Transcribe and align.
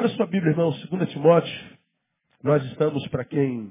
Abra 0.00 0.16
sua 0.16 0.26
Bíblia, 0.26 0.52
irmão, 0.52 0.70
2 0.70 1.10
Timóteo. 1.10 1.60
Nós 2.42 2.64
estamos, 2.72 3.06
para 3.08 3.22
quem 3.22 3.70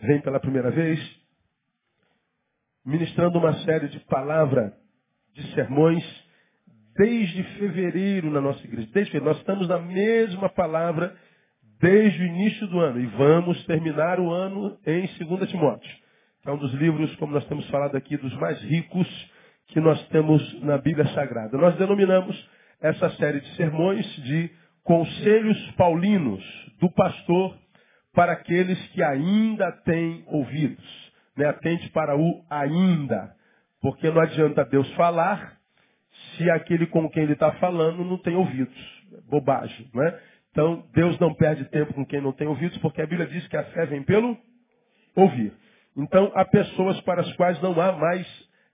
vem 0.00 0.20
pela 0.20 0.38
primeira 0.38 0.70
vez, 0.70 1.00
ministrando 2.86 3.38
uma 3.38 3.54
série 3.64 3.88
de 3.88 3.98
palavras, 4.04 4.72
de 5.34 5.52
sermões, 5.52 6.04
desde 6.96 7.42
fevereiro 7.58 8.30
na 8.30 8.40
nossa 8.40 8.64
igreja. 8.64 8.88
Desde 8.92 9.10
fevereiro. 9.10 9.24
Nós 9.24 9.38
estamos 9.38 9.66
na 9.66 9.80
mesma 9.80 10.48
palavra 10.48 11.12
desde 11.80 12.22
o 12.22 12.26
início 12.26 12.68
do 12.68 12.78
ano. 12.78 13.00
E 13.00 13.06
vamos 13.06 13.60
terminar 13.66 14.20
o 14.20 14.30
ano 14.30 14.78
em 14.86 15.08
2 15.26 15.50
Timóteo. 15.50 15.90
Que 16.40 16.48
é 16.48 16.52
um 16.52 16.56
dos 16.56 16.72
livros, 16.74 17.16
como 17.16 17.32
nós 17.32 17.44
temos 17.46 17.68
falado 17.68 17.96
aqui, 17.96 18.16
dos 18.16 18.34
mais 18.36 18.60
ricos 18.60 19.08
que 19.66 19.80
nós 19.80 20.00
temos 20.10 20.62
na 20.62 20.78
Bíblia 20.78 21.12
Sagrada. 21.14 21.58
Nós 21.58 21.74
denominamos 21.74 22.48
essa 22.80 23.10
série 23.16 23.40
de 23.40 23.56
sermões 23.56 24.06
de 24.22 24.67
conselhos 24.88 25.70
paulinos 25.72 26.42
do 26.80 26.90
pastor 26.90 27.54
para 28.14 28.32
aqueles 28.32 28.80
que 28.88 29.02
ainda 29.02 29.70
têm 29.84 30.24
ouvidos. 30.28 31.12
Né? 31.36 31.44
Atente 31.44 31.90
para 31.90 32.16
o 32.16 32.42
ainda. 32.48 33.34
Porque 33.82 34.10
não 34.10 34.22
adianta 34.22 34.64
Deus 34.64 34.90
falar 34.94 35.58
se 36.36 36.50
aquele 36.50 36.86
com 36.86 37.06
quem 37.10 37.24
ele 37.24 37.34
está 37.34 37.52
falando 37.56 38.02
não 38.02 38.16
tem 38.16 38.34
ouvidos. 38.34 38.74
Bobagem, 39.28 39.90
não 39.92 40.02
é? 40.02 40.20
Então, 40.50 40.86
Deus 40.94 41.18
não 41.18 41.34
perde 41.34 41.66
tempo 41.66 41.92
com 41.92 42.06
quem 42.06 42.22
não 42.22 42.32
tem 42.32 42.48
ouvidos, 42.48 42.78
porque 42.78 43.02
a 43.02 43.06
Bíblia 43.06 43.26
diz 43.26 43.46
que 43.46 43.56
a 43.58 43.64
fé 43.64 43.84
vem 43.84 44.02
pelo 44.02 44.38
ouvir. 45.14 45.52
Então, 45.98 46.32
há 46.34 46.46
pessoas 46.46 46.98
para 47.02 47.20
as 47.20 47.32
quais 47.34 47.60
não 47.60 47.78
há 47.78 47.92
mais 47.92 48.26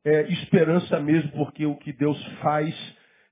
é, 0.05 0.22
esperança 0.28 1.00
mesmo, 1.00 1.33
porque 1.33 1.67
o 1.67 1.75
que 1.75 1.93
Deus 1.93 2.25
faz 2.41 2.72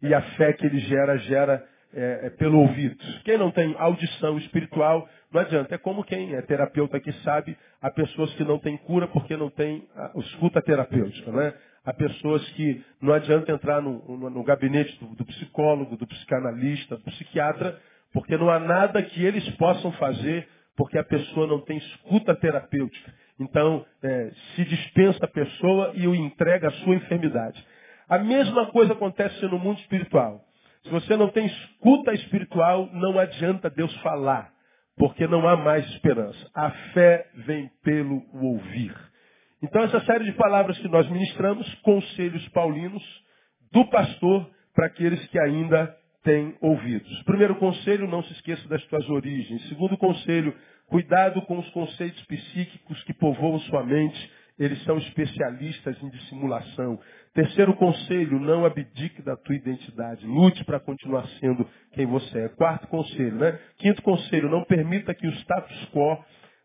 e 0.03 0.12
a 0.12 0.21
fé 0.37 0.53
que 0.53 0.67
ele 0.67 0.81
gera, 0.81 1.17
gera 1.19 1.72
é, 1.95 2.27
é 2.27 2.31
pelo 2.31 2.59
ouvido. 2.61 2.97
Quem 3.25 3.39
não 3.39 3.51
tem 3.51 3.75
audição 3.79 4.39
espiritual, 4.39 5.09
não 5.33 5.41
adianta. 5.41 5.75
É 5.75 5.79
como 5.79 6.05
quem 6.05 6.35
é 6.35 6.43
terapeuta 6.43 6.99
que 7.01 7.13
sabe, 7.25 7.57
há 7.81 7.91
pessoas 7.91 8.33
que 8.35 8.45
não 8.45 8.59
têm 8.59 8.77
cura 8.79 9.07
porque 9.09 9.37
não 9.37 9.51
têm 9.51 9.87
escuta 10.17 10.63
terapêutica. 10.63 11.31
Né? 11.31 11.55
Há 11.85 11.93
pessoas 11.93 12.47
que 12.51 12.85
não 13.01 13.13
adianta 13.13 13.53
entrar 13.53 13.83
no, 13.83 14.17
no, 14.17 14.31
no 14.31 14.43
gabinete 14.45 14.99
do, 14.99 15.15
do 15.15 15.25
psicólogo, 15.25 15.97
do 15.97 16.07
psicanalista, 16.07 16.97
do 16.97 17.05
psiquiatra, 17.05 17.79
porque 18.13 18.37
não 18.37 18.51
há 18.51 18.59
nada 18.59 19.03
que 19.03 19.25
eles 19.25 19.49
possam 19.57 19.93
fazer 19.93 20.49
porque 20.77 20.99
a 20.99 21.05
pessoa 21.05 21.47
não 21.47 21.61
tem 21.61 21.77
escuta 21.77 22.35
terapêutica. 22.35 23.13
Então, 23.39 23.85
é, 24.03 24.31
se 24.55 24.65
dispensa 24.65 25.25
a 25.25 25.29
pessoa 25.29 25.93
e 25.95 26.07
o 26.07 26.15
entrega 26.15 26.69
à 26.69 26.71
sua 26.71 26.95
enfermidade. 26.95 27.63
A 28.09 28.19
mesma 28.19 28.67
coisa 28.67 28.93
acontece 28.93 29.43
no 29.47 29.59
mundo 29.59 29.79
espiritual. 29.81 30.45
Se 30.82 30.91
você 30.91 31.16
não 31.16 31.28
tem 31.28 31.47
escuta 31.47 32.12
espiritual, 32.12 32.88
não 32.93 33.19
adianta 33.19 33.70
Deus 33.70 33.94
falar, 33.98 34.50
porque 34.97 35.26
não 35.26 35.47
há 35.48 35.56
mais 35.56 35.87
esperança. 35.91 36.50
A 36.54 36.70
fé 36.93 37.28
vem 37.47 37.70
pelo 37.82 38.22
ouvir. 38.34 38.94
Então, 39.62 39.82
essa 39.82 40.00
série 40.00 40.25
de 40.25 40.32
palavras 40.32 40.76
que 40.78 40.88
nós 40.88 41.09
ministramos, 41.09 41.72
conselhos 41.82 42.47
paulinos 42.48 43.03
do 43.72 43.88
pastor 43.91 44.50
para 44.75 44.87
aqueles 44.87 45.25
que 45.28 45.38
ainda 45.38 45.97
têm 46.25 46.56
ouvidos. 46.60 47.22
Primeiro 47.22 47.54
conselho, 47.56 48.09
não 48.09 48.22
se 48.25 48.32
esqueça 48.32 48.69
das 48.69 48.84
tuas 48.87 49.09
origens. 49.09 49.69
Segundo 49.69 49.97
conselho, 49.97 50.54
Cuidado 50.93 51.41
com 51.47 51.59
os 51.59 51.70
conceitos 51.70 52.22
psíquicos 52.26 53.03
que 53.04 53.14
povoam 53.14 53.59
sua 53.60 53.82
mente. 53.82 54.31
Eles 54.59 54.82
são 54.84 54.99
especialistas 54.99 55.97
em 56.03 56.10
dissimulação. 56.10 57.00
Terceiro 57.34 57.75
conselho, 57.75 58.38
não 58.38 58.66
abdique 58.66 59.22
da 59.22 59.37
tua 59.37 59.54
identidade. 59.54 60.26
Lute 60.26 60.65
para 60.65 60.78
continuar 60.78 61.26
sendo 61.41 61.66
quem 61.93 62.04
você 62.04 62.41
é. 62.41 62.48
Quarto 62.50 62.87
conselho, 62.88 63.37
né? 63.37 63.59
Quinto 63.78 64.03
conselho, 64.03 64.50
não 64.50 64.65
permita 64.65 65.15
que 65.15 65.26
o 65.26 65.32
status 65.32 65.88
quo 65.93 66.22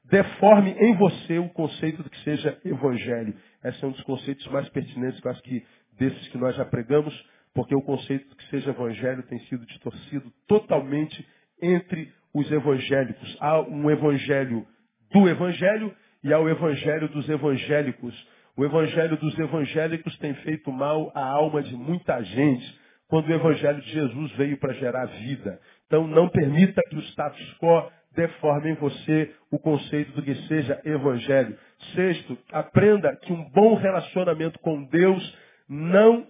deforme 0.10 0.72
em 0.72 0.96
você 0.96 1.38
o 1.38 1.50
conceito 1.50 2.04
do 2.04 2.10
que 2.10 2.20
seja 2.22 2.58
evangelho. 2.66 3.34
Esse 3.64 3.84
é 3.84 3.88
um 3.88 3.92
dos 3.92 4.04
conceitos 4.04 4.46
mais 4.48 4.68
pertinentes, 4.70 5.24
eu 5.24 5.32
acho 5.32 5.42
que 5.44 5.66
desses 5.98 6.28
que 6.30 6.38
nós 6.38 6.56
já 6.56 6.66
pregamos, 6.66 7.14
porque 7.54 7.76
o 7.76 7.82
conceito 7.82 8.30
do 8.30 8.36
que 8.36 8.50
seja 8.50 8.70
evangelho 8.70 9.24
tem 9.24 9.40
sido 9.46 9.66
distorcido 9.66 10.32
totalmente 10.48 11.26
entre 11.62 12.12
os 12.34 12.50
evangélicos. 12.52 13.38
Há 13.40 13.62
um 13.62 13.90
evangelho 13.90 14.66
do 15.12 15.28
evangelho 15.28 15.94
e 16.24 16.34
há 16.34 16.40
o 16.40 16.50
evangelho 16.50 17.08
dos 17.10 17.28
evangélicos. 17.28 18.14
O 18.58 18.66
evangelho 18.66 19.16
dos 19.18 19.38
evangélicos 19.38 20.18
tem 20.18 20.34
feito 20.34 20.72
mal 20.72 21.12
à 21.14 21.24
alma 21.24 21.62
de 21.62 21.76
muita 21.76 22.20
gente, 22.24 22.80
quando 23.08 23.28
o 23.28 23.34
evangelho 23.34 23.80
de 23.82 23.92
Jesus 23.92 24.32
veio 24.32 24.58
para 24.58 24.74
gerar 24.74 25.06
vida. 25.06 25.60
Então 25.86 26.08
não 26.08 26.28
permita 26.28 26.82
que 26.90 26.96
o 26.96 27.00
status 27.00 27.56
quo 27.60 27.92
deforme 28.16 28.72
em 28.72 28.74
você 28.74 29.32
o 29.52 29.60
conceito 29.60 30.12
do 30.14 30.24
que 30.24 30.34
seja 30.48 30.82
evangelho. 30.84 31.56
Sexto, 31.94 32.36
aprenda 32.52 33.16
que 33.18 33.32
um 33.32 33.48
bom 33.52 33.76
relacionamento 33.76 34.58
com 34.58 34.84
Deus 34.86 35.38
não 35.70 36.26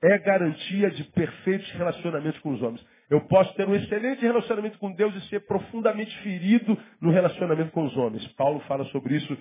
é 0.00 0.16
garantia 0.18 0.92
de 0.92 1.02
perfeitos 1.02 1.68
relacionamentos 1.72 2.38
com 2.38 2.50
os 2.52 2.62
homens. 2.62 2.86
Eu 3.10 3.20
posso 3.22 3.52
ter 3.54 3.66
um 3.66 3.74
excelente 3.74 4.22
relacionamento 4.22 4.78
com 4.78 4.92
Deus 4.92 5.12
e 5.16 5.28
ser 5.28 5.40
profundamente 5.40 6.16
ferido 6.18 6.78
no 7.00 7.10
relacionamento 7.10 7.72
com 7.72 7.84
os 7.84 7.96
homens. 7.96 8.24
Paulo 8.34 8.60
fala 8.60 8.84
sobre 8.86 9.16
isso 9.16 9.36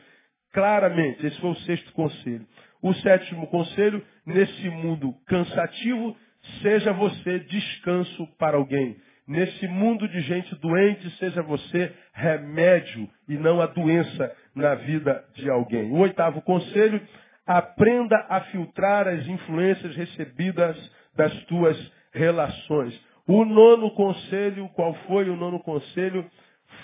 claramente. 0.53 1.25
Esse 1.25 1.39
foi 1.41 1.49
o 1.49 1.55
sexto 1.57 1.91
conselho. 1.93 2.45
O 2.81 2.93
sétimo 2.95 3.47
conselho, 3.47 4.03
nesse 4.25 4.69
mundo 4.69 5.13
cansativo, 5.25 6.15
seja 6.61 6.93
você 6.93 7.39
descanso 7.39 8.27
para 8.37 8.57
alguém. 8.57 8.95
Nesse 9.27 9.67
mundo 9.67 10.07
de 10.07 10.19
gente 10.21 10.53
doente, 10.55 11.09
seja 11.17 11.41
você 11.41 11.93
remédio 12.13 13.09
e 13.27 13.35
não 13.35 13.61
a 13.61 13.67
doença 13.67 14.35
na 14.53 14.75
vida 14.75 15.23
de 15.33 15.49
alguém. 15.49 15.89
O 15.91 15.99
oitavo 15.99 16.41
conselho, 16.41 17.01
aprenda 17.45 18.17
a 18.29 18.41
filtrar 18.41 19.07
as 19.07 19.25
influências 19.27 19.95
recebidas 19.95 20.77
das 21.15 21.33
tuas 21.45 21.77
relações. 22.13 22.99
O 23.27 23.45
nono 23.45 23.91
conselho, 23.91 24.69
qual 24.69 24.93
foi 25.07 25.29
o 25.29 25.35
nono 25.35 25.59
conselho? 25.59 26.29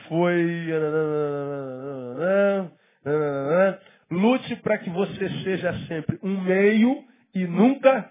Foi. 0.08 0.70
Lute 4.12 4.56
para 4.58 4.78
que 4.80 4.90
você 4.90 5.30
seja 5.44 5.74
sempre 5.88 6.20
um 6.24 6.42
meio 6.42 7.04
e 7.34 7.46
nunca 7.46 8.10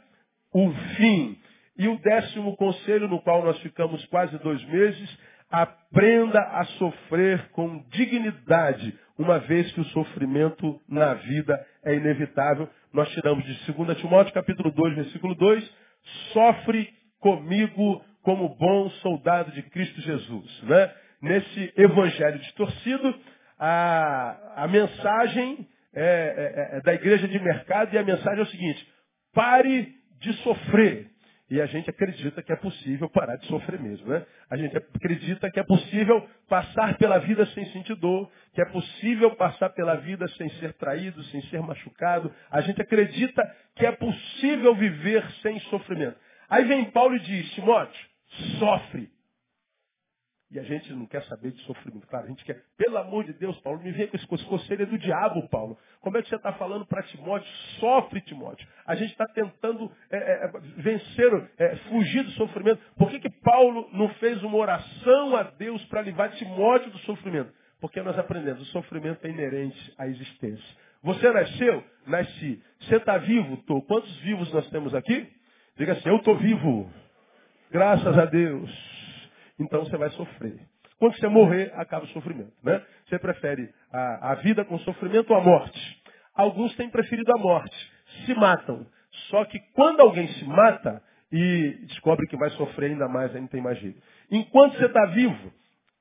um 0.54 0.72
fim. 0.96 1.38
E 1.76 1.88
o 1.88 1.98
décimo 1.98 2.56
conselho, 2.56 3.08
no 3.08 3.20
qual 3.22 3.44
nós 3.44 3.58
ficamos 3.60 4.04
quase 4.06 4.36
dois 4.38 4.62
meses, 4.64 5.18
aprenda 5.50 6.40
a 6.40 6.64
sofrer 6.64 7.48
com 7.50 7.84
dignidade, 7.90 8.98
uma 9.18 9.38
vez 9.38 9.70
que 9.72 9.80
o 9.80 9.84
sofrimento 9.86 10.80
na 10.88 11.14
vida 11.14 11.66
é 11.84 11.94
inevitável. 11.94 12.68
Nós 12.92 13.08
tiramos 13.10 13.44
de 13.44 13.72
2 13.72 13.98
Timóteo, 13.98 14.32
capítulo 14.32 14.70
2, 14.70 14.94
versículo 14.94 15.34
2, 15.34 15.74
sofre 16.32 16.88
comigo 17.20 18.04
como 18.22 18.56
bom 18.56 18.90
soldado 19.02 19.52
de 19.52 19.62
Cristo 19.62 20.00
Jesus. 20.00 20.62
Né? 20.64 20.92
Nesse 21.22 21.72
evangelho 21.76 22.38
distorcido, 22.38 23.14
a, 23.58 24.62
a 24.64 24.68
mensagem 24.68 25.68
é, 25.94 26.02
é, 26.02 26.76
é 26.76 26.80
da 26.80 26.94
igreja 26.94 27.26
de 27.26 27.38
mercado 27.38 27.94
e 27.94 27.98
a 27.98 28.04
mensagem 28.04 28.40
é 28.40 28.42
o 28.42 28.50
seguinte, 28.50 28.88
pare 29.34 29.94
de 30.20 30.32
sofrer. 30.34 31.10
E 31.50 31.62
a 31.62 31.66
gente 31.66 31.88
acredita 31.88 32.42
que 32.42 32.52
é 32.52 32.56
possível 32.56 33.08
parar 33.08 33.36
de 33.36 33.46
sofrer 33.46 33.80
mesmo, 33.80 34.06
né? 34.06 34.24
A 34.50 34.56
gente 34.56 34.76
acredita 34.76 35.50
que 35.50 35.58
é 35.58 35.62
possível 35.62 36.28
passar 36.46 36.98
pela 36.98 37.18
vida 37.20 37.46
sem 37.46 37.64
sentir 37.72 37.94
dor, 37.94 38.30
que 38.52 38.60
é 38.60 38.66
possível 38.66 39.34
passar 39.34 39.70
pela 39.70 39.94
vida 39.94 40.28
sem 40.36 40.50
ser 40.60 40.74
traído, 40.74 41.22
sem 41.24 41.40
ser 41.44 41.62
machucado. 41.62 42.30
A 42.50 42.60
gente 42.60 42.82
acredita 42.82 43.42
que 43.74 43.86
é 43.86 43.92
possível 43.92 44.74
viver 44.74 45.24
sem 45.40 45.58
sofrimento. 45.60 46.18
Aí 46.50 46.64
vem 46.64 46.84
Paulo 46.90 47.16
e 47.16 47.20
diz, 47.20 47.50
Timóteo, 47.54 48.06
sofre. 48.58 49.08
E 50.50 50.58
a 50.58 50.62
gente 50.62 50.90
não 50.94 51.04
quer 51.04 51.22
saber 51.24 51.52
de 51.52 51.60
sofrimento. 51.64 52.06
Claro, 52.06 52.24
a 52.24 52.28
gente 52.28 52.42
quer, 52.42 52.62
pelo 52.78 52.96
amor 52.96 53.24
de 53.24 53.34
Deus, 53.34 53.58
Paulo, 53.60 53.82
me 53.82 53.92
vem 53.92 54.06
com 54.06 54.16
esse 54.16 54.26
conselho 54.46 54.82
é 54.82 54.86
do 54.86 54.96
diabo, 54.96 55.46
Paulo. 55.48 55.78
Como 56.00 56.16
é 56.16 56.22
que 56.22 56.28
você 56.28 56.36
está 56.36 56.54
falando 56.54 56.86
para 56.86 57.02
Timóteo? 57.02 57.48
Sofre, 57.78 58.22
Timóteo. 58.22 58.66
A 58.86 58.94
gente 58.94 59.10
está 59.10 59.26
tentando 59.26 59.92
é, 60.10 60.16
é, 60.16 60.50
vencer, 60.78 61.50
é, 61.58 61.76
fugir 61.90 62.24
do 62.24 62.30
sofrimento. 62.30 62.80
Por 62.96 63.10
que, 63.10 63.20
que 63.20 63.28
Paulo 63.28 63.90
não 63.92 64.08
fez 64.14 64.42
uma 64.42 64.56
oração 64.56 65.36
a 65.36 65.42
Deus 65.42 65.84
para 65.84 66.00
livrar 66.00 66.30
Timóteo 66.30 66.90
do 66.90 66.98
sofrimento? 67.00 67.52
Porque 67.78 68.00
nós 68.00 68.18
aprendemos, 68.18 68.62
o 68.62 68.72
sofrimento 68.72 69.26
é 69.26 69.30
inerente 69.30 69.94
à 69.98 70.06
existência. 70.06 70.76
Você 71.02 71.30
nasceu? 71.30 71.84
Nasci. 72.06 72.62
Você 72.80 72.96
está 72.96 73.18
vivo? 73.18 73.54
Estou. 73.54 73.82
Quantos 73.82 74.16
vivos 74.20 74.50
nós 74.52 74.68
temos 74.70 74.94
aqui? 74.94 75.28
Diga 75.76 75.92
assim, 75.92 76.08
eu 76.08 76.16
estou 76.16 76.36
vivo. 76.36 76.90
Graças 77.70 78.18
a 78.18 78.24
Deus. 78.24 78.97
Então 79.58 79.84
você 79.84 79.96
vai 79.96 80.10
sofrer. 80.10 80.58
Quando 80.98 81.16
você 81.16 81.28
morrer, 81.28 81.72
acaba 81.74 82.04
o 82.04 82.08
sofrimento. 82.08 82.52
Né? 82.62 82.82
Você 83.06 83.18
prefere 83.18 83.72
a, 83.92 84.32
a 84.32 84.34
vida 84.36 84.64
com 84.64 84.78
sofrimento 84.80 85.30
ou 85.32 85.36
a 85.36 85.42
morte? 85.42 86.02
Alguns 86.34 86.74
têm 86.76 86.90
preferido 86.90 87.32
a 87.32 87.38
morte. 87.38 87.92
Se 88.26 88.34
matam. 88.34 88.86
Só 89.30 89.44
que 89.44 89.58
quando 89.74 90.00
alguém 90.00 90.28
se 90.28 90.44
mata, 90.44 91.02
e 91.30 91.78
descobre 91.86 92.26
que 92.26 92.36
vai 92.36 92.50
sofrer 92.50 92.92
ainda 92.92 93.08
mais, 93.08 93.32
não 93.34 93.46
tem 93.46 93.60
mais 93.60 93.78
jeito. 93.78 94.00
Enquanto 94.30 94.76
você 94.76 94.86
está 94.86 95.06
vivo, 95.06 95.52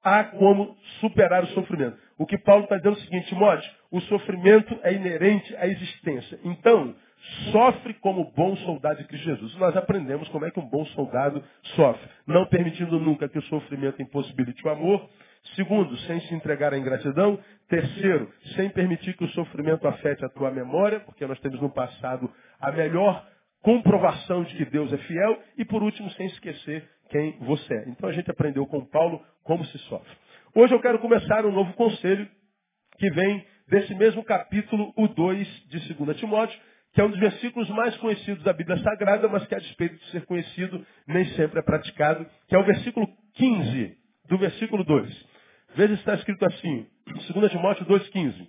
há 0.04 0.24
como 0.24 0.76
superar 1.02 1.44
o 1.44 1.48
sofrimento. 1.48 1.98
O 2.18 2.26
que 2.26 2.38
Paulo 2.38 2.64
está 2.64 2.78
dizendo 2.78 2.96
é 2.96 3.00
o 3.00 3.04
seguinte, 3.04 3.28
Timóteo, 3.28 3.72
o 3.92 4.02
sofrimento 4.02 4.80
é 4.84 4.94
inerente 4.94 5.56
à 5.58 5.68
existência. 5.68 6.40
Então, 6.44 6.96
sofre 7.52 7.94
como 7.96 8.32
bom 8.32 8.56
soldado 8.58 8.98
de 8.98 9.08
Cristo 9.08 9.26
Jesus. 9.26 9.56
Nós 9.58 9.76
aprendemos 9.76 10.28
como 10.30 10.46
é 10.46 10.52
que 10.52 10.60
um 10.60 10.68
bom 10.68 10.86
soldado 10.88 11.44
sofre. 11.76 12.10
Não 12.26 12.46
permitindo 12.48 13.00
nunca 13.00 13.28
que 13.28 13.38
o 13.38 13.44
sofrimento 13.44 14.02
impossibilite 14.02 14.66
o 14.66 14.70
amor. 14.70 15.10
Segundo, 15.56 15.96
sem 16.00 16.20
se 16.22 16.34
entregar 16.34 16.74
à 16.74 16.78
ingratidão. 16.78 17.40
Terceiro, 17.68 18.32
sem 18.56 18.70
permitir 18.70 19.16
que 19.16 19.24
o 19.24 19.30
sofrimento 19.30 19.88
afete 19.88 20.24
a 20.26 20.30
tua 20.30 20.52
memória, 20.52 21.00
porque 21.02 21.26
nós 21.26 21.40
temos 21.40 21.62
no 21.62 21.70
passado 21.70 22.32
a 22.60 22.72
melhor 22.72 23.26
comprovação 23.62 24.44
de 24.44 24.56
que 24.56 24.66
Deus 24.66 24.92
é 24.94 24.98
fiel. 24.98 25.40
E 25.58 25.66
por 25.66 25.84
último, 25.84 26.10
sem 26.12 26.28
esquecer 26.28 26.88
quem 27.10 27.38
você 27.40 27.74
é. 27.74 27.90
Então 27.90 28.10
a 28.10 28.14
gente 28.14 28.30
aprendeu 28.30 28.66
com 28.66 28.86
Paulo 28.86 29.24
como 29.44 29.66
se 29.66 29.78
sofre. 29.80 30.16
Hoje 30.54 30.74
eu 30.74 30.80
quero 30.80 31.00
começar 31.00 31.46
um 31.46 31.52
novo 31.52 31.74
conselho 31.74 32.28
que 32.98 33.10
vem 33.12 33.46
desse 33.68 33.94
mesmo 33.96 34.24
capítulo, 34.24 34.94
o 34.96 35.08
2 35.08 35.48
de 35.68 35.94
2 35.94 36.18
Timóteo, 36.18 36.60
que 36.98 37.02
é 37.02 37.04
um 37.04 37.12
dos 37.12 37.20
versículos 37.20 37.70
mais 37.70 37.96
conhecidos 37.98 38.44
da 38.44 38.52
Bíblia 38.52 38.76
Sagrada, 38.80 39.28
mas 39.28 39.46
que 39.46 39.54
a 39.54 39.60
despeito 39.60 39.98
de 39.98 40.10
ser 40.10 40.26
conhecido, 40.26 40.84
nem 41.06 41.26
sempre 41.36 41.60
é 41.60 41.62
praticado, 41.62 42.26
que 42.48 42.56
é 42.56 42.58
o 42.58 42.64
versículo 42.64 43.08
15 43.36 43.96
do 44.26 44.36
versículo 44.40 44.84
2. 44.84 45.26
Veja 45.76 45.94
se 45.94 46.00
está 46.00 46.16
escrito 46.16 46.44
assim, 46.44 46.88
2 47.06 47.52
Timóteo 47.52 47.86
2,15. 47.86 48.48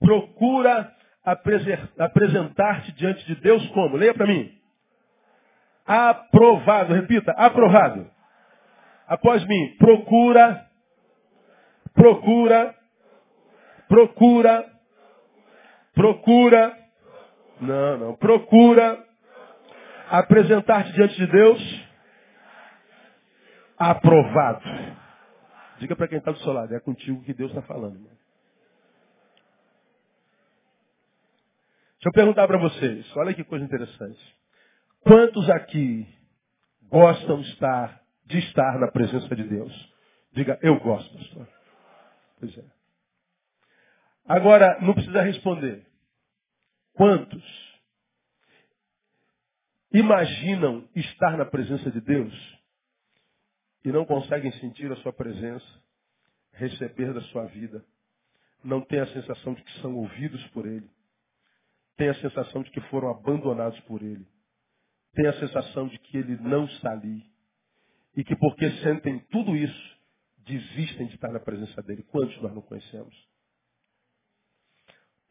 Procura 0.00 0.92
apresentar-te 1.96 2.90
diante 2.94 3.24
de 3.24 3.36
Deus 3.36 3.64
como? 3.68 3.96
Leia 3.96 4.14
para 4.14 4.26
mim. 4.26 4.52
Aprovado, 5.86 6.92
repita, 6.92 7.30
aprovado. 7.36 8.10
Após 9.06 9.46
mim, 9.46 9.76
procura, 9.78 10.66
procura, 11.94 12.74
procura, 13.86 14.68
procura, 15.94 16.87
não, 17.60 17.98
não, 17.98 18.16
procura 18.16 19.04
apresentar-te 20.10 20.92
diante 20.92 21.16
de 21.16 21.26
Deus 21.26 21.88
aprovado. 23.76 24.64
Diga 25.78 25.94
para 25.94 26.08
quem 26.08 26.18
está 26.18 26.32
do 26.32 26.38
seu 26.38 26.52
lado, 26.52 26.74
é 26.74 26.80
contigo 26.80 27.22
que 27.22 27.32
Deus 27.32 27.50
está 27.50 27.62
falando. 27.62 27.98
Deixa 31.98 32.08
eu 32.08 32.12
perguntar 32.12 32.46
para 32.46 32.58
vocês, 32.58 33.16
olha 33.16 33.34
que 33.34 33.44
coisa 33.44 33.64
interessante. 33.64 34.36
Quantos 35.00 35.48
aqui 35.50 36.06
gostam 36.88 37.40
estar, 37.40 38.00
de 38.26 38.38
estar 38.38 38.78
na 38.78 38.88
presença 38.88 39.34
de 39.34 39.44
Deus? 39.44 39.92
Diga, 40.32 40.58
eu 40.62 40.78
gosto, 40.80 41.16
pastor. 41.16 41.48
Pois 42.38 42.56
é. 42.56 42.64
Agora, 44.28 44.78
não 44.80 44.94
precisa 44.94 45.22
responder. 45.22 45.84
Quantos 46.98 47.44
imaginam 49.92 50.88
estar 50.96 51.36
na 51.36 51.44
presença 51.44 51.92
de 51.92 52.00
Deus 52.00 52.34
e 53.84 53.92
não 53.92 54.04
conseguem 54.04 54.50
sentir 54.54 54.90
a 54.90 54.96
sua 54.96 55.12
presença, 55.12 55.64
receber 56.50 57.14
da 57.14 57.20
sua 57.20 57.44
vida, 57.44 57.86
não 58.64 58.80
têm 58.80 58.98
a 58.98 59.06
sensação 59.06 59.54
de 59.54 59.62
que 59.62 59.80
são 59.80 59.94
ouvidos 59.94 60.44
por 60.48 60.66
Ele, 60.66 60.90
têm 61.96 62.08
a 62.08 62.20
sensação 62.20 62.64
de 62.64 62.70
que 62.72 62.80
foram 62.88 63.10
abandonados 63.10 63.78
por 63.82 64.02
Ele, 64.02 64.26
têm 65.14 65.28
a 65.28 65.38
sensação 65.38 65.86
de 65.86 66.00
que 66.00 66.18
Ele 66.18 66.36
não 66.38 66.64
está 66.64 66.90
ali 66.90 67.24
e 68.16 68.24
que 68.24 68.34
porque 68.34 68.68
sentem 68.82 69.20
tudo 69.30 69.54
isso, 69.54 69.98
desistem 70.38 71.06
de 71.06 71.14
estar 71.14 71.30
na 71.30 71.38
presença 71.38 71.80
dEle. 71.80 72.02
Quantos 72.02 72.42
nós 72.42 72.52
não 72.52 72.62
conhecemos? 72.62 73.14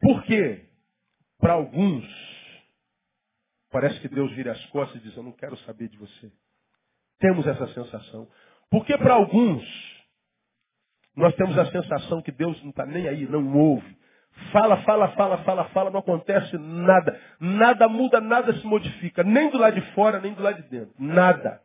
Por 0.00 0.24
quê? 0.24 0.77
Para 1.38 1.52
alguns, 1.52 2.04
parece 3.70 4.00
que 4.00 4.08
Deus 4.08 4.32
vira 4.32 4.52
as 4.52 4.66
costas 4.66 5.00
e 5.00 5.04
diz, 5.04 5.16
eu 5.16 5.22
não 5.22 5.32
quero 5.32 5.56
saber 5.58 5.88
de 5.88 5.96
você. 5.96 6.32
Temos 7.18 7.46
essa 7.46 7.66
sensação. 7.68 8.28
Porque 8.70 8.96
para 8.98 9.14
alguns, 9.14 9.64
nós 11.16 11.34
temos 11.34 11.56
a 11.58 11.70
sensação 11.70 12.22
que 12.22 12.32
Deus 12.32 12.60
não 12.62 12.70
está 12.70 12.84
nem 12.84 13.08
aí, 13.08 13.26
não 13.26 13.56
ouve. 13.56 13.96
Fala, 14.52 14.82
fala, 14.82 15.08
fala, 15.16 15.38
fala, 15.38 15.64
fala, 15.70 15.90
não 15.90 16.00
acontece 16.00 16.56
nada. 16.58 17.20
Nada 17.40 17.88
muda, 17.88 18.20
nada 18.20 18.52
se 18.54 18.66
modifica. 18.66 19.24
Nem 19.24 19.50
do 19.50 19.58
lado 19.58 19.74
de 19.74 19.92
fora, 19.92 20.20
nem 20.20 20.32
do 20.32 20.42
lado 20.42 20.62
de 20.62 20.68
dentro. 20.68 20.94
Nada. 20.98 21.60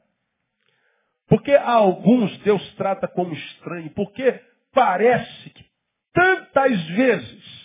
Porque 1.27 1.51
a 1.51 1.71
alguns 1.71 2.35
Deus 2.39 2.75
trata 2.75 3.07
como 3.07 3.33
estranho. 3.33 3.89
Porque 3.91 4.41
parece 4.73 5.49
que 5.51 5.65
tantas 6.13 6.83
vezes 6.89 7.62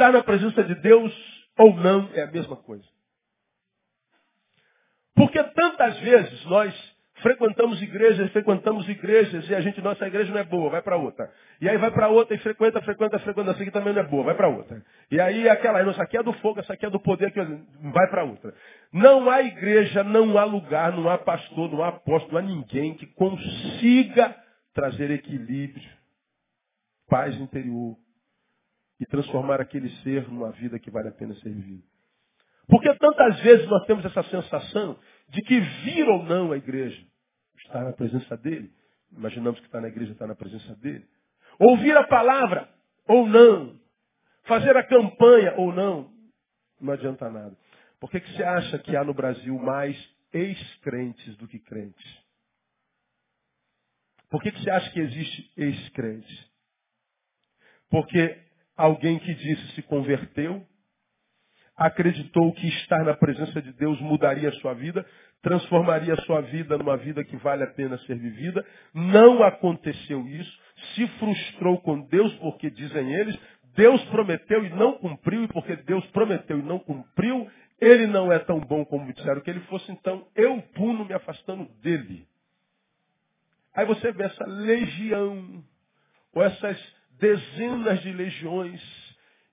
Estar 0.00 0.12
na 0.12 0.22
presença 0.22 0.64
de 0.64 0.74
Deus 0.76 1.12
ou 1.58 1.76
não 1.76 2.08
é 2.14 2.22
a 2.22 2.26
mesma 2.26 2.56
coisa. 2.56 2.86
Porque 5.14 5.44
tantas 5.44 5.98
vezes 6.00 6.42
nós 6.46 6.74
frequentamos 7.16 7.82
igrejas, 7.82 8.32
frequentamos 8.32 8.88
igrejas 8.88 9.46
e 9.46 9.54
a 9.54 9.60
gente, 9.60 9.78
nossa 9.82 10.06
igreja 10.06 10.32
não 10.32 10.38
é 10.38 10.44
boa, 10.44 10.70
vai 10.70 10.80
para 10.80 10.96
outra. 10.96 11.30
E 11.60 11.68
aí 11.68 11.76
vai 11.76 11.90
para 11.90 12.08
outra 12.08 12.34
e 12.34 12.38
frequenta, 12.38 12.80
frequenta, 12.80 13.18
frequenta, 13.18 13.50
essa 13.50 13.60
aqui 13.60 13.70
também 13.70 13.92
não 13.92 14.00
é 14.00 14.06
boa, 14.06 14.24
vai 14.24 14.34
para 14.34 14.48
outra. 14.48 14.82
E 15.10 15.20
aí 15.20 15.46
aquela, 15.50 15.82
nossa 15.82 16.02
aqui 16.02 16.16
é 16.16 16.22
do 16.22 16.32
fogo, 16.32 16.60
essa 16.60 16.72
aqui 16.72 16.86
é 16.86 16.88
do 16.88 16.98
poder, 16.98 17.30
vai 17.92 18.08
para 18.08 18.24
outra. 18.24 18.54
Não 18.90 19.28
há 19.28 19.42
igreja, 19.42 20.02
não 20.02 20.38
há 20.38 20.44
lugar, 20.44 20.96
não 20.96 21.10
há 21.10 21.18
pastor, 21.18 21.70
não 21.70 21.84
há 21.84 21.88
apóstolo, 21.88 22.32
não 22.32 22.38
há 22.38 22.42
ninguém 22.42 22.94
que 22.94 23.04
consiga 23.04 24.34
trazer 24.72 25.10
equilíbrio, 25.10 25.90
paz 27.06 27.38
interior, 27.38 27.98
e 29.00 29.06
transformar 29.06 29.60
aquele 29.60 29.88
ser 30.02 30.28
numa 30.28 30.52
vida 30.52 30.78
que 30.78 30.90
vale 30.90 31.08
a 31.08 31.12
pena 31.12 31.34
ser 31.36 31.48
vivida. 31.48 31.82
Porque 32.68 32.94
tantas 32.96 33.40
vezes 33.40 33.66
nós 33.66 33.84
temos 33.86 34.04
essa 34.04 34.22
sensação 34.24 34.98
de 35.30 35.40
que 35.42 35.58
vir 35.58 36.06
ou 36.08 36.22
não 36.22 36.52
a 36.52 36.56
igreja, 36.56 37.02
estar 37.56 37.82
na 37.82 37.92
presença 37.92 38.36
dele, 38.36 38.70
imaginamos 39.10 39.58
que 39.58 39.66
está 39.66 39.80
na 39.80 39.88
igreja, 39.88 40.12
está 40.12 40.26
na 40.26 40.36
presença 40.36 40.76
dele, 40.76 41.08
ouvir 41.58 41.96
a 41.96 42.06
palavra 42.06 42.68
ou 43.08 43.26
não, 43.26 43.80
fazer 44.44 44.76
a 44.76 44.84
campanha 44.84 45.54
ou 45.56 45.72
não, 45.72 46.12
não 46.80 46.92
adianta 46.92 47.28
nada. 47.30 47.56
Por 47.98 48.10
que, 48.10 48.20
que 48.20 48.32
você 48.32 48.42
acha 48.42 48.78
que 48.78 48.96
há 48.96 49.02
no 49.02 49.14
Brasil 49.14 49.58
mais 49.58 49.96
ex-crentes 50.32 51.36
do 51.36 51.48
que 51.48 51.58
crentes? 51.58 52.20
Por 54.30 54.40
que, 54.42 54.52
que 54.52 54.62
você 54.62 54.70
acha 54.70 54.90
que 54.92 55.00
existe 55.00 55.52
ex-crentes? 55.56 56.50
Porque 57.90 58.49
alguém 58.80 59.18
que 59.18 59.34
disse 59.34 59.74
se 59.74 59.82
converteu, 59.82 60.66
acreditou 61.76 62.52
que 62.52 62.66
estar 62.68 63.04
na 63.04 63.14
presença 63.14 63.60
de 63.60 63.72
Deus 63.72 64.00
mudaria 64.00 64.48
a 64.48 64.52
sua 64.54 64.74
vida, 64.74 65.04
transformaria 65.42 66.14
a 66.14 66.22
sua 66.22 66.40
vida 66.40 66.76
numa 66.78 66.96
vida 66.96 67.24
que 67.24 67.36
vale 67.36 67.62
a 67.62 67.66
pena 67.66 67.98
ser 67.98 68.16
vivida. 68.16 68.64
Não 68.94 69.42
aconteceu 69.42 70.26
isso, 70.26 70.60
se 70.94 71.06
frustrou 71.18 71.78
com 71.80 72.00
Deus, 72.02 72.32
porque 72.34 72.70
dizem 72.70 73.14
eles, 73.14 73.38
Deus 73.74 74.02
prometeu 74.06 74.64
e 74.64 74.70
não 74.70 74.94
cumpriu, 74.94 75.44
e 75.44 75.48
porque 75.48 75.76
Deus 75.76 76.04
prometeu 76.06 76.58
e 76.58 76.62
não 76.62 76.78
cumpriu, 76.78 77.50
ele 77.80 78.06
não 78.06 78.32
é 78.32 78.38
tão 78.38 78.60
bom 78.60 78.84
como 78.84 79.12
disseram 79.12 79.40
que 79.40 79.50
ele 79.50 79.60
fosse, 79.60 79.90
então 79.92 80.26
eu 80.34 80.60
puno 80.74 81.04
me 81.04 81.14
afastando 81.14 81.66
dele. 81.82 82.26
Aí 83.74 83.86
você 83.86 84.10
vê 84.12 84.24
essa 84.24 84.44
legião, 84.46 85.64
ou 86.34 86.42
essas 86.42 86.99
dezenas 87.20 88.00
de 88.00 88.12
legiões 88.12 88.80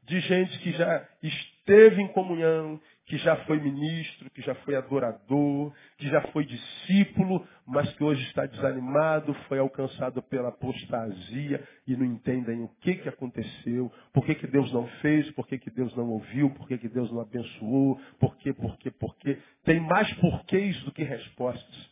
de 0.03 0.19
gente 0.21 0.57
que 0.59 0.71
já 0.71 1.07
esteve 1.21 2.01
em 2.01 2.07
comunhão, 2.07 2.79
que 3.05 3.17
já 3.17 3.36
foi 3.45 3.59
ministro, 3.59 4.29
que 4.29 4.41
já 4.41 4.55
foi 4.55 4.75
adorador, 4.75 5.74
que 5.97 6.07
já 6.07 6.21
foi 6.29 6.45
discípulo, 6.45 7.45
mas 7.65 7.91
que 7.93 8.03
hoje 8.03 8.21
está 8.24 8.45
desanimado, 8.45 9.33
foi 9.50 9.59
alcançado 9.59 10.21
pela 10.24 10.50
apostasia 10.50 11.67
e 11.86 11.95
não 11.95 12.05
entendem 12.05 12.63
o 12.63 12.69
que, 12.79 12.95
que 12.95 13.09
aconteceu, 13.09 13.91
por 14.13 14.25
que, 14.25 14.36
que 14.36 14.47
Deus 14.47 14.71
não 14.71 14.88
fez, 15.01 15.29
por 15.31 15.45
que, 15.45 15.57
que 15.57 15.69
Deus 15.69 15.93
não 15.95 16.09
ouviu, 16.09 16.50
por 16.51 16.67
que, 16.67 16.77
que 16.77 16.89
Deus 16.89 17.12
não 17.12 17.21
abençoou, 17.21 18.00
por 18.17 18.38
quê, 18.38 18.53
por 18.53 18.77
quê, 18.77 18.89
por 18.91 19.15
quê. 19.17 19.38
Tem 19.63 19.79
mais 19.79 20.12
porquês 20.15 20.81
do 20.83 20.91
que 20.93 21.03
respostas. 21.03 21.89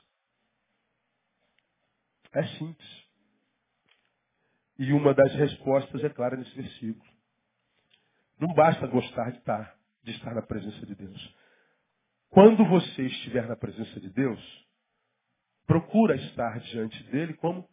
É 2.33 2.43
simples. 2.43 3.04
E 4.77 4.91
uma 4.93 5.13
das 5.13 5.33
respostas 5.35 6.03
é 6.03 6.09
clara 6.09 6.35
nesse 6.35 6.53
versículo. 6.55 7.09
Não 8.39 8.53
basta 8.53 8.85
gostar 8.87 9.31
de 9.31 9.37
estar, 9.37 9.77
de 10.03 10.11
estar 10.11 10.33
na 10.33 10.41
presença 10.41 10.85
de 10.85 10.95
Deus. 10.95 11.35
Quando 12.29 12.65
você 12.65 13.03
estiver 13.03 13.47
na 13.47 13.55
presença 13.55 13.99
de 13.99 14.09
Deus, 14.09 14.67
procura 15.65 16.15
estar 16.15 16.59
diante 16.59 17.01
dele 17.03 17.33
como? 17.35 17.67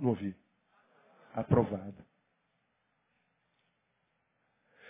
Não 0.00 0.10
ouvi. 0.10 0.34
Aprovado. 1.32 2.04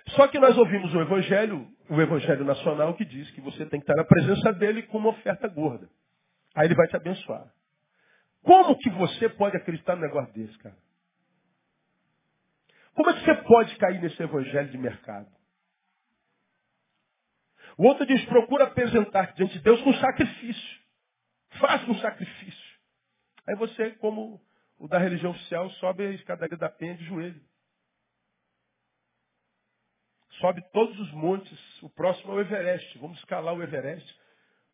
Só 0.09 0.29
que 0.29 0.39
nós 0.39 0.57
ouvimos 0.57 0.95
o 0.95 1.01
Evangelho 1.01 1.75
o 1.89 2.01
Evangelho 2.01 2.45
Nacional 2.45 2.95
que 2.95 3.05
diz 3.05 3.31
que 3.33 3.41
você 3.41 3.67
tem 3.67 3.81
que 3.81 3.85
estar 3.85 3.97
na 3.97 4.05
presença 4.05 4.53
dele 4.53 4.83
com 4.85 4.99
uma 4.99 5.11
oferta 5.11 5.47
gorda. 5.49 5.89
Aí 6.55 6.67
ele 6.67 6.75
vai 6.75 6.87
te 6.89 6.97
abençoar. 6.97 7.53
Como 8.45 8.77
que 8.79 8.91
você 8.91 9.29
pode 9.31 9.57
acreditar 9.57 9.97
num 9.97 10.03
negócio 10.03 10.33
desse, 10.35 10.57
cara? 10.59 10.77
Como 12.95 13.11
é 13.11 13.15
que 13.15 13.25
você 13.25 13.35
pode 13.43 13.77
cair 13.77 14.01
nesse 14.01 14.23
evangelho 14.23 14.71
de 14.71 14.79
mercado? 14.79 15.29
O 17.77 17.89
outro 17.89 18.07
diz, 18.07 18.25
procura 18.27 18.65
apresentar 18.65 19.33
diante 19.33 19.55
de 19.55 19.61
Deus 19.61 19.81
com 19.83 19.93
sacrifício. 19.95 20.81
Faça 21.59 21.91
um 21.91 21.99
sacrifício. 22.01 22.79
Aí 23.49 23.57
você, 23.57 23.93
como 23.93 24.41
o 24.79 24.87
da 24.87 24.99
religião 24.99 25.33
oficial, 25.33 25.69
sobe 25.71 26.07
a 26.07 26.11
escadaria 26.11 26.57
da 26.57 26.69
penha 26.69 26.97
de 26.97 27.05
joelho. 27.05 27.41
Sobe 30.39 30.63
todos 30.73 30.99
os 31.01 31.13
montes. 31.13 31.83
O 31.83 31.89
próximo 31.89 32.33
é 32.33 32.37
o 32.37 32.41
Everest. 32.41 32.99
Vamos 32.99 33.19
escalar 33.19 33.55
o 33.55 33.63
Everest. 33.63 34.21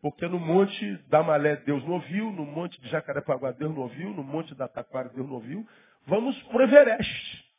Porque 0.00 0.26
no 0.26 0.38
monte 0.38 0.96
da 1.08 1.22
Malé 1.22 1.56
Deus 1.56 1.84
não 1.84 1.94
ouviu, 1.94 2.32
no 2.32 2.46
monte 2.46 2.80
de 2.80 2.88
Jacarepaguá 2.88 3.52
Deus 3.52 3.74
não 3.74 3.82
ouviu, 3.82 4.10
no 4.10 4.22
monte 4.24 4.54
da 4.54 4.66
Taquara 4.66 5.10
Deus 5.10 5.26
não 5.26 5.34
ouviu. 5.34 5.66
Vamos 6.06 6.40
para 6.44 6.56
o 6.56 6.62
Everest. 6.62 7.50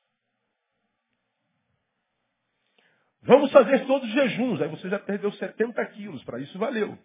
Vamos 3.21 3.51
fazer 3.51 3.86
todos 3.86 4.07
os 4.07 4.13
jejuns. 4.13 4.62
Aí 4.62 4.67
você 4.69 4.89
já 4.89 4.98
perdeu 4.98 5.31
70 5.31 5.86
quilos. 5.88 6.24
Para 6.24 6.39
isso 6.39 6.57
valeu. 6.57 6.98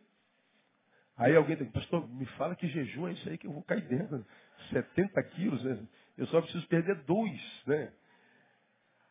Aí 1.18 1.36
alguém 1.36 1.56
diz, 1.56 1.68
pastor, 1.70 2.08
me 2.08 2.26
fala 2.38 2.54
que 2.54 2.66
jejum 2.66 3.08
é 3.08 3.12
isso 3.12 3.28
aí 3.28 3.36
que 3.36 3.46
eu 3.46 3.52
vou 3.52 3.62
cair 3.62 3.82
dentro. 3.82 4.24
70 4.70 5.22
quilos, 5.24 5.62
né? 5.62 5.78
Eu 6.16 6.26
só 6.28 6.40
preciso 6.40 6.66
perder 6.66 6.94
dois, 7.04 7.40
né? 7.66 7.92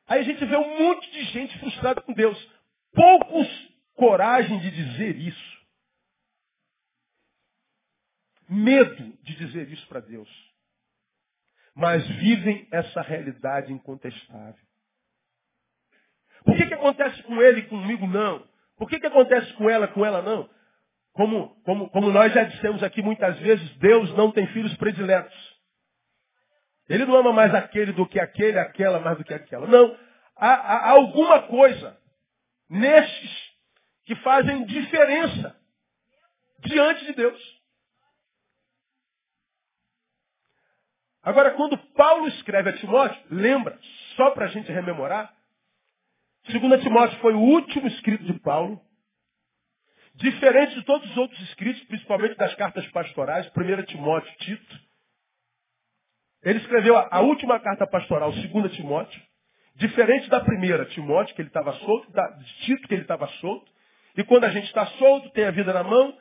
Aí 0.08 0.22
a 0.22 0.24
gente 0.24 0.44
vê 0.44 0.56
um 0.56 0.80
monte 0.80 1.12
de 1.12 1.24
gente 1.26 1.58
frustrada 1.60 2.02
com 2.02 2.14
Deus. 2.14 2.52
Poucos 2.94 3.48
coragem 3.96 4.60
de 4.60 4.72
dizer 4.72 5.16
isso. 5.16 5.55
Medo 8.48 9.14
de 9.24 9.36
dizer 9.36 9.70
isso 9.72 9.88
para 9.88 10.00
Deus. 10.00 10.30
Mas 11.76 12.08
vivem 12.08 12.68
essa 12.72 13.02
realidade 13.02 13.74
incontestável. 13.74 14.66
Por 16.46 16.56
que, 16.56 16.68
que 16.68 16.74
acontece 16.74 17.22
com 17.24 17.42
ele 17.42 17.62
e 17.62 17.68
comigo 17.68 18.06
não? 18.08 18.48
Por 18.78 18.90
que, 18.90 19.00
que 19.00 19.08
acontece 19.08 19.52
com 19.54 19.70
ela 19.70 19.88
com 19.88 20.06
ela 20.06 20.22
não? 20.22 20.50
Como, 21.14 21.56
como, 21.64 21.90
como 21.90 22.12
nós 22.12 22.34
já 22.34 22.44
dissemos 22.44 22.84
aqui 22.84 23.02
muitas 23.02 23.40
vezes, 23.40 23.70
Deus 23.78 24.14
não 24.16 24.32
tem 24.32 24.46
filhos 24.48 24.76
prediletos. 24.76 25.56
Ele 26.88 27.06
não 27.06 27.16
ama 27.16 27.34
mais 27.34 27.54
aquele 27.56 27.94
do 27.94 28.06
que 28.06 28.20
aquele, 28.20 28.60
aquela 28.60 29.00
mais 29.00 29.18
do 29.18 29.24
que 29.24 29.34
aquela. 29.34 29.66
Não. 29.66 29.98
Há, 30.36 30.50
há 30.54 30.90
alguma 30.92 31.44
coisa 31.44 31.98
nestes 32.70 33.56
que 34.06 34.16
fazem 34.18 34.66
diferença 34.66 35.56
diante 36.60 37.06
de 37.06 37.14
Deus. 37.14 37.55
Agora, 41.26 41.52
quando 41.56 41.76
Paulo 41.96 42.28
escreve 42.28 42.70
a 42.70 42.78
Timóteo, 42.78 43.20
lembra, 43.32 43.80
só 44.16 44.30
para 44.30 44.46
a 44.46 44.48
gente 44.48 44.72
rememorar, 44.72 45.34
2 46.48 46.84
Timóteo 46.84 47.20
foi 47.20 47.34
o 47.34 47.40
último 47.40 47.88
escrito 47.88 48.24
de 48.24 48.40
Paulo, 48.42 48.80
diferente 50.14 50.76
de 50.76 50.84
todos 50.84 51.10
os 51.10 51.18
outros 51.18 51.42
escritos, 51.50 51.84
principalmente 51.86 52.38
das 52.38 52.54
cartas 52.54 52.86
pastorais, 52.92 53.52
1 53.58 53.84
Timóteo, 53.86 54.32
Tito, 54.38 54.80
ele 56.44 56.60
escreveu 56.60 56.96
a, 56.96 57.22
última 57.22 57.60
carta 57.60 57.88
pastoral, 57.88 58.32
2 58.32 58.76
Timóteo, 58.76 59.20
diferente 59.74 60.30
da 60.30 60.42
primeira, 60.42 60.86
Timóteo, 60.86 61.34
que 61.34 61.42
ele 61.42 61.50
estava 61.50 61.74
solto, 61.74 62.12
da, 62.12 62.28
de 62.28 62.54
Tito, 62.66 62.88
que 62.88 62.94
ele 62.94 63.02
estava 63.02 63.28
solto. 63.40 63.66
E 64.16 64.24
quando 64.24 64.44
a 64.44 64.50
gente 64.50 64.68
está 64.68 64.86
solto, 64.86 65.32
tem 65.32 65.46
a 65.46 65.52
vida 65.52 65.74
na 65.74 65.84
mão, 65.84 66.16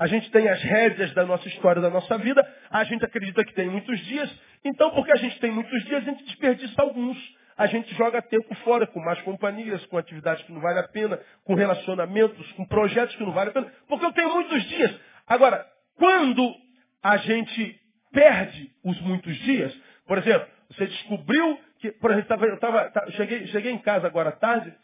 a 0.00 0.06
gente 0.08 0.28
tem 0.32 0.48
as 0.48 0.60
rédeas 0.62 1.14
da 1.14 1.24
nossa 1.24 1.46
história, 1.46 1.80
da 1.80 1.90
nossa 1.90 2.18
vida, 2.18 2.42
a 2.70 2.82
gente 2.82 3.04
acredita 3.04 3.44
que 3.44 3.54
tem 3.54 3.68
muitos 3.68 3.98
dias, 4.06 4.28
então 4.64 4.90
porque 4.90 5.12
a 5.12 5.16
gente 5.16 5.38
tem 5.38 5.52
muitos 5.52 5.84
dias, 5.84 6.02
a 6.02 6.10
gente 6.10 6.24
desperdiça 6.24 6.82
alguns. 6.82 7.16
A 7.56 7.66
gente 7.66 7.94
joga 7.94 8.22
tempo 8.22 8.54
fora 8.64 8.86
com 8.86 9.00
mais 9.00 9.20
companhias, 9.20 9.84
com 9.86 9.98
atividades 9.98 10.42
que 10.44 10.52
não 10.52 10.62
vale 10.62 10.78
a 10.78 10.88
pena, 10.88 11.20
com 11.44 11.54
relacionamentos, 11.54 12.50
com 12.52 12.64
projetos 12.64 13.14
que 13.16 13.22
não 13.22 13.32
vale 13.32 13.50
a 13.50 13.52
pena, 13.52 13.70
porque 13.86 14.06
eu 14.06 14.12
tenho 14.12 14.32
muitos 14.32 14.62
dias. 14.64 14.98
Agora, 15.26 15.66
quando 15.98 16.54
a 17.02 17.18
gente 17.18 17.78
perde 18.12 18.70
os 18.84 19.00
muitos 19.00 19.34
dias. 19.38 19.74
Por 20.06 20.18
exemplo, 20.18 20.46
você 20.70 20.86
descobriu 20.86 21.58
que, 21.78 21.92
por 21.92 22.10
exemplo, 22.10 22.46
eu 22.46 22.58
tava, 22.58 22.90
tava, 22.90 23.10
cheguei, 23.12 23.46
cheguei 23.48 23.72
em 23.72 23.78
casa 23.78 24.06
agora 24.06 24.30
à 24.30 24.32
tarde, 24.32 24.74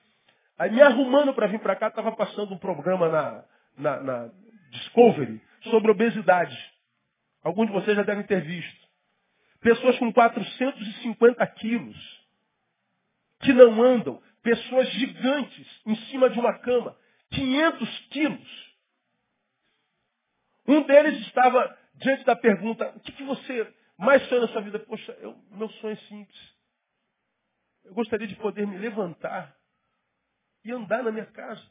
aí 0.58 0.70
me 0.70 0.80
arrumando 0.80 1.34
para 1.34 1.46
vir 1.46 1.60
para 1.60 1.76
cá, 1.76 1.88
estava 1.88 2.12
passando 2.12 2.54
um 2.54 2.58
programa 2.58 3.08
na, 3.08 3.44
na, 3.76 4.00
na 4.00 4.30
Discovery 4.70 5.40
sobre 5.64 5.90
obesidade. 5.90 6.56
Alguns 7.42 7.66
de 7.66 7.72
vocês 7.72 7.96
já 7.96 8.02
devem 8.02 8.24
ter 8.24 8.42
visto. 8.42 8.86
Pessoas 9.60 9.98
com 9.98 10.12
450 10.12 11.46
quilos, 11.48 12.26
que 13.40 13.52
não 13.52 13.82
andam, 13.82 14.22
pessoas 14.42 14.88
gigantes 14.90 15.82
em 15.86 15.96
cima 16.06 16.30
de 16.30 16.38
uma 16.38 16.58
cama, 16.58 16.96
500 17.30 17.98
quilos. 18.10 18.76
Um 20.68 20.82
deles 20.82 21.20
estava 21.26 21.76
diante 21.94 22.24
da 22.24 22.36
pergunta, 22.36 22.92
o 22.96 23.00
que, 23.00 23.12
que 23.12 23.24
você 23.24 23.72
mais 23.98 24.22
sonha 24.28 24.42
na 24.42 24.48
sua 24.48 24.60
vida? 24.60 24.78
Poxa, 24.80 25.12
eu, 25.20 25.36
meu 25.50 25.68
sonho 25.68 25.94
é 25.94 25.96
simples. 26.08 26.54
Eu 27.84 27.94
gostaria 27.94 28.26
de 28.26 28.36
poder 28.36 28.66
me 28.66 28.76
levantar 28.76 29.56
e 30.64 30.72
andar 30.72 31.02
na 31.02 31.12
minha 31.12 31.26
casa. 31.26 31.64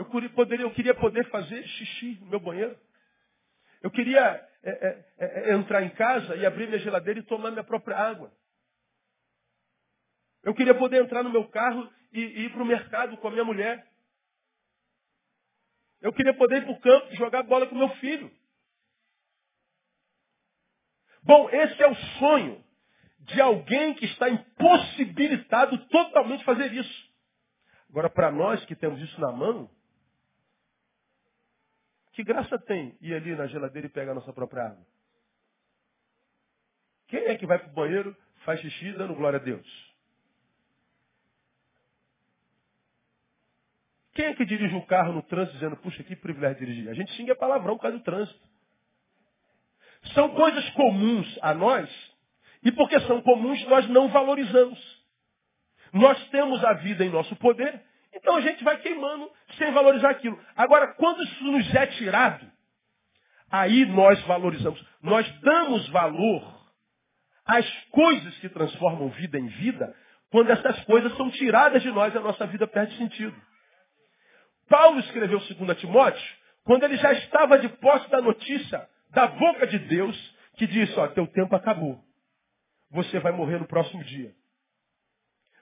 Eu, 0.00 0.06
poderia, 0.30 0.64
eu 0.64 0.72
queria 0.72 0.94
poder 0.94 1.28
fazer 1.28 1.62
xixi 1.62 2.18
no 2.22 2.28
meu 2.28 2.40
banheiro. 2.40 2.74
Eu 3.82 3.90
queria 3.90 4.18
é, 4.62 4.70
é, 4.70 5.04
é, 5.18 5.50
é, 5.50 5.52
entrar 5.52 5.82
em 5.82 5.90
casa 5.90 6.36
e 6.36 6.46
abrir 6.46 6.68
minha 6.68 6.78
geladeira 6.78 7.20
e 7.20 7.22
tomar 7.22 7.50
minha 7.50 7.62
própria 7.62 7.98
água. 7.98 8.32
Eu 10.42 10.54
queria 10.54 10.74
poder 10.74 11.02
entrar 11.02 11.22
no 11.22 11.28
meu 11.28 11.46
carro 11.48 11.86
e, 12.14 12.18
e 12.18 12.46
ir 12.46 12.50
para 12.50 12.62
o 12.62 12.66
mercado 12.66 13.14
com 13.18 13.28
a 13.28 13.30
minha 13.30 13.44
mulher. 13.44 13.86
Eu 16.00 16.14
queria 16.14 16.32
poder 16.32 16.62
ir 16.62 16.64
para 16.64 16.72
o 16.72 16.80
campo 16.80 17.14
jogar 17.16 17.42
bola 17.42 17.66
com 17.66 17.74
meu 17.74 17.90
filho. 17.96 18.32
Bom, 21.22 21.50
esse 21.50 21.82
é 21.82 21.86
o 21.86 21.94
sonho 22.18 22.64
de 23.18 23.38
alguém 23.38 23.92
que 23.92 24.06
está 24.06 24.30
impossibilitado 24.30 25.76
totalmente 25.88 26.42
fazer 26.42 26.72
isso. 26.72 27.10
Agora, 27.90 28.08
para 28.08 28.30
nós 28.30 28.64
que 28.64 28.74
temos 28.74 28.98
isso 29.02 29.20
na 29.20 29.30
mão, 29.30 29.70
que 32.12 32.24
graça 32.24 32.58
tem 32.58 32.96
ir 33.00 33.14
ali 33.14 33.34
na 33.34 33.46
geladeira 33.46 33.86
e 33.86 33.90
pegar 33.90 34.12
a 34.12 34.16
nossa 34.16 34.32
própria 34.32 34.64
água? 34.64 34.86
Quem 37.08 37.20
é 37.24 37.36
que 37.36 37.46
vai 37.46 37.58
para 37.58 37.68
o 37.68 37.74
banheiro, 37.74 38.16
faz 38.44 38.60
xixi 38.60 38.92
dando 38.92 39.14
glória 39.14 39.38
a 39.38 39.42
Deus? 39.42 39.90
Quem 44.12 44.26
é 44.26 44.34
que 44.34 44.44
dirige 44.44 44.74
um 44.74 44.84
carro 44.86 45.12
no 45.12 45.22
trânsito 45.22 45.54
dizendo, 45.54 45.76
puxa, 45.76 46.02
que 46.02 46.16
privilégio 46.16 46.58
dirigir? 46.58 46.88
A 46.88 46.94
gente 46.94 47.12
xinga 47.12 47.34
palavrão 47.34 47.76
por 47.76 47.82
causa 47.82 47.98
do 47.98 48.04
trânsito. 48.04 48.40
São 50.14 50.34
coisas 50.34 50.68
comuns 50.70 51.38
a 51.42 51.54
nós, 51.54 51.88
e 52.62 52.72
porque 52.72 52.98
são 53.00 53.22
comuns, 53.22 53.64
nós 53.66 53.88
não 53.88 54.08
valorizamos. 54.08 54.78
Nós 55.92 56.28
temos 56.28 56.64
a 56.64 56.74
vida 56.74 57.04
em 57.04 57.10
nosso 57.10 57.34
poder, 57.36 57.82
então 58.12 58.36
a 58.36 58.40
gente 58.40 58.62
vai 58.64 58.78
queimando 58.80 59.30
sem 59.56 59.72
valorizar 59.72 60.10
aquilo. 60.10 60.38
Agora, 60.56 60.88
quando 60.94 61.22
isso 61.22 61.44
nos 61.44 61.74
é 61.74 61.86
tirado, 61.86 62.50
aí 63.50 63.84
nós 63.86 64.20
valorizamos. 64.22 64.84
Nós 65.02 65.28
damos 65.40 65.88
valor 65.88 66.60
às 67.44 67.68
coisas 67.90 68.36
que 68.38 68.48
transformam 68.48 69.08
vida 69.10 69.38
em 69.38 69.46
vida, 69.46 69.94
quando 70.30 70.50
essas 70.50 70.84
coisas 70.84 71.14
são 71.16 71.30
tiradas 71.30 71.82
de 71.82 71.90
nós, 71.90 72.14
a 72.14 72.20
nossa 72.20 72.46
vida 72.46 72.66
perde 72.66 72.96
sentido. 72.96 73.36
Paulo 74.68 75.00
escreveu 75.00 75.40
2 75.40 75.78
Timóteo 75.78 76.40
quando 76.64 76.84
ele 76.84 76.96
já 76.96 77.12
estava 77.12 77.58
de 77.58 77.68
posse 77.68 78.08
da 78.10 78.20
notícia 78.20 78.88
da 79.10 79.26
boca 79.26 79.66
de 79.66 79.78
Deus 79.78 80.36
que 80.56 80.66
disse, 80.66 80.96
ó, 80.98 81.08
teu 81.08 81.26
tempo 81.26 81.56
acabou. 81.56 82.00
Você 82.90 83.18
vai 83.18 83.32
morrer 83.32 83.58
no 83.58 83.66
próximo 83.66 84.04
dia. 84.04 84.32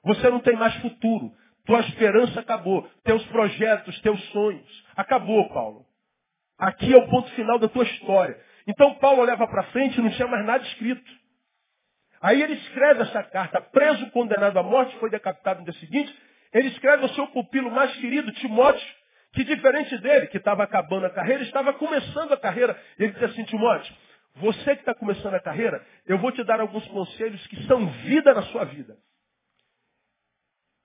Você 0.04 0.28
não 0.28 0.40
tem 0.40 0.56
mais 0.56 0.74
futuro. 0.76 1.32
Tua 1.68 1.80
esperança 1.80 2.40
acabou. 2.40 2.88
Teus 3.04 3.22
projetos, 3.26 4.00
teus 4.00 4.18
sonhos. 4.30 4.84
Acabou, 4.96 5.50
Paulo. 5.50 5.84
Aqui 6.58 6.94
é 6.94 6.96
o 6.96 7.06
ponto 7.08 7.30
final 7.32 7.58
da 7.58 7.68
tua 7.68 7.84
história. 7.84 8.40
Então 8.66 8.94
Paulo 8.94 9.22
leva 9.22 9.46
para 9.46 9.64
frente 9.64 9.98
e 9.98 10.02
não 10.02 10.08
tinha 10.08 10.26
mais 10.26 10.46
nada 10.46 10.64
escrito. 10.64 11.12
Aí 12.22 12.40
ele 12.42 12.54
escreve 12.54 13.02
essa 13.02 13.22
carta, 13.22 13.60
preso, 13.60 14.10
condenado 14.12 14.58
à 14.58 14.62
morte, 14.62 14.96
foi 14.96 15.10
decapitado 15.10 15.60
no 15.60 15.66
dia 15.66 15.78
seguinte. 15.78 16.18
Ele 16.54 16.68
escreve 16.68 17.02
ao 17.02 17.10
seu 17.10 17.26
pupilo 17.26 17.70
mais 17.70 17.94
querido, 17.96 18.32
Timóteo, 18.32 18.88
que 19.34 19.44
diferente 19.44 19.98
dele, 19.98 20.28
que 20.28 20.38
estava 20.38 20.64
acabando 20.64 21.04
a 21.04 21.10
carreira, 21.10 21.42
estava 21.42 21.74
começando 21.74 22.32
a 22.32 22.38
carreira. 22.38 22.80
Ele 22.98 23.12
diz 23.12 23.22
assim, 23.24 23.44
Timóteo, 23.44 23.94
você 24.36 24.74
que 24.74 24.80
está 24.80 24.94
começando 24.94 25.34
a 25.34 25.40
carreira, 25.40 25.84
eu 26.06 26.16
vou 26.16 26.32
te 26.32 26.42
dar 26.44 26.62
alguns 26.62 26.86
conselhos 26.88 27.46
que 27.46 27.62
são 27.66 27.86
vida 27.88 28.32
na 28.32 28.42
sua 28.44 28.64
vida. 28.64 28.96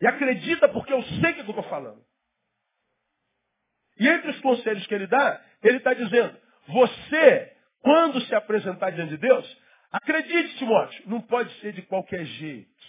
E 0.03 0.07
acredita 0.07 0.67
porque 0.67 0.91
eu 0.91 1.01
sei 1.01 1.31
o 1.31 1.33
que 1.33 1.39
eu 1.39 1.49
estou 1.51 1.63
falando. 1.63 2.05
E 3.97 4.05
entre 4.05 4.31
os 4.31 4.41
conselhos 4.41 4.85
que 4.85 4.93
ele 4.93 5.07
dá, 5.07 5.41
ele 5.63 5.77
está 5.77 5.93
dizendo, 5.93 6.37
você, 6.67 7.57
quando 7.79 8.19
se 8.19 8.35
apresentar 8.35 8.89
diante 8.89 9.11
de 9.11 9.17
Deus, 9.17 9.61
acredite, 9.89 10.57
Timóteo, 10.57 11.09
não 11.09 11.21
pode 11.21 11.57
ser 11.61 11.71
de 11.71 11.83
qualquer 11.83 12.25
jeito. 12.25 12.83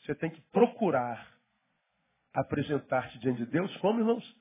Você 0.00 0.14
tem 0.14 0.28
que 0.28 0.42
procurar 0.50 1.26
apresentar-te 2.34 3.18
diante 3.18 3.46
de 3.46 3.50
Deus 3.50 3.74
como, 3.78 4.00
irmãos? 4.00 4.36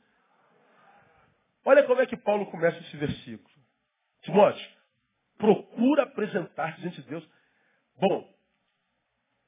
Olha 1.63 1.84
como 1.84 2.01
é 2.01 2.05
que 2.05 2.17
Paulo 2.17 2.46
começa 2.51 2.77
esse 2.77 2.98
versículo. 2.98 3.55
Timóteo, 4.24 4.69
procura 5.38 6.03
apresentar-te 6.03 6.81
diante 6.81 7.01
de 7.03 7.08
Deus. 7.08 7.29
Bom, 7.96 8.38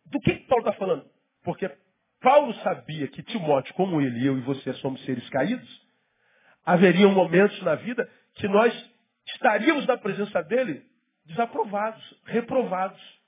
do 0.06 0.20
que, 0.20 0.34
Paulo 0.48 0.68
está 0.68 0.78
falando? 0.78 1.10
Porque 1.44 1.70
Paulo 2.20 2.54
sabia 2.56 3.08
que 3.08 3.24
Timóteo, 3.24 3.74
como 3.74 4.02
ele, 4.02 4.26
eu 4.26 4.38
e 4.38 4.42
você 4.42 4.74
somos 4.76 5.04
seres 5.06 5.28
caídos, 5.30 5.88
haveriam 6.66 7.12
momentos 7.12 7.62
na 7.64 7.76
vida 7.76 8.10
que 8.36 8.48
nós 8.48 8.74
estaríamos 9.28 9.86
na 9.88 9.98
presença 9.98 10.42
dele 10.44 10.86
desaprovados, 11.26 12.22
reprovados. 12.26 13.22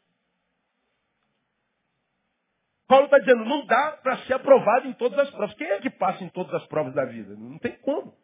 Paulo 2.87 3.05
está 3.05 3.17
dizendo, 3.19 3.45
não 3.45 3.65
dá 3.65 3.93
para 4.03 4.17
ser 4.25 4.33
aprovado 4.33 4.87
em 4.87 4.93
todas 4.93 5.17
as 5.17 5.29
provas. 5.31 5.55
Quem 5.55 5.67
é 5.67 5.79
que 5.79 5.89
passa 5.89 6.23
em 6.23 6.29
todas 6.29 6.53
as 6.53 6.67
provas 6.67 6.93
da 6.93 7.05
vida? 7.05 7.35
Não 7.35 7.57
tem 7.57 7.75
como. 7.79 8.15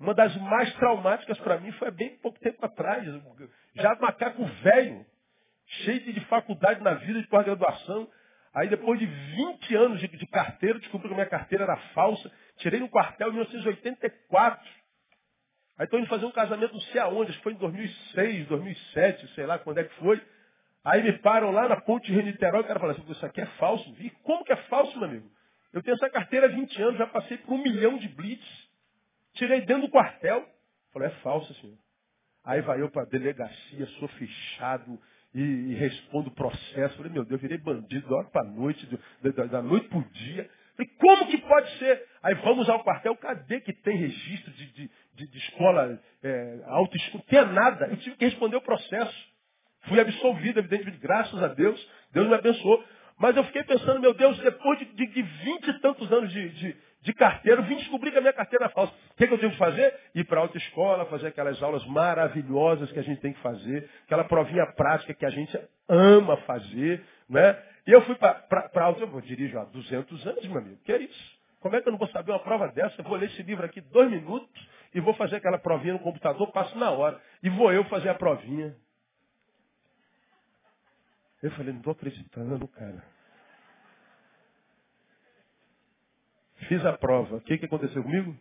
Uma 0.00 0.14
das 0.14 0.34
mais 0.36 0.72
traumáticas 0.74 1.38
para 1.40 1.58
mim 1.58 1.72
foi 1.72 1.88
há 1.88 1.90
bem 1.90 2.16
pouco 2.18 2.38
tempo 2.40 2.64
atrás. 2.64 3.04
Já 3.74 3.94
macaco 3.96 4.44
velho, 4.44 5.04
cheio 5.68 6.00
de 6.00 6.20
faculdade 6.26 6.82
na 6.82 6.94
vida, 6.94 7.20
de 7.20 7.28
pós-graduação. 7.28 8.08
Aí 8.54 8.68
depois 8.68 8.98
de 8.98 9.06
20 9.06 9.76
anos 9.76 10.00
de, 10.00 10.08
de 10.08 10.26
carteira, 10.26 10.78
descobri 10.78 11.08
que 11.08 11.14
a 11.14 11.16
minha 11.16 11.28
carteira 11.28 11.64
era 11.64 11.76
falsa. 11.94 12.30
Tirei 12.56 12.80
no 12.80 12.88
quartel 12.88 13.28
em 13.28 13.32
1984. 13.32 14.68
Aí 15.78 15.84
estou 15.84 16.00
indo 16.00 16.08
fazer 16.08 16.26
um 16.26 16.32
casamento 16.32 16.72
não 16.72 16.80
sei 16.80 17.00
aonde, 17.00 17.30
acho 17.30 17.38
que 17.38 17.44
foi 17.44 17.52
em 17.52 17.58
2006, 17.58 18.48
2007, 18.48 19.34
sei 19.34 19.46
lá 19.46 19.58
quando 19.58 19.78
é 19.78 19.84
que 19.84 19.94
foi. 19.96 20.20
Aí 20.84 21.02
me 21.02 21.12
param 21.18 21.52
lá 21.52 21.68
na 21.68 21.80
ponte 21.80 22.10
de 22.10 22.22
Niterói, 22.22 22.62
o 22.62 22.64
cara 22.64 22.80
fala 22.80 22.92
assim, 22.92 23.04
isso 23.08 23.24
aqui 23.24 23.40
é 23.40 23.46
falso. 23.58 23.92
Vi, 23.94 24.10
como 24.22 24.44
que 24.44 24.52
é 24.52 24.56
falso, 24.56 24.98
meu 24.98 25.08
amigo? 25.08 25.30
Eu 25.72 25.82
tenho 25.82 25.94
essa 25.94 26.10
carteira 26.10 26.46
há 26.46 26.48
20 26.48 26.82
anos, 26.82 26.98
já 26.98 27.06
passei 27.06 27.36
por 27.38 27.54
um 27.54 27.62
milhão 27.62 27.98
de 27.98 28.08
blitz. 28.08 28.68
Tirei 29.34 29.60
dentro 29.60 29.82
do 29.82 29.90
quartel. 29.90 30.44
Falei, 30.92 31.08
é 31.08 31.12
falso, 31.22 31.52
senhor. 31.54 31.76
Aí 32.42 32.62
vai 32.62 32.80
eu 32.80 32.90
para 32.90 33.02
a 33.02 33.06
delegacia, 33.06 33.86
sou 33.98 34.08
fechado 34.08 34.98
e, 35.38 35.72
e 35.72 35.74
respondo 35.74 36.28
o 36.28 36.34
processo. 36.34 36.96
Falei, 36.96 37.12
meu 37.12 37.24
Deus, 37.24 37.40
eu 37.40 37.48
virei 37.48 37.58
bandido 37.58 38.08
da 38.08 38.16
hora 38.16 38.28
para 38.28 38.44
noite, 38.44 38.88
da, 39.22 39.44
da 39.44 39.62
noite 39.62 39.88
para 39.88 39.98
o 39.98 40.04
dia. 40.10 40.50
Falei, 40.76 40.92
como 40.98 41.26
que 41.28 41.38
pode 41.38 41.78
ser? 41.78 42.04
Aí 42.22 42.34
vamos 42.34 42.68
ao 42.68 42.82
quartel, 42.82 43.16
cadê 43.16 43.60
que 43.60 43.72
tem 43.72 43.96
registro 43.96 44.50
de, 44.52 44.66
de, 44.72 44.90
de, 45.14 45.26
de 45.28 45.38
escola, 45.38 46.00
é, 46.22 46.60
autoescola? 46.66 47.24
Tinha 47.28 47.44
nada. 47.44 47.86
Eu 47.86 47.96
tive 47.98 48.16
que 48.16 48.24
responder 48.24 48.56
o 48.56 48.62
processo. 48.62 49.28
Fui 49.82 50.00
absolvido, 50.00 50.58
evidentemente, 50.58 50.98
graças 50.98 51.40
a 51.40 51.48
Deus. 51.48 51.88
Deus 52.12 52.26
me 52.26 52.34
abençoou. 52.34 52.84
Mas 53.16 53.36
eu 53.36 53.44
fiquei 53.44 53.62
pensando, 53.62 54.00
meu 54.00 54.14
Deus, 54.14 54.38
depois 54.40 54.78
de, 54.80 54.86
de, 54.86 55.06
de 55.06 55.22
20 55.22 55.68
e 55.68 55.80
tantos 55.80 56.12
anos 56.12 56.32
de, 56.32 56.48
de, 56.50 56.76
de 57.08 57.14
carteira, 57.14 57.62
eu 57.62 57.64
vim 57.64 57.76
descobrir 57.76 58.10
que 58.10 58.18
a 58.18 58.20
minha 58.20 58.34
carteira 58.34 58.66
era 58.66 58.74
falsa. 58.74 58.92
O 59.12 59.14
que, 59.16 59.26
que 59.26 59.32
eu 59.32 59.38
tenho 59.38 59.52
que 59.52 59.56
fazer? 59.56 59.94
Ir 60.14 60.24
para 60.24 60.40
a 60.40 60.42
autoescola, 60.42 61.06
fazer 61.06 61.28
aquelas 61.28 61.62
aulas 61.62 61.84
maravilhosas 61.86 62.92
que 62.92 62.98
a 62.98 63.02
gente 63.02 63.18
tem 63.22 63.32
que 63.32 63.40
fazer, 63.40 63.88
aquela 64.04 64.24
provinha 64.24 64.66
prática 64.74 65.14
que 65.14 65.24
a 65.24 65.30
gente 65.30 65.58
ama 65.88 66.36
fazer, 66.38 67.02
né? 67.26 67.58
E 67.86 67.92
eu 67.92 68.02
fui 68.02 68.14
para 68.16 68.44
a 68.74 68.82
auto, 68.82 69.00
eu 69.00 69.20
dirijo 69.22 69.58
há 69.58 69.64
200 69.64 70.26
anos, 70.26 70.46
meu 70.48 70.58
amigo. 70.58 70.76
Que 70.84 70.92
é 70.92 70.98
isso? 70.98 71.38
Como 71.60 71.74
é 71.74 71.80
que 71.80 71.88
eu 71.88 71.92
não 71.92 71.98
vou 71.98 72.08
saber 72.08 72.30
uma 72.30 72.40
prova 72.40 72.68
dessa? 72.68 73.00
Eu 73.00 73.04
vou 73.04 73.16
ler 73.16 73.30
esse 73.30 73.42
livro 73.42 73.64
aqui 73.64 73.80
dois 73.80 74.10
minutos 74.10 74.68
e 74.94 75.00
vou 75.00 75.14
fazer 75.14 75.36
aquela 75.36 75.58
provinha 75.58 75.94
no 75.94 76.00
computador, 76.00 76.52
passo 76.52 76.76
na 76.76 76.90
hora. 76.90 77.18
E 77.42 77.48
vou 77.48 77.72
eu 77.72 77.84
fazer 77.84 78.10
a 78.10 78.14
provinha. 78.14 78.76
Eu 81.42 81.50
falei, 81.52 81.72
não 81.72 81.78
estou 81.78 81.92
acreditando, 81.92 82.68
cara. 82.68 83.02
Fiz 86.68 86.84
a 86.84 86.92
prova. 86.92 87.36
O 87.36 87.40
que, 87.40 87.58
que 87.58 87.64
aconteceu 87.64 88.02
comigo? 88.02 88.36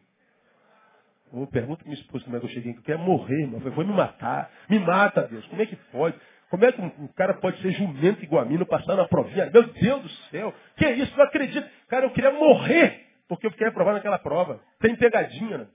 Eu 1.34 1.48
pergunto 1.48 1.80
para 1.80 1.88
minha 1.90 2.00
esposa 2.00 2.24
como 2.26 2.38
é 2.38 2.40
que 2.40 2.46
eu 2.46 2.50
cheguei. 2.50 2.74
Eu 2.74 2.82
quero 2.84 3.00
morrer, 3.00 3.42
irmão. 3.42 3.60
Vou 3.60 3.86
me 3.86 3.94
matar. 3.94 4.52
Me 4.70 4.80
mata, 4.80 5.24
Deus. 5.24 5.46
Como 5.48 5.62
é 5.62 5.66
que 5.66 5.76
pode? 5.76 6.18
Como 6.50 6.64
é 6.64 6.72
que 6.72 6.82
um 6.82 7.08
cara 7.08 7.34
pode 7.36 7.62
ser 7.62 7.72
jumento 7.72 8.24
igual 8.24 8.44
a 8.44 8.46
mim, 8.46 8.58
não 8.58 8.66
passar 8.66 8.96
na 8.96 9.08
provinha? 9.08 9.50
Meu 9.50 9.64
Deus 9.64 10.02
do 10.02 10.10
céu. 10.30 10.54
Que 10.78 10.86
é 10.86 10.94
isso? 10.94 11.16
Não 11.18 11.26
acredito. 11.26 11.68
Cara, 11.88 12.06
eu 12.06 12.12
queria 12.12 12.32
morrer 12.32 13.06
porque 13.28 13.48
eu 13.48 13.52
fiquei 13.52 13.68
aprovado 13.68 13.98
naquela 13.98 14.20
prova. 14.20 14.62
Tem 14.80 14.96
pegadinha, 14.96 15.58
né? 15.60 15.68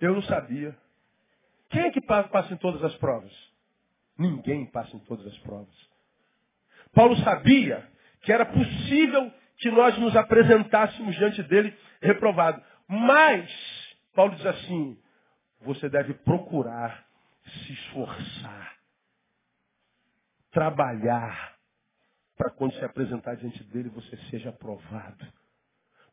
Eu 0.00 0.14
não 0.14 0.22
sabia. 0.22 0.76
Quem 1.70 1.82
é 1.82 1.90
que 1.90 2.00
passa 2.00 2.52
em 2.52 2.56
todas 2.56 2.82
as 2.82 2.94
provas? 2.96 3.32
Ninguém 4.18 4.66
passa 4.66 4.94
em 4.96 5.00
todas 5.00 5.26
as 5.26 5.38
provas. 5.38 5.74
Paulo 6.92 7.16
sabia 7.18 7.88
que 8.24 8.32
era 8.32 8.44
possível 8.46 9.32
que 9.58 9.70
nós 9.70 9.96
nos 9.98 10.16
apresentássemos 10.16 11.14
diante 11.16 11.42
dele 11.42 11.76
reprovado. 12.00 12.62
Mas, 12.88 13.50
Paulo 14.14 14.34
diz 14.34 14.46
assim, 14.46 14.98
você 15.60 15.88
deve 15.88 16.14
procurar 16.14 17.04
se 17.44 17.72
esforçar, 17.72 18.74
trabalhar, 20.50 21.54
para 22.36 22.50
quando 22.50 22.74
se 22.74 22.84
apresentar 22.84 23.36
diante 23.36 23.62
dele 23.64 23.88
você 23.90 24.16
seja 24.30 24.50
aprovado. 24.50 25.26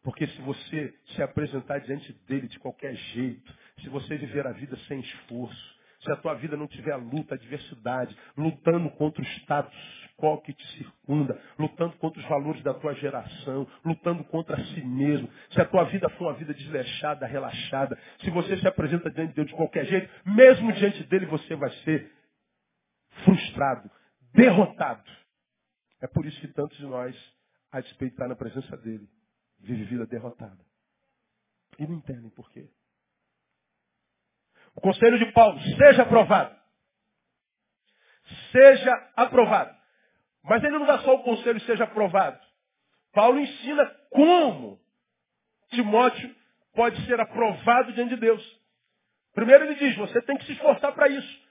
Porque 0.04 0.28
se 0.28 0.41
você 0.41 0.93
se 1.15 1.21
apresentar 1.21 1.80
diante 1.80 2.12
dele 2.28 2.47
de 2.47 2.60
qualquer 2.60 2.95
jeito, 2.95 3.54
se 3.82 3.89
você 3.89 4.17
viver 4.17 4.45
a 4.47 4.52
vida 4.52 4.78
sem 4.88 5.00
esforço, 5.00 5.80
se 6.04 6.12
a 6.12 6.15
tua 6.15 6.34
vida 6.34 6.58
não 6.58 6.67
tiver 6.67 6.95
luta, 6.95 7.36
adversidade, 7.36 8.17
lutando 8.36 8.89
contra 8.91 9.21
o 9.21 9.26
status 9.26 10.01
quo 10.21 10.39
que 10.41 10.53
te 10.53 10.67
circunda, 10.77 11.41
lutando 11.57 11.97
contra 11.97 12.21
os 12.21 12.29
valores 12.29 12.62
da 12.62 12.75
tua 12.75 12.93
geração, 12.93 13.67
lutando 13.84 14.23
contra 14.25 14.63
si 14.65 14.81
mesmo, 14.84 15.27
se 15.49 15.60
a 15.60 15.65
tua 15.65 15.86
vida 15.86 16.07
for 16.10 16.27
uma 16.27 16.34
vida 16.34 16.53
desleixada, 16.53 17.25
relaxada, 17.25 17.97
se 18.19 18.29
você 18.29 18.55
se 18.57 18.67
apresenta 18.67 19.10
diante 19.10 19.29
de 19.29 19.36
Deus 19.36 19.47
de 19.47 19.55
qualquer 19.55 19.86
jeito, 19.86 20.07
mesmo 20.23 20.71
diante 20.73 21.03
dele 21.05 21.25
você 21.25 21.55
vai 21.55 21.71
ser 21.84 22.12
frustrado, 23.25 23.89
derrotado. 24.31 25.10
É 25.99 26.07
por 26.07 26.25
isso 26.25 26.39
que 26.39 26.47
tantos 26.49 26.77
de 26.77 26.86
nós, 26.86 27.15
a 27.71 27.81
despeito 27.81 28.15
de 28.15 28.21
estar 28.21 28.27
na 28.27 28.36
presença 28.36 28.77
dele, 28.77 29.10
vive 29.60 29.84
vida 29.86 30.05
derrotada. 30.05 30.60
E 31.79 31.88
não 31.88 31.95
entendem 31.95 32.29
por 32.29 32.51
quê. 32.51 32.69
O 34.75 34.81
conselho 34.81 35.17
de 35.17 35.31
Paulo, 35.31 35.60
seja 35.77 36.03
aprovado. 36.03 36.55
Seja 38.51 39.12
aprovado. 39.15 39.81
Mas 40.43 40.63
ele 40.63 40.77
não 40.77 40.86
dá 40.86 40.99
só 40.99 41.15
o 41.15 41.23
conselho, 41.23 41.60
seja 41.62 41.84
aprovado. 41.84 42.39
Paulo 43.13 43.39
ensina 43.39 43.86
como 44.10 44.80
Timóteo 45.69 46.36
pode 46.73 47.06
ser 47.06 47.19
aprovado 47.19 47.93
diante 47.93 48.15
de 48.15 48.21
Deus. 48.21 48.62
Primeiro 49.34 49.65
ele 49.65 49.75
diz, 49.75 49.95
você 49.97 50.21
tem 50.21 50.38
que 50.38 50.45
se 50.45 50.54
esforçar 50.54 50.93
para 50.93 51.08
isso. 51.08 51.41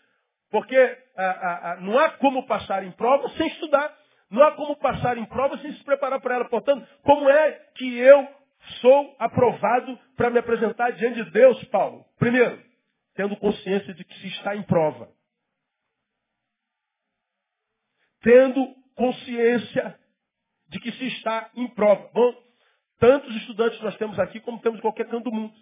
Porque 0.50 0.76
ah, 1.16 1.24
ah, 1.24 1.60
ah, 1.72 1.76
não 1.76 1.98
há 1.98 2.10
como 2.10 2.46
passar 2.46 2.84
em 2.84 2.90
prova 2.92 3.28
sem 3.30 3.46
estudar. 3.48 3.96
Não 4.30 4.42
há 4.42 4.52
como 4.52 4.76
passar 4.76 5.16
em 5.18 5.24
prova 5.24 5.58
sem 5.58 5.72
se 5.72 5.84
preparar 5.84 6.20
para 6.20 6.36
ela. 6.36 6.48
Portanto, 6.48 6.86
como 7.02 7.28
é 7.28 7.52
que 7.76 7.98
eu 7.98 8.28
sou 8.80 9.16
aprovado 9.18 9.98
para 10.16 10.30
me 10.30 10.38
apresentar 10.38 10.92
diante 10.92 11.24
de 11.24 11.30
Deus, 11.30 11.62
Paulo? 11.64 12.04
Primeiro, 12.18 12.62
tendo 13.14 13.36
consciência 13.36 13.94
de 13.94 14.04
que 14.04 14.14
se 14.20 14.28
está 14.28 14.54
em 14.54 14.62
prova. 14.62 15.08
Tendo 18.22 18.79
consciência 18.94 19.98
de 20.68 20.78
que 20.80 20.92
se 20.92 21.06
está 21.08 21.50
em 21.54 21.68
prova. 21.68 22.08
Bom, 22.12 22.34
tantos 22.98 23.34
estudantes 23.36 23.80
nós 23.80 23.96
temos 23.96 24.18
aqui 24.18 24.40
como 24.40 24.60
temos 24.60 24.78
em 24.78 24.82
qualquer 24.82 25.08
canto 25.08 25.24
do 25.24 25.32
mundo. 25.32 25.54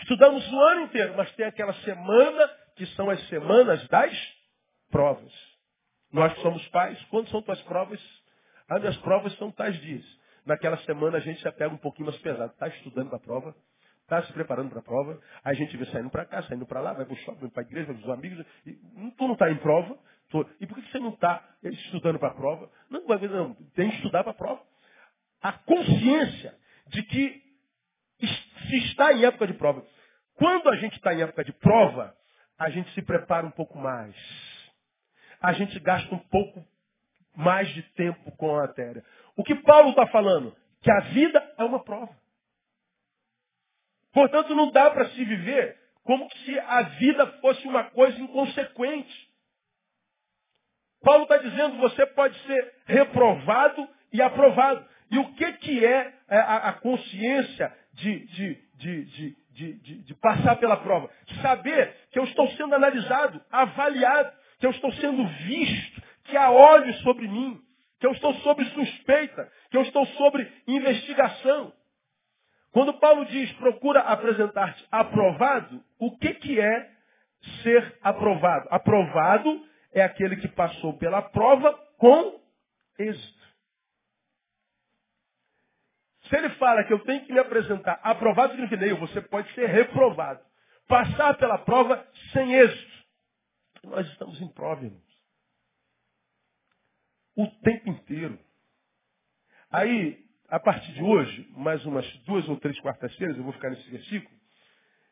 Estudamos 0.00 0.50
o 0.52 0.60
ano 0.60 0.82
inteiro, 0.82 1.14
mas 1.16 1.30
tem 1.32 1.46
aquela 1.46 1.72
semana 1.74 2.48
que 2.76 2.86
são 2.88 3.08
as 3.08 3.20
semanas 3.28 3.86
das 3.88 4.12
provas. 4.90 5.32
Nós 6.12 6.32
que 6.34 6.42
somos 6.42 6.66
pais, 6.68 7.00
quando 7.10 7.28
são 7.28 7.42
tuas 7.42 7.60
provas? 7.62 8.00
As 8.68 8.80
minhas 8.80 8.96
provas 8.98 9.32
são 9.36 9.50
tais 9.50 9.78
dias. 9.80 10.04
Naquela 10.44 10.76
semana 10.78 11.18
a 11.18 11.20
gente 11.20 11.40
já 11.40 11.52
pega 11.52 11.74
um 11.74 11.78
pouquinho 11.78 12.06
mais 12.06 12.20
pesado. 12.20 12.52
Está 12.52 12.68
estudando 12.68 13.08
para 13.08 13.16
a 13.16 13.20
prova, 13.20 13.54
está 14.02 14.22
se 14.22 14.32
preparando 14.32 14.70
para 14.70 14.80
a 14.80 14.82
prova, 14.82 15.20
aí 15.42 15.52
a 15.52 15.54
gente 15.54 15.76
vê 15.76 15.86
saindo 15.86 16.10
para 16.10 16.24
cá, 16.24 16.42
saindo 16.42 16.66
para 16.66 16.80
lá, 16.80 16.92
vai 16.92 17.04
para 17.04 17.14
o 17.14 17.16
shopping, 17.18 17.40
vai 17.40 17.50
para 17.50 17.62
a 17.62 17.66
igreja, 17.66 17.86
vai 17.86 17.96
para 17.96 18.04
os 18.04 18.18
amigos. 18.18 18.46
E, 18.66 18.72
tu 19.16 19.26
não 19.26 19.32
está 19.32 19.50
em 19.50 19.56
prova. 19.56 19.98
E 20.60 20.66
por 20.66 20.76
que 20.76 20.90
você 20.90 20.98
não 20.98 21.10
está 21.10 21.42
estudando 21.62 22.18
para 22.18 22.28
a 22.28 22.34
prova? 22.34 22.70
Não, 22.90 23.02
não, 23.06 23.54
tem 23.74 23.90
que 23.90 23.96
estudar 23.96 24.24
para 24.24 24.32
a 24.32 24.36
prova. 24.36 24.62
A 25.40 25.52
consciência 25.52 26.54
de 26.88 27.02
que 27.04 27.42
se 28.68 28.76
está 28.86 29.12
em 29.12 29.24
época 29.24 29.46
de 29.46 29.54
prova. 29.54 29.86
Quando 30.36 30.68
a 30.68 30.76
gente 30.76 30.96
está 30.96 31.14
em 31.14 31.22
época 31.22 31.44
de 31.44 31.52
prova, 31.52 32.16
a 32.58 32.70
gente 32.70 32.90
se 32.92 33.02
prepara 33.02 33.46
um 33.46 33.50
pouco 33.50 33.78
mais. 33.78 34.16
A 35.40 35.52
gente 35.52 35.78
gasta 35.80 36.12
um 36.14 36.18
pouco 36.18 36.66
mais 37.36 37.68
de 37.74 37.82
tempo 37.94 38.32
com 38.36 38.56
a 38.56 38.62
matéria. 38.62 39.04
O 39.36 39.44
que 39.44 39.54
Paulo 39.56 39.90
está 39.90 40.06
falando? 40.06 40.56
Que 40.80 40.90
a 40.90 41.00
vida 41.00 41.54
é 41.58 41.64
uma 41.64 41.82
prova. 41.82 42.14
Portanto, 44.12 44.54
não 44.54 44.70
dá 44.70 44.90
para 44.90 45.10
se 45.10 45.24
viver 45.24 45.78
como 46.04 46.30
se 46.44 46.58
a 46.58 46.82
vida 46.82 47.26
fosse 47.40 47.66
uma 47.66 47.84
coisa 47.84 48.18
inconsequente. 48.20 49.23
Paulo 51.04 51.24
está 51.24 51.36
dizendo, 51.36 51.76
você 51.76 52.06
pode 52.06 52.36
ser 52.46 52.72
reprovado 52.86 53.86
e 54.12 54.22
aprovado. 54.22 54.84
E 55.10 55.18
o 55.18 55.32
que, 55.34 55.52
que 55.52 55.84
é, 55.84 56.12
é 56.28 56.38
a, 56.38 56.56
a 56.70 56.72
consciência 56.72 57.72
de, 57.92 58.26
de, 58.26 58.58
de, 58.74 60.02
de, 60.02 60.14
passar 60.14 60.56
pela 60.56 60.78
prova? 60.78 61.10
Saber 61.42 61.94
que 62.10 62.18
eu 62.18 62.24
estou 62.24 62.48
sendo 62.52 62.74
analisado, 62.74 63.40
avaliado, 63.52 64.32
que 64.58 64.66
eu 64.66 64.70
estou 64.70 64.92
sendo 64.94 65.24
visto, 65.46 66.02
que 66.24 66.36
há 66.36 66.50
olhos 66.50 66.98
sobre 67.02 67.28
mim, 67.28 67.60
que 68.00 68.06
eu 68.06 68.12
estou 68.12 68.34
sob 68.36 68.64
suspeita, 68.64 69.50
que 69.70 69.76
eu 69.76 69.82
estou 69.82 70.06
sobre 70.06 70.50
investigação. 70.66 71.72
Quando 72.72 72.94
Paulo 72.94 73.24
diz 73.26 73.52
procura 73.52 74.00
apresentar-te 74.00 74.84
aprovado, 74.90 75.80
o 75.98 76.16
que, 76.18 76.34
que 76.34 76.58
é 76.58 76.90
ser 77.62 77.98
aprovado? 78.02 78.66
Aprovado 78.70 79.73
é 79.94 80.02
aquele 80.02 80.36
que 80.36 80.48
passou 80.48 80.98
pela 80.98 81.22
prova 81.22 81.72
com 81.96 82.42
êxito. 82.98 83.44
Se 86.28 86.36
ele 86.36 86.50
fala 86.50 86.82
que 86.84 86.92
eu 86.92 86.98
tenho 87.04 87.24
que 87.24 87.32
me 87.32 87.38
apresentar 87.38 88.00
aprovado, 88.02 88.52
significa 88.52 88.84
que 88.84 88.94
você 88.94 89.20
pode 89.22 89.52
ser 89.54 89.66
reprovado. 89.66 90.44
Passar 90.88 91.34
pela 91.38 91.58
prova 91.58 92.06
sem 92.32 92.54
êxito. 92.54 93.04
Nós 93.84 94.06
estamos 94.08 94.40
em 94.40 94.48
prova, 94.48 94.84
irmãos. 94.84 95.02
O 97.36 97.46
tempo 97.62 97.90
inteiro. 97.90 98.38
Aí, 99.70 100.24
a 100.48 100.58
partir 100.58 100.92
de 100.92 101.02
hoje, 101.02 101.48
mais 101.56 101.84
umas 101.84 102.06
duas 102.24 102.48
ou 102.48 102.58
três 102.58 102.78
quartas-feiras, 102.80 103.36
eu 103.36 103.44
vou 103.44 103.52
ficar 103.52 103.70
nesse 103.70 103.88
versículo, 103.90 104.34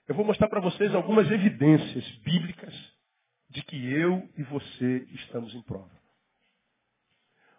eu 0.09 0.15
vou 0.15 0.25
mostrar 0.25 0.49
para 0.49 0.61
vocês 0.61 0.95
algumas 0.95 1.31
evidências 1.31 2.09
bíblicas 2.19 2.92
de 3.53 3.63
que 3.65 3.93
eu 3.93 4.27
e 4.39 4.43
você 4.45 5.07
estamos 5.13 5.55
em 5.55 5.61
prova. 5.63 5.91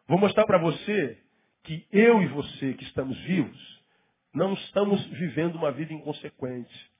Vou 0.07 0.17
mostrar 0.17 0.45
para 0.45 0.57
você 0.57 1.17
que 1.63 1.87
eu 1.91 2.21
e 2.21 2.27
você 2.27 2.73
que 2.73 2.83
estamos 2.83 3.17
vivos, 3.21 3.83
não 4.33 4.53
estamos 4.53 5.05
vivendo 5.05 5.55
uma 5.55 5.71
vida 5.71 5.93
inconsequente. 5.93 6.91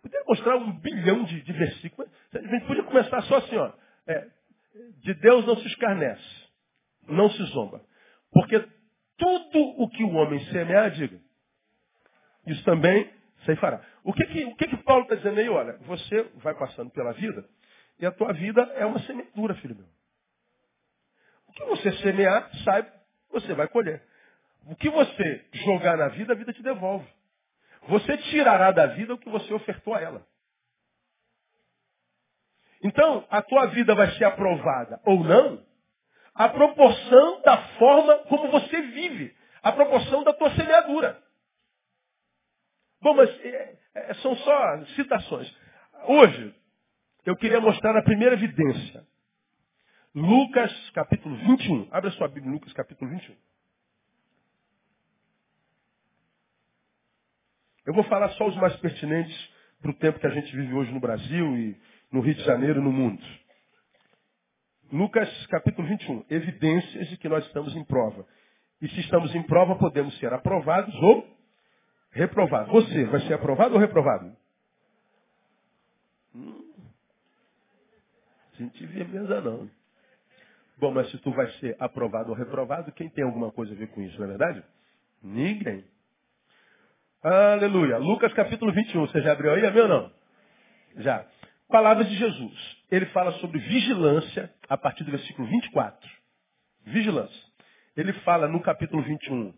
Poderia 0.00 0.24
mostrar 0.26 0.56
um 0.56 0.72
bilhão 0.78 1.24
de, 1.24 1.42
de 1.42 1.52
versículos. 1.52 2.10
A 2.32 2.38
gente 2.38 2.66
podia 2.66 2.84
começar 2.84 3.20
só 3.22 3.36
assim, 3.36 3.56
ó. 3.56 3.72
É, 4.06 4.28
de 5.02 5.14
Deus 5.14 5.44
não 5.44 5.56
se 5.58 5.66
escarnece, 5.66 6.48
não 7.06 7.28
se 7.30 7.42
zomba. 7.52 7.84
Porque 8.32 8.58
tudo 9.18 9.58
o 9.82 9.90
que 9.90 10.02
o 10.04 10.12
homem 10.14 10.42
semear, 10.46 10.90
diga, 10.92 11.20
isso 12.46 12.64
também 12.64 13.12
se 13.44 13.54
fará. 13.56 13.84
O 14.02 14.12
que 14.14 14.24
que, 14.24 14.44
o 14.46 14.56
que, 14.56 14.68
que 14.68 14.76
Paulo 14.78 15.02
está 15.02 15.16
dizendo 15.16 15.38
aí? 15.38 15.48
Olha, 15.50 15.76
você 15.82 16.22
vai 16.36 16.54
passando 16.54 16.90
pela 16.90 17.12
vida 17.12 17.46
e 17.98 18.06
a 18.06 18.12
tua 18.12 18.32
vida 18.32 18.62
é 18.76 18.86
uma 18.86 19.00
semeadura, 19.00 19.54
filho 19.56 19.74
meu. 19.74 19.86
O 21.48 21.52
que 21.52 21.64
você 21.64 21.92
semear, 21.98 22.50
saiba, 22.64 22.92
você 23.30 23.54
vai 23.54 23.68
colher. 23.68 24.02
O 24.66 24.76
que 24.76 24.88
você 24.90 25.46
jogar 25.52 25.96
na 25.96 26.08
vida, 26.08 26.32
a 26.32 26.36
vida 26.36 26.52
te 26.52 26.62
devolve. 26.62 27.08
Você 27.88 28.16
tirará 28.18 28.70
da 28.70 28.86
vida 28.86 29.14
o 29.14 29.18
que 29.18 29.30
você 29.30 29.52
ofertou 29.52 29.94
a 29.94 30.00
ela. 30.00 30.26
Então, 32.82 33.26
a 33.30 33.42
tua 33.42 33.66
vida 33.66 33.94
vai 33.94 34.10
ser 34.12 34.24
aprovada 34.24 35.00
ou 35.04 35.24
não, 35.24 35.66
a 36.34 36.48
proporção 36.48 37.40
da 37.42 37.56
forma 37.78 38.18
como 38.28 38.50
você 38.50 38.80
vive, 38.82 39.36
a 39.62 39.72
proporção 39.72 40.22
da 40.22 40.32
tua 40.32 40.54
semeadura. 40.54 41.20
Bom, 43.00 43.14
mas 43.14 43.28
é, 43.44 43.76
é, 43.94 44.14
são 44.14 44.36
só 44.36 44.84
citações. 44.94 45.52
Hoje, 46.04 46.54
eu 47.28 47.36
queria 47.36 47.60
mostrar 47.60 47.94
a 47.94 48.02
primeira 48.02 48.34
evidência. 48.34 49.06
Lucas 50.14 50.90
capítulo 50.90 51.36
21. 51.36 51.88
Abra 51.90 52.10
sua 52.12 52.26
Bíblia, 52.26 52.50
Lucas 52.50 52.72
capítulo 52.72 53.10
21. 53.10 53.36
Eu 57.84 57.92
vou 57.92 58.02
falar 58.04 58.30
só 58.30 58.48
os 58.48 58.56
mais 58.56 58.74
pertinentes 58.76 59.36
para 59.82 59.90
o 59.90 59.94
tempo 59.94 60.18
que 60.18 60.26
a 60.26 60.30
gente 60.30 60.56
vive 60.56 60.72
hoje 60.72 60.90
no 60.90 61.00
Brasil 61.00 61.54
e 61.58 61.78
no 62.10 62.22
Rio 62.22 62.34
de 62.34 62.44
Janeiro 62.44 62.80
e 62.80 62.82
no 62.82 62.90
mundo. 62.90 63.22
Lucas 64.90 65.28
capítulo 65.48 65.86
21. 65.86 66.24
Evidências 66.30 67.08
de 67.08 67.18
que 67.18 67.28
nós 67.28 67.44
estamos 67.44 67.76
em 67.76 67.84
prova. 67.84 68.26
E 68.80 68.88
se 68.88 69.00
estamos 69.00 69.34
em 69.34 69.42
prova, 69.42 69.76
podemos 69.76 70.16
ser 70.18 70.32
aprovados 70.32 70.94
ou 70.94 71.28
reprovados. 72.10 72.72
Você 72.72 73.04
vai 73.04 73.20
ser 73.20 73.34
aprovado 73.34 73.74
ou 73.74 73.80
reprovado? 73.80 74.34
Hum. 76.34 76.67
Senti 78.58 78.86
firmeza 78.88 79.40
não. 79.40 79.70
Bom, 80.78 80.92
mas 80.92 81.10
se 81.10 81.18
tu 81.18 81.30
vai 81.30 81.48
ser 81.52 81.76
aprovado 81.78 82.30
ou 82.30 82.36
reprovado, 82.36 82.92
quem 82.92 83.08
tem 83.08 83.24
alguma 83.24 83.52
coisa 83.52 83.72
a 83.72 83.76
ver 83.76 83.88
com 83.88 84.02
isso, 84.02 84.18
não 84.18 84.26
é 84.26 84.28
verdade? 84.28 84.62
Ninguém. 85.22 85.84
Aleluia. 87.22 87.98
Lucas 87.98 88.32
capítulo 88.32 88.72
21. 88.72 89.06
Você 89.06 89.20
já 89.22 89.32
abriu 89.32 89.52
aí, 89.52 89.64
amém 89.64 89.82
ou 89.82 89.88
não? 89.88 90.12
Já. 90.96 91.24
Palavras 91.68 92.08
de 92.08 92.16
Jesus. 92.16 92.76
Ele 92.90 93.06
fala 93.06 93.32
sobre 93.34 93.58
vigilância 93.60 94.52
a 94.68 94.76
partir 94.76 95.04
do 95.04 95.10
versículo 95.12 95.46
24. 95.48 96.10
Vigilância. 96.84 97.48
Ele 97.96 98.12
fala 98.24 98.48
no 98.48 98.60
capítulo 98.60 99.02
21 99.02 99.52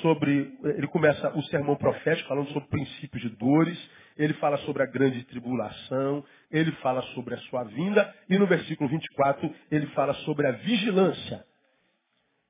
sobre. 0.00 0.56
Ele 0.64 0.86
começa 0.88 1.30
o 1.36 1.42
sermão 1.44 1.76
profético 1.76 2.28
falando 2.28 2.50
sobre 2.52 2.68
princípios 2.68 3.22
de 3.22 3.30
dores. 3.30 3.90
Ele 4.16 4.34
fala 4.34 4.56
sobre 4.58 4.82
a 4.82 4.86
grande 4.86 5.22
tribulação. 5.24 6.24
Ele 6.50 6.72
fala 6.72 7.02
sobre 7.14 7.34
a 7.34 7.38
sua 7.38 7.64
vinda. 7.64 8.14
E 8.28 8.38
no 8.38 8.46
versículo 8.46 8.88
24 8.88 9.54
ele 9.70 9.86
fala 9.88 10.14
sobre 10.14 10.46
a 10.46 10.52
vigilância. 10.52 11.44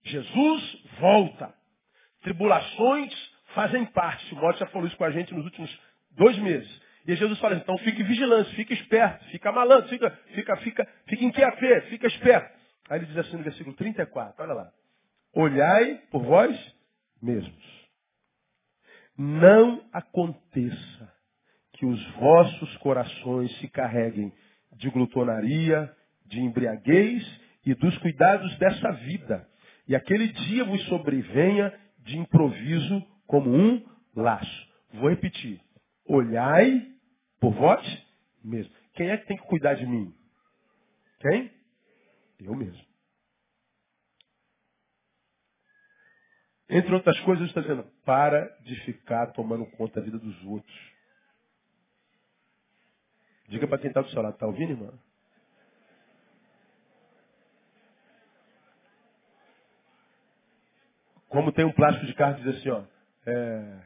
Jesus 0.05 0.83
volta. 1.01 1.55
Tribulações 2.23 3.13
fazem 3.55 3.85
parte. 3.87 4.25
O 4.27 4.29
Timóteo 4.37 4.61
já 4.61 4.67
falou 4.67 4.87
isso 4.87 4.97
com 4.97 5.05
a 5.05 5.11
gente 5.11 5.33
nos 5.33 5.45
últimos 5.45 5.79
dois 6.13 6.37
meses. 6.39 6.83
E 7.07 7.15
Jesus 7.15 7.39
fala, 7.39 7.55
então 7.55 7.77
fique 7.79 8.03
vigilante, 8.03 8.55
fique 8.55 8.73
esperto, 8.73 9.25
fica 9.27 9.53
malandro, 9.53 9.89
fica, 9.91 10.11
fica, 10.35 10.57
fica, 10.57 10.89
fica 11.07 11.25
inquiafé, 11.25 11.83
fica 11.83 12.07
esperto. 12.07 12.51
Aí 12.89 12.99
ele 12.99 13.07
diz 13.07 13.19
assim 13.19 13.37
no 13.37 13.43
versículo 13.43 13.77
34, 13.77 14.43
olha 14.43 14.55
lá. 14.55 14.73
Olhai 15.35 16.01
por 16.11 16.23
vós 16.23 16.74
mesmos. 17.25 17.85
Não 19.17 19.83
aconteça 19.93 21.13
que 21.73 21.87
os 21.87 22.11
vossos 22.13 22.77
corações 22.79 23.57
se 23.59 23.69
carreguem 23.69 24.33
de 24.77 24.91
glutonaria, 24.91 25.91
de 26.27 26.41
embriaguez 26.41 27.41
e 27.65 27.75
dos 27.75 27.97
cuidados 27.99 28.57
dessa 28.59 28.93
vida. 28.93 29.49
E 29.89 29.95
aquele 29.95 30.29
dia 30.29 30.65
vos 30.65 30.83
sobrevenha 30.87 31.73
de 32.01 32.19
improviso 32.19 33.03
como 33.27 33.51
um 33.51 33.85
laço. 34.15 34.69
Vou 34.93 35.09
repetir. 35.09 35.61
Olhai 36.07 36.87
por 37.41 37.53
vós 37.53 38.07
mesmo. 38.43 38.73
Quem 38.95 39.11
é 39.11 39.17
que 39.17 39.27
tem 39.27 39.37
que 39.37 39.47
cuidar 39.47 39.75
de 39.75 39.87
mim? 39.87 40.15
Quem? 41.21 41.51
Eu 42.41 42.55
mesmo. 42.55 42.94
Entre 46.69 46.95
outras 46.95 47.19
coisas, 47.21 47.47
está 47.47 47.61
dizendo, 47.61 47.85
para 48.05 48.47
de 48.63 48.75
ficar 48.85 49.33
tomando 49.33 49.67
conta 49.73 50.01
da 50.01 50.07
vida 50.07 50.19
dos 50.19 50.45
outros. 50.45 50.95
Diga 53.49 53.69
para 53.69 53.79
quem 53.79 53.89
está 53.89 54.01
do 54.01 54.09
seu 54.11 54.23
lado, 54.23 54.35
está 54.35 54.47
ouvindo, 54.47 54.73
irmão? 54.73 54.99
Como 61.29 61.53
tem 61.53 61.65
um 61.65 61.73
plástico 61.73 62.07
de 62.07 62.15
carro 62.15 62.37
que 62.37 62.43
diz 62.45 62.57
assim, 62.57 62.71
ó, 62.71 62.85
é, 63.27 63.83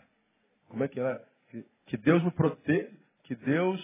como 0.69 0.85
é 0.85 0.89
que 0.89 1.01
é? 1.01 1.25
Que, 1.49 1.67
que 1.87 1.97
Deus 1.97 2.23
me 2.23 2.31
proteja, 2.31 2.91
que 3.25 3.35
Deus 3.35 3.81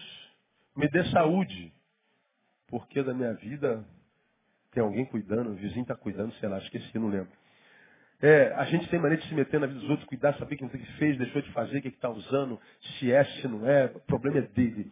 me 0.76 0.88
dê 0.88 1.02
saúde, 1.10 1.72
porque 2.68 3.02
da 3.02 3.14
minha 3.14 3.32
vida 3.34 3.84
tem 4.70 4.82
alguém 4.82 5.06
cuidando, 5.06 5.50
o 5.50 5.54
vizinho 5.54 5.82
está 5.82 5.96
cuidando, 5.96 6.34
sei 6.34 6.48
lá, 6.48 6.58
esqueci, 6.58 6.98
não 6.98 7.08
lembro. 7.08 7.32
É, 8.22 8.54
a 8.54 8.64
gente 8.64 8.88
tem 8.88 8.98
maneira 8.98 9.22
de 9.22 9.28
se 9.28 9.34
meter 9.34 9.60
na 9.60 9.66
vida 9.66 9.80
dos 9.80 9.90
outros, 9.90 10.08
cuidar, 10.08 10.36
saber 10.38 10.54
o 10.54 10.70
que 10.70 10.92
fez, 10.98 11.18
deixou 11.18 11.42
de 11.42 11.52
fazer, 11.52 11.78
o 11.78 11.82
que 11.82 11.88
está 11.88 12.08
usando, 12.08 12.60
se 12.80 13.12
é, 13.12 13.24
se 13.24 13.48
não 13.48 13.68
é, 13.68 13.86
o 13.86 14.00
problema 14.00 14.38
é 14.38 14.42
dele. 14.42 14.90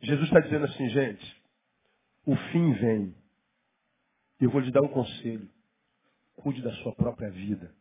Jesus 0.00 0.26
está 0.26 0.40
dizendo 0.40 0.64
assim, 0.64 0.88
gente, 0.88 1.42
o 2.24 2.34
fim 2.36 2.72
vem. 2.72 3.14
Eu 4.40 4.50
vou 4.50 4.60
lhe 4.60 4.70
dar 4.70 4.82
um 4.82 4.88
conselho. 4.88 5.48
Cuide 6.36 6.62
da 6.62 6.72
sua 6.76 6.94
própria 6.94 7.30
vida. 7.30 7.74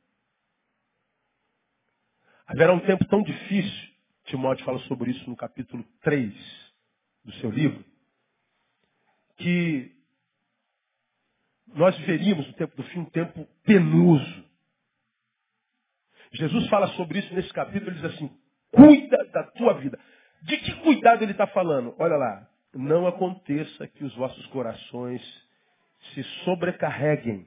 Haverá 2.46 2.74
um 2.74 2.80
tempo 2.80 3.06
tão 3.06 3.22
difícil 3.22 3.90
Timóteo 4.30 4.64
fala 4.64 4.80
sobre 4.82 5.10
isso 5.12 5.28
no 5.28 5.36
capítulo 5.36 5.84
3 6.02 6.34
do 7.26 7.34
seu 7.34 7.50
livro, 7.50 7.84
que 9.38 9.92
nós 11.68 11.98
veríamos 12.00 12.48
no 12.48 12.54
tempo 12.54 12.76
do 12.76 12.84
fim 12.84 13.00
um 13.00 13.06
tempo 13.06 13.48
penoso. 13.64 14.49
Jesus 16.40 16.70
fala 16.70 16.88
sobre 16.90 17.20
isso 17.20 17.34
nesse 17.36 17.52
capítulo, 17.52 17.92
ele 17.92 18.00
diz 18.00 18.16
assim, 18.16 18.32
cuida 18.72 19.18
da 19.34 19.44
tua 19.44 19.74
vida. 19.74 20.00
De 20.42 20.58
que 20.58 20.74
cuidado 20.84 21.22
ele 21.22 21.34
está 21.34 21.46
falando? 21.48 21.94
Olha 22.00 22.16
lá, 22.16 22.48
não 22.74 23.06
aconteça 23.06 23.86
que 23.88 24.06
os 24.06 24.16
vossos 24.16 24.46
corações 24.48 25.22
se 26.14 26.24
sobrecarreguem 26.46 27.46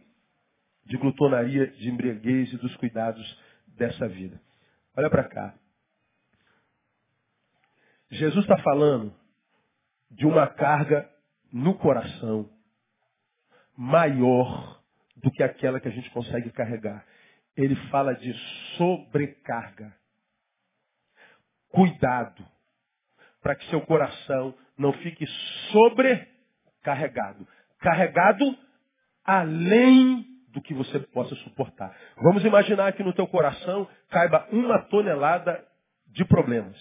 de 0.85 0.99
glutonaria, 0.99 1.69
de 1.69 1.89
embriaguez 1.89 2.53
e 2.53 2.59
dos 2.59 2.77
cuidados 2.77 3.41
dessa 3.79 4.07
vida. 4.09 4.39
Olha 4.95 5.09
para 5.09 5.25
cá. 5.25 5.55
Jesus 8.11 8.45
está 8.45 8.59
falando 8.59 9.15
de 10.11 10.27
uma 10.27 10.47
carga 10.47 11.09
no 11.51 11.79
coração 11.79 12.51
maior 13.75 14.83
do 15.17 15.31
que 15.31 15.43
aquela 15.43 15.81
que 15.81 15.89
a 15.89 15.93
gente 15.93 16.11
consegue 16.11 16.51
carregar. 16.51 17.07
Ele 17.57 17.77
fala 17.91 18.15
de 18.15 18.33
sobrecarga. 18.77 19.95
Cuidado 21.69 22.45
para 23.43 23.57
que 23.57 23.69
seu 23.71 23.81
coração 23.83 24.55
não 24.79 24.93
fique 24.95 25.27
sobrecarregado. 25.73 27.47
Carregado 27.81 28.57
além 29.25 30.27
do 30.49 30.61
que 30.61 30.75
você 30.75 31.01
possa 31.01 31.35
suportar. 31.37 31.97
Vamos 32.17 32.45
imaginar 32.45 32.93
que 32.93 33.03
no 33.03 33.13
teu 33.13 33.27
coração 33.27 33.89
caiba 34.11 34.47
uma 34.53 34.79
tonelada 34.83 35.67
de 36.07 36.25
problemas. 36.25 36.79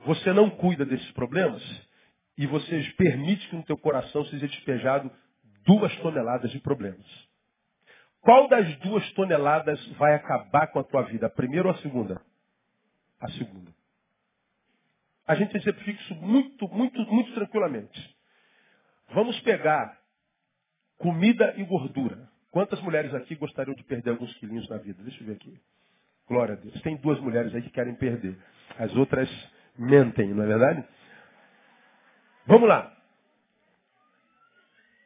Você 0.00 0.32
não 0.32 0.48
cuida 0.48 0.84
desses 0.84 1.10
problemas 1.12 1.62
e 2.38 2.46
você 2.46 2.80
permite 2.96 3.48
que 3.48 3.56
no 3.56 3.64
teu 3.64 3.76
coração 3.76 4.24
seja 4.26 4.46
despejado 4.46 5.10
duas 5.64 5.94
toneladas 5.96 6.50
de 6.52 6.60
problemas. 6.60 7.25
Qual 8.26 8.48
das 8.48 8.76
duas 8.78 9.08
toneladas 9.12 9.86
vai 9.92 10.12
acabar 10.12 10.66
com 10.66 10.80
a 10.80 10.82
tua 10.82 11.02
vida? 11.02 11.28
A 11.28 11.30
primeira 11.30 11.68
ou 11.68 11.72
a 11.72 11.78
segunda? 11.78 12.20
A 13.20 13.30
segunda. 13.30 13.72
A 15.28 15.36
gente 15.36 15.56
exemplifica 15.56 16.02
isso 16.02 16.16
muito, 16.16 16.66
muito, 16.66 17.00
muito 17.02 17.32
tranquilamente. 17.34 18.16
Vamos 19.10 19.38
pegar 19.42 19.96
comida 20.98 21.54
e 21.56 21.62
gordura. 21.62 22.28
Quantas 22.50 22.82
mulheres 22.82 23.14
aqui 23.14 23.36
gostariam 23.36 23.76
de 23.76 23.84
perder 23.84 24.10
alguns 24.10 24.34
quilinhos 24.38 24.68
na 24.68 24.78
vida? 24.78 25.00
Deixa 25.04 25.22
eu 25.22 25.28
ver 25.28 25.34
aqui. 25.34 25.60
Glória 26.26 26.54
a 26.54 26.56
Deus. 26.56 26.82
Tem 26.82 26.96
duas 26.96 27.20
mulheres 27.20 27.54
aí 27.54 27.62
que 27.62 27.70
querem 27.70 27.94
perder. 27.94 28.36
As 28.76 28.92
outras 28.96 29.30
mentem, 29.78 30.34
não 30.34 30.42
é 30.42 30.46
verdade? 30.48 30.84
Vamos 32.44 32.68
lá. 32.68 32.92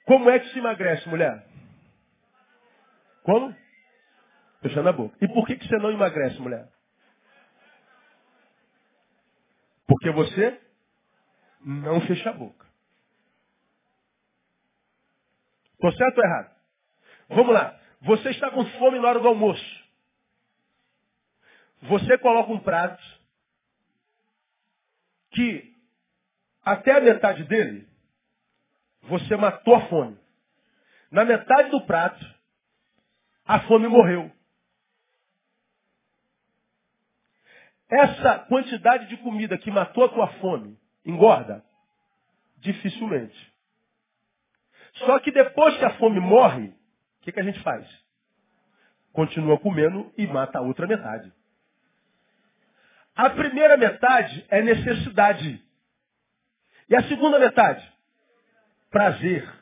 Como 0.06 0.30
é 0.30 0.38
que 0.38 0.48
se 0.54 0.58
emagrece, 0.58 1.06
mulher? 1.06 1.49
Como? 3.30 3.56
Fechando 4.60 4.88
a 4.88 4.92
boca. 4.92 5.16
E 5.20 5.28
por 5.28 5.46
que, 5.46 5.54
que 5.56 5.68
você 5.68 5.76
não 5.76 5.92
emagrece, 5.92 6.36
mulher? 6.40 6.68
Porque 9.86 10.10
você 10.10 10.60
não 11.60 12.00
fecha 12.08 12.30
a 12.30 12.32
boca. 12.32 12.66
Estou 15.74 15.92
certo 15.92 16.18
ou 16.18 16.24
errado? 16.24 16.56
Vamos 17.28 17.54
lá. 17.54 17.80
Você 18.02 18.30
está 18.30 18.50
com 18.50 18.66
fome 18.66 18.98
na 18.98 19.08
hora 19.08 19.20
do 19.20 19.28
almoço. 19.28 19.84
Você 21.82 22.18
coloca 22.18 22.52
um 22.52 22.58
prato 22.58 23.02
que 25.30 25.72
até 26.64 26.96
a 26.96 27.00
metade 27.00 27.44
dele, 27.44 27.88
você 29.02 29.36
matou 29.36 29.76
a 29.76 29.86
fome. 29.86 30.18
Na 31.12 31.24
metade 31.24 31.70
do 31.70 31.86
prato, 31.86 32.39
a 33.50 33.58
fome 33.62 33.88
morreu. 33.88 34.30
Essa 37.88 38.38
quantidade 38.46 39.08
de 39.08 39.16
comida 39.16 39.58
que 39.58 39.72
matou 39.72 40.04
a 40.04 40.08
tua 40.08 40.28
fome, 40.34 40.78
engorda? 41.04 41.64
Dificilmente. 42.58 43.52
Só 44.98 45.18
que 45.18 45.32
depois 45.32 45.76
que 45.76 45.84
a 45.84 45.98
fome 45.98 46.20
morre, 46.20 46.68
o 46.68 47.22
que, 47.22 47.32
que 47.32 47.40
a 47.40 47.42
gente 47.42 47.60
faz? 47.64 47.84
Continua 49.12 49.58
comendo 49.58 50.12
e 50.16 50.28
mata 50.28 50.58
a 50.58 50.62
outra 50.62 50.86
metade. 50.86 51.32
A 53.16 53.30
primeira 53.30 53.76
metade 53.76 54.46
é 54.48 54.62
necessidade. 54.62 55.60
E 56.88 56.94
a 56.94 57.02
segunda 57.08 57.40
metade? 57.40 57.84
Prazer. 58.90 59.52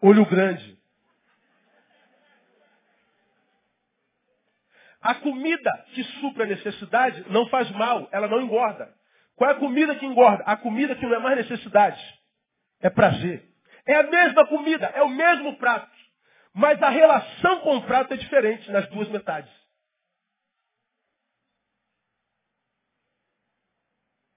Olho 0.00 0.24
grande. 0.24 0.73
A 5.04 5.14
comida 5.16 5.70
que 5.92 6.02
supre 6.02 6.44
a 6.44 6.46
necessidade 6.46 7.26
não 7.28 7.46
faz 7.50 7.70
mal, 7.72 8.08
ela 8.10 8.26
não 8.26 8.40
engorda. 8.40 8.90
Qual 9.36 9.50
é 9.50 9.52
a 9.52 9.58
comida 9.58 9.94
que 9.96 10.06
engorda? 10.06 10.42
A 10.46 10.56
comida 10.56 10.96
que 10.96 11.04
não 11.04 11.16
é 11.16 11.18
mais 11.18 11.36
necessidade. 11.36 12.02
É 12.80 12.88
prazer. 12.88 13.44
É 13.84 13.96
a 13.96 14.04
mesma 14.04 14.46
comida, 14.46 14.86
é 14.86 15.02
o 15.02 15.10
mesmo 15.10 15.58
prato. 15.58 15.94
Mas 16.54 16.82
a 16.82 16.88
relação 16.88 17.60
com 17.60 17.76
o 17.76 17.82
prato 17.82 18.14
é 18.14 18.16
diferente 18.16 18.70
nas 18.70 18.88
duas 18.88 19.06
metades. 19.10 19.52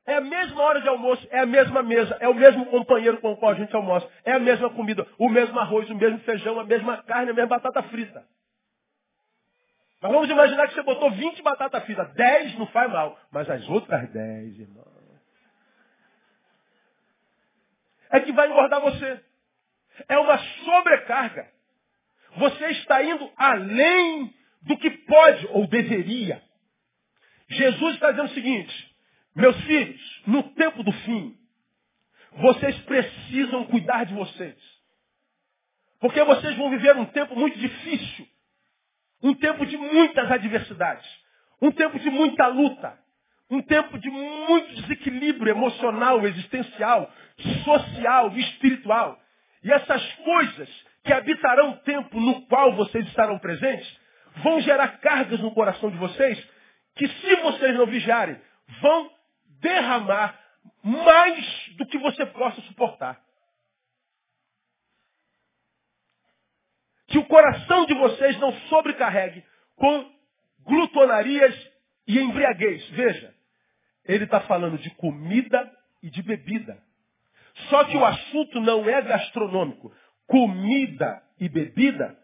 É 0.05 0.15
a 0.15 0.21
mesma 0.21 0.61
hora 0.61 0.81
de 0.81 0.89
almoço, 0.89 1.25
é 1.31 1.39
a 1.39 1.45
mesma 1.45 1.81
mesa, 1.81 2.17
é 2.19 2.27
o 2.27 2.33
mesmo 2.33 2.65
companheiro 2.65 3.21
com 3.21 3.31
o 3.31 3.37
qual 3.37 3.53
a 3.53 3.55
gente 3.55 3.73
almoça, 3.73 4.09
é 4.25 4.33
a 4.33 4.39
mesma 4.39 4.69
comida, 4.69 5.07
o 5.17 5.29
mesmo 5.29 5.57
arroz, 5.59 5.89
o 5.89 5.95
mesmo 5.95 6.19
feijão, 6.19 6.59
a 6.59 6.65
mesma 6.65 7.03
carne, 7.03 7.31
a 7.31 7.33
mesma 7.33 7.57
batata 7.57 7.81
frita. 7.83 8.25
Mas 10.07 10.13
vamos 10.13 10.29
imaginar 10.29 10.69
que 10.69 10.73
você 10.73 10.83
botou 10.83 11.11
20 11.11 11.41
batatas 11.41 11.83
fritas, 11.83 12.13
10 12.13 12.57
não 12.57 12.67
faz 12.67 12.89
mal, 12.89 13.19
mas 13.29 13.49
as 13.49 13.67
outras 13.67 14.09
10, 14.09 14.57
irmão. 14.57 14.87
É 18.09 18.21
que 18.21 18.31
vai 18.31 18.49
engordar 18.49 18.79
você. 18.79 19.21
É 20.07 20.17
uma 20.17 20.37
sobrecarga. 20.37 21.51
Você 22.37 22.67
está 22.67 23.03
indo 23.03 23.29
além 23.35 24.33
do 24.61 24.77
que 24.77 24.89
pode 24.89 25.45
ou 25.47 25.67
deveria. 25.67 26.41
Jesus 27.49 27.95
está 27.95 28.11
dizendo 28.11 28.29
o 28.29 28.33
seguinte, 28.33 28.95
meus 29.35 29.59
filhos, 29.65 30.21
no 30.25 30.43
tempo 30.53 30.83
do 30.83 30.91
fim, 30.93 31.37
vocês 32.31 32.77
precisam 32.83 33.65
cuidar 33.65 34.05
de 34.05 34.13
vocês. 34.13 34.55
Porque 35.99 36.23
vocês 36.23 36.55
vão 36.55 36.69
viver 36.69 36.95
um 36.95 37.05
tempo 37.07 37.35
muito 37.35 37.59
difícil. 37.59 38.36
Um 39.21 39.33
tempo 39.33 39.65
de 39.65 39.77
muitas 39.77 40.31
adversidades. 40.31 41.07
Um 41.61 41.71
tempo 41.71 41.99
de 41.99 42.09
muita 42.09 42.47
luta. 42.47 42.97
Um 43.49 43.61
tempo 43.61 43.97
de 43.97 44.09
muito 44.09 44.75
desequilíbrio 44.81 45.51
emocional, 45.51 46.25
existencial, 46.27 47.11
social 47.63 48.31
e 48.33 48.41
espiritual. 48.41 49.19
E 49.63 49.71
essas 49.71 50.13
coisas 50.15 50.69
que 51.03 51.13
habitarão 51.13 51.71
o 51.71 51.77
tempo 51.77 52.19
no 52.19 52.41
qual 52.47 52.73
vocês 52.75 53.07
estarão 53.07 53.39
presentes 53.39 53.87
vão 54.43 54.59
gerar 54.61 54.99
cargas 54.99 55.39
no 55.39 55.53
coração 55.53 55.89
de 55.89 55.97
vocês 55.97 56.37
que, 56.95 57.07
se 57.07 57.35
vocês 57.37 57.75
não 57.75 57.85
vigiarem, 57.85 58.37
vão 58.81 59.09
derramar 59.61 60.37
mais 60.83 61.45
do 61.77 61.85
que 61.85 61.97
você 61.97 62.25
possa 62.27 62.61
suportar. 62.61 63.19
Que 67.07 67.17
o 67.17 67.25
coração 67.25 67.85
de 67.85 67.93
vocês 67.93 68.37
não 68.39 68.51
sobrecarregue 68.69 69.43
com 69.75 70.11
glutonarias 70.65 71.71
e 72.07 72.19
embriaguez. 72.19 72.87
Veja, 72.89 73.33
ele 74.05 74.25
está 74.25 74.41
falando 74.41 74.77
de 74.77 74.89
comida 74.91 75.71
e 76.01 76.09
de 76.09 76.21
bebida. 76.21 76.81
Só 77.69 77.83
que 77.85 77.97
o 77.97 78.05
assunto 78.05 78.59
não 78.59 78.87
é 78.87 79.01
gastronômico. 79.01 79.93
Comida 80.27 81.23
e 81.39 81.49
bebida 81.49 82.17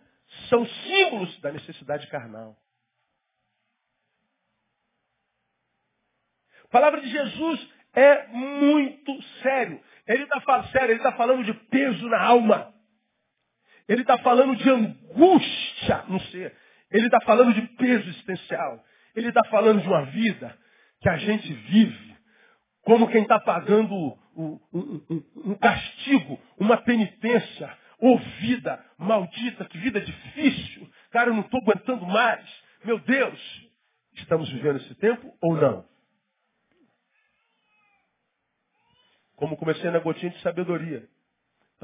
são 0.50 0.66
símbolos 0.66 1.40
da 1.42 1.52
necessidade 1.52 2.08
carnal. 2.08 2.58
A 6.66 6.68
palavra 6.70 7.02
de 7.02 7.10
Jesus 7.10 7.70
é 7.94 8.28
muito 8.28 9.22
sério. 9.42 9.82
Ele 10.08 10.24
está 10.24 10.42
falando 10.42 10.72
sério, 10.72 10.90
ele 10.90 11.00
está 11.00 11.12
falando 11.14 11.44
de 11.44 11.54
peso 11.54 12.08
na 12.08 12.22
alma. 12.22 12.73
Ele 13.88 14.02
está 14.02 14.18
falando 14.20 14.56
de 14.56 14.70
angústia 14.70 16.04
no 16.08 16.20
ser. 16.22 16.56
Ele 16.92 17.06
está 17.06 17.20
falando 17.22 17.54
de 17.54 17.62
peso 17.76 18.08
existencial. 18.10 18.84
Ele 19.16 19.30
está 19.30 19.44
falando 19.46 19.82
de 19.82 19.88
uma 19.88 20.06
vida 20.06 20.58
que 21.02 21.10
a 21.10 21.18
gente 21.18 21.52
vive 21.52 22.14
como 22.84 23.10
quem 23.10 23.24
está 23.24 23.40
pagando 23.40 23.94
um, 24.36 24.60
um, 24.74 25.24
um, 25.46 25.56
castigo, 25.56 26.40
uma 26.58 26.78
penitência. 26.78 27.78
Oh, 28.00 28.18
vida 28.18 28.84
maldita, 28.98 29.66
que 29.66 29.78
vida 29.78 30.02
difícil. 30.02 30.90
Cara, 31.12 31.30
eu 31.30 31.34
não 31.34 31.42
estou 31.42 31.62
aguentando 31.62 32.06
mais. 32.06 32.46
Meu 32.84 33.00
Deus, 33.00 33.70
estamos 34.16 34.50
vivendo 34.50 34.78
esse 34.78 34.94
tempo 34.96 35.34
ou 35.42 35.56
não? 35.56 35.86
Como 39.36 39.58
comecei 39.58 39.90
na 39.90 40.00
gotinha 40.00 40.32
de 40.32 40.42
sabedoria. 40.42 41.08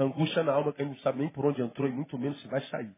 Angústia 0.03 0.43
na 0.43 0.53
alma 0.53 0.73
que 0.73 0.81
a 0.81 0.85
gente 0.85 0.95
não 0.95 1.03
sabe 1.03 1.19
nem 1.19 1.29
por 1.29 1.45
onde 1.45 1.61
entrou 1.61 1.87
e 1.87 1.91
muito 1.91 2.17
menos 2.17 2.39
se 2.41 2.47
vai 2.47 2.61
sair. 2.63 2.93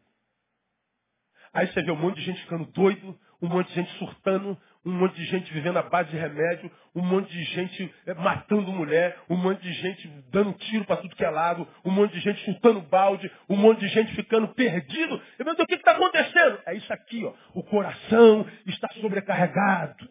Aí 1.52 1.66
você 1.66 1.82
vê 1.82 1.90
um 1.90 1.96
monte 1.96 2.16
de 2.16 2.22
gente 2.22 2.40
ficando 2.42 2.64
doido, 2.66 3.18
um 3.42 3.48
monte 3.48 3.68
de 3.68 3.74
gente 3.74 3.92
surtando, 3.98 4.56
um 4.84 4.92
monte 4.92 5.16
de 5.16 5.24
gente 5.26 5.52
vivendo 5.52 5.76
à 5.76 5.82
base 5.82 6.10
de 6.10 6.16
remédio, 6.16 6.70
um 6.94 7.02
monte 7.02 7.30
de 7.30 7.44
gente 7.44 7.94
eh, 8.06 8.14
matando 8.14 8.72
mulher, 8.72 9.18
um 9.28 9.36
monte 9.36 9.60
de 9.60 9.72
gente 9.72 10.08
dando 10.30 10.54
tiro 10.54 10.84
para 10.86 10.96
tudo 10.96 11.14
que 11.14 11.24
é 11.24 11.28
lado, 11.28 11.68
um 11.84 11.90
monte 11.90 12.12
de 12.12 12.20
gente 12.20 12.42
chutando 12.44 12.80
balde, 12.80 13.30
um 13.48 13.56
monte 13.56 13.80
de 13.80 13.88
gente 13.88 14.14
ficando 14.14 14.48
perdido. 14.48 15.20
Eu 15.38 15.44
meu 15.44 15.54
o 15.54 15.66
que 15.66 15.74
está 15.74 15.92
acontecendo? 15.92 16.58
É 16.66 16.74
isso 16.74 16.92
aqui, 16.92 17.22
ó. 17.24 17.34
O 17.54 17.62
coração 17.62 18.46
está 18.66 18.88
sobrecarregado. 19.00 20.08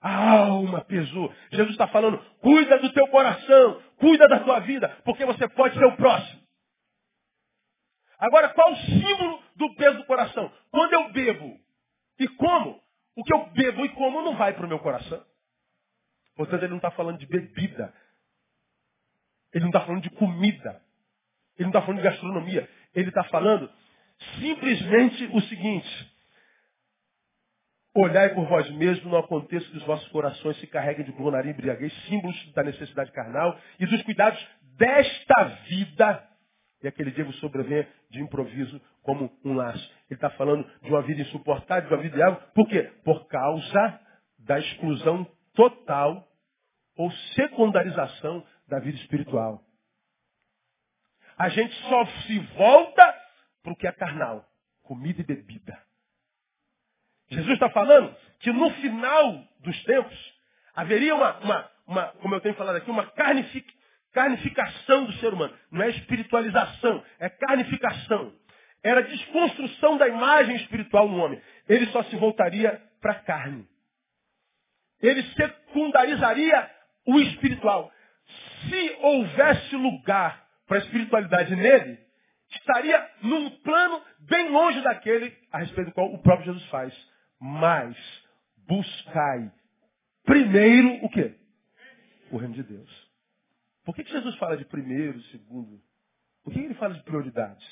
A 0.00 0.38
alma 0.38 0.84
pesou. 0.84 1.32
Jesus 1.50 1.72
está 1.72 1.88
falando, 1.88 2.18
cuida 2.40 2.78
do 2.78 2.92
teu 2.92 3.08
coração, 3.08 3.82
cuida 3.98 4.28
da 4.28 4.40
tua 4.40 4.60
vida, 4.60 4.88
porque 5.04 5.24
você 5.24 5.48
pode 5.48 5.76
ser 5.76 5.84
o 5.84 5.96
próximo. 5.96 6.42
Agora, 8.18 8.48
qual 8.50 8.72
o 8.72 8.76
símbolo 8.76 9.42
do 9.56 9.74
peso 9.74 9.98
do 9.98 10.04
coração? 10.04 10.50
Quando 10.70 10.92
eu 10.92 11.12
bebo 11.12 11.58
e 12.18 12.28
como, 12.28 12.80
o 13.14 13.24
que 13.24 13.32
eu 13.32 13.46
bebo 13.50 13.84
e 13.84 13.88
como 13.90 14.22
não 14.22 14.36
vai 14.36 14.54
para 14.54 14.64
o 14.64 14.68
meu 14.68 14.78
coração. 14.78 15.22
Portanto, 16.34 16.62
ele 16.62 16.70
não 16.70 16.76
está 16.76 16.90
falando 16.90 17.18
de 17.18 17.26
bebida. 17.26 17.92
Ele 19.52 19.64
não 19.64 19.70
está 19.70 19.80
falando 19.80 20.02
de 20.02 20.10
comida. 20.10 20.82
Ele 21.58 21.64
não 21.64 21.70
está 21.70 21.80
falando 21.80 21.98
de 21.98 22.08
gastronomia. 22.08 22.70
Ele 22.94 23.08
está 23.08 23.24
falando 23.24 23.70
simplesmente 24.38 25.24
o 25.32 25.40
seguinte. 25.42 26.15
Olhai 27.98 28.34
por 28.34 28.46
vós 28.46 28.70
mesmos, 28.72 29.10
não 29.10 29.18
aconteça 29.18 29.66
que 29.70 29.78
os 29.78 29.84
vossos 29.84 30.06
corações 30.08 30.58
se 30.60 30.66
carreguem 30.66 31.04
de 31.04 31.12
glonaria 31.12 31.50
e 31.50 31.54
embriaguez, 31.54 31.92
símbolos 32.04 32.52
da 32.52 32.62
necessidade 32.62 33.10
carnal 33.10 33.58
e 33.80 33.86
dos 33.86 34.02
cuidados 34.02 34.38
desta 34.76 35.44
vida 35.66 36.28
e 36.82 36.88
aquele 36.88 37.10
dia 37.10 37.24
vos 37.24 37.36
sobrevém 37.40 37.86
de 38.10 38.20
improviso 38.20 38.80
como 39.02 39.32
um 39.44 39.54
laço. 39.54 39.84
Ele 40.08 40.16
está 40.16 40.30
falando 40.30 40.64
de 40.82 40.90
uma 40.90 41.02
vida 41.02 41.22
insuportável, 41.22 41.88
de 41.88 41.94
uma 41.94 42.02
vida 42.02 42.16
viável. 42.16 42.40
Por 42.54 42.68
quê? 42.68 42.82
Por 43.04 43.26
causa 43.26 44.00
da 44.38 44.58
exclusão 44.58 45.26
total 45.54 46.28
ou 46.96 47.10
secundarização 47.34 48.46
da 48.68 48.78
vida 48.78 48.98
espiritual. 48.98 49.62
A 51.38 51.48
gente 51.48 51.74
só 51.88 52.06
se 52.06 52.38
volta 52.56 53.14
para 53.62 53.72
o 53.72 53.76
que 53.76 53.86
é 53.86 53.92
carnal. 53.92 54.44
Comida 54.82 55.20
e 55.20 55.24
bebida. 55.24 55.85
Jesus 57.30 57.54
está 57.54 57.68
falando 57.70 58.14
que 58.40 58.52
no 58.52 58.70
final 58.70 59.44
dos 59.60 59.82
tempos 59.84 60.34
haveria 60.74 61.14
uma, 61.14 61.38
uma, 61.38 61.70
uma 61.86 62.06
como 62.20 62.34
eu 62.34 62.40
tenho 62.40 62.54
falado 62.54 62.76
aqui, 62.76 62.90
uma 62.90 63.06
carnific, 63.06 63.66
carnificação 64.12 65.04
do 65.04 65.12
ser 65.14 65.32
humano. 65.32 65.54
Não 65.70 65.82
é 65.82 65.90
espiritualização, 65.90 67.02
é 67.18 67.28
carnificação. 67.28 68.32
Era 68.82 69.02
desconstrução 69.02 69.96
da 69.96 70.06
imagem 70.06 70.56
espiritual 70.56 71.08
no 71.08 71.18
homem. 71.18 71.40
Ele 71.68 71.86
só 71.86 72.04
se 72.04 72.16
voltaria 72.16 72.80
para 73.00 73.12
a 73.12 73.20
carne. 73.20 73.66
Ele 75.02 75.22
secundarizaria 75.34 76.70
o 77.06 77.18
espiritual. 77.20 77.90
Se 78.68 78.96
houvesse 79.00 79.76
lugar 79.76 80.46
para 80.66 80.78
a 80.78 80.80
espiritualidade 80.80 81.54
nele, 81.54 81.98
estaria 82.50 83.10
num 83.22 83.50
plano 83.58 84.02
bem 84.20 84.50
longe 84.50 84.80
daquele 84.82 85.36
a 85.52 85.58
respeito 85.58 85.88
do 85.88 85.94
qual 85.94 86.12
o 86.12 86.22
próprio 86.22 86.46
Jesus 86.46 86.64
faz. 86.68 86.94
Mas 87.40 87.96
buscai 88.66 89.50
primeiro 90.24 91.04
o 91.04 91.08
quê? 91.10 91.34
O 92.30 92.36
reino 92.36 92.54
de 92.54 92.62
Deus. 92.62 93.06
Por 93.84 93.94
que, 93.94 94.02
que 94.02 94.10
Jesus 94.10 94.34
fala 94.36 94.56
de 94.56 94.64
primeiro, 94.64 95.20
segundo? 95.24 95.80
Por 96.42 96.52
que 96.52 96.58
ele 96.58 96.74
fala 96.74 96.94
de 96.94 97.02
prioridades? 97.04 97.64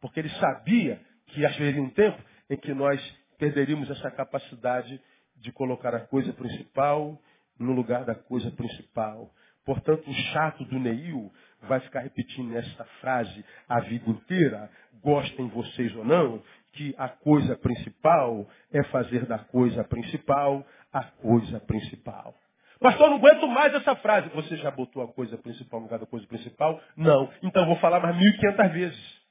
Porque 0.00 0.20
ele 0.20 0.30
sabia 0.30 1.00
que 1.26 1.46
haveria 1.46 1.82
um 1.82 1.90
tempo 1.90 2.20
em 2.50 2.56
que 2.56 2.74
nós 2.74 3.00
perderíamos 3.38 3.88
essa 3.90 4.10
capacidade 4.10 5.00
de 5.36 5.52
colocar 5.52 5.94
a 5.94 6.00
coisa 6.00 6.32
principal 6.32 7.20
no 7.58 7.72
lugar 7.72 8.04
da 8.04 8.14
coisa 8.14 8.50
principal. 8.50 9.32
Portanto, 9.64 10.10
o 10.10 10.14
chato 10.32 10.64
do 10.64 10.78
Neil 10.78 11.32
vai 11.62 11.80
ficar 11.80 12.00
repetindo 12.00 12.56
esta 12.56 12.84
frase 13.00 13.44
a 13.68 13.80
vida 13.80 14.10
inteira, 14.10 14.70
gostem 15.02 15.48
vocês 15.48 15.94
ou 15.96 16.04
não, 16.04 16.42
que 16.74 16.94
a 16.98 17.08
coisa 17.08 17.56
principal 17.56 18.46
é 18.72 18.82
fazer 18.84 19.26
da 19.26 19.38
coisa 19.38 19.84
principal 19.84 20.64
a 20.92 21.02
coisa 21.02 21.60
principal. 21.60 22.34
Pastor, 22.80 23.08
não 23.10 23.16
aguento 23.16 23.48
mais 23.48 23.72
essa 23.74 23.96
frase. 23.96 24.28
Você 24.30 24.56
já 24.56 24.70
botou 24.70 25.02
a 25.02 25.12
coisa 25.12 25.38
principal 25.38 25.80
no 25.80 25.86
lugar 25.86 25.98
da 25.98 26.06
coisa 26.06 26.26
principal? 26.26 26.80
Não. 26.96 27.30
Então 27.42 27.66
vou 27.66 27.76
falar 27.76 28.00
mais 28.00 28.16
1.500 28.16 28.72
vezes. 28.72 29.24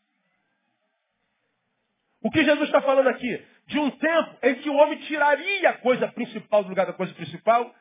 O 2.21 2.32
que 2.32 2.43
Jesus 2.43 2.67
está 2.67 2.82
falando 2.82 3.08
aqui? 3.08 3.45
De 3.67 3.79
um 3.79 3.91
tempo 3.91 4.38
em 4.43 4.56
que 4.56 4.69
o 4.69 4.75
homem 4.75 4.97
tiraria 4.99 5.69
a 5.69 5.77
coisa 5.77 6.08
principal 6.08 6.63
do 6.63 6.69
lugar 6.69 6.86
da 6.86 6.93
coisa 6.93 7.13
principal. 7.13 7.73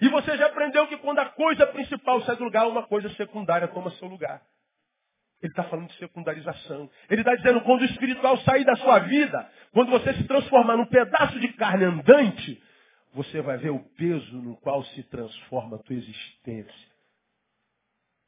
E 0.00 0.08
você 0.08 0.36
já 0.36 0.46
aprendeu 0.46 0.86
que 0.88 0.96
quando 0.98 1.20
a 1.20 1.26
coisa 1.26 1.66
principal 1.68 2.20
sai 2.22 2.36
do 2.36 2.44
lugar, 2.44 2.66
uma 2.66 2.82
coisa 2.82 3.08
secundária 3.14 3.68
toma 3.68 3.90
seu 3.92 4.08
lugar. 4.08 4.42
Ele 5.44 5.52
está 5.52 5.64
falando 5.64 5.88
de 5.88 5.98
secundarização. 5.98 6.90
Ele 7.10 7.20
está 7.20 7.34
dizendo 7.34 7.60
quando 7.60 7.82
o 7.82 7.84
espiritual 7.84 8.38
sair 8.38 8.64
da 8.64 8.74
sua 8.76 9.00
vida, 9.00 9.46
quando 9.72 9.90
você 9.90 10.14
se 10.14 10.24
transformar 10.24 10.74
num 10.78 10.86
pedaço 10.86 11.38
de 11.38 11.52
carne 11.52 11.84
andante, 11.84 12.62
você 13.12 13.42
vai 13.42 13.58
ver 13.58 13.68
o 13.68 13.78
peso 13.78 14.36
no 14.38 14.56
qual 14.56 14.82
se 14.82 15.02
transforma 15.02 15.76
a 15.76 15.80
tua 15.80 15.96
existência. 15.96 16.88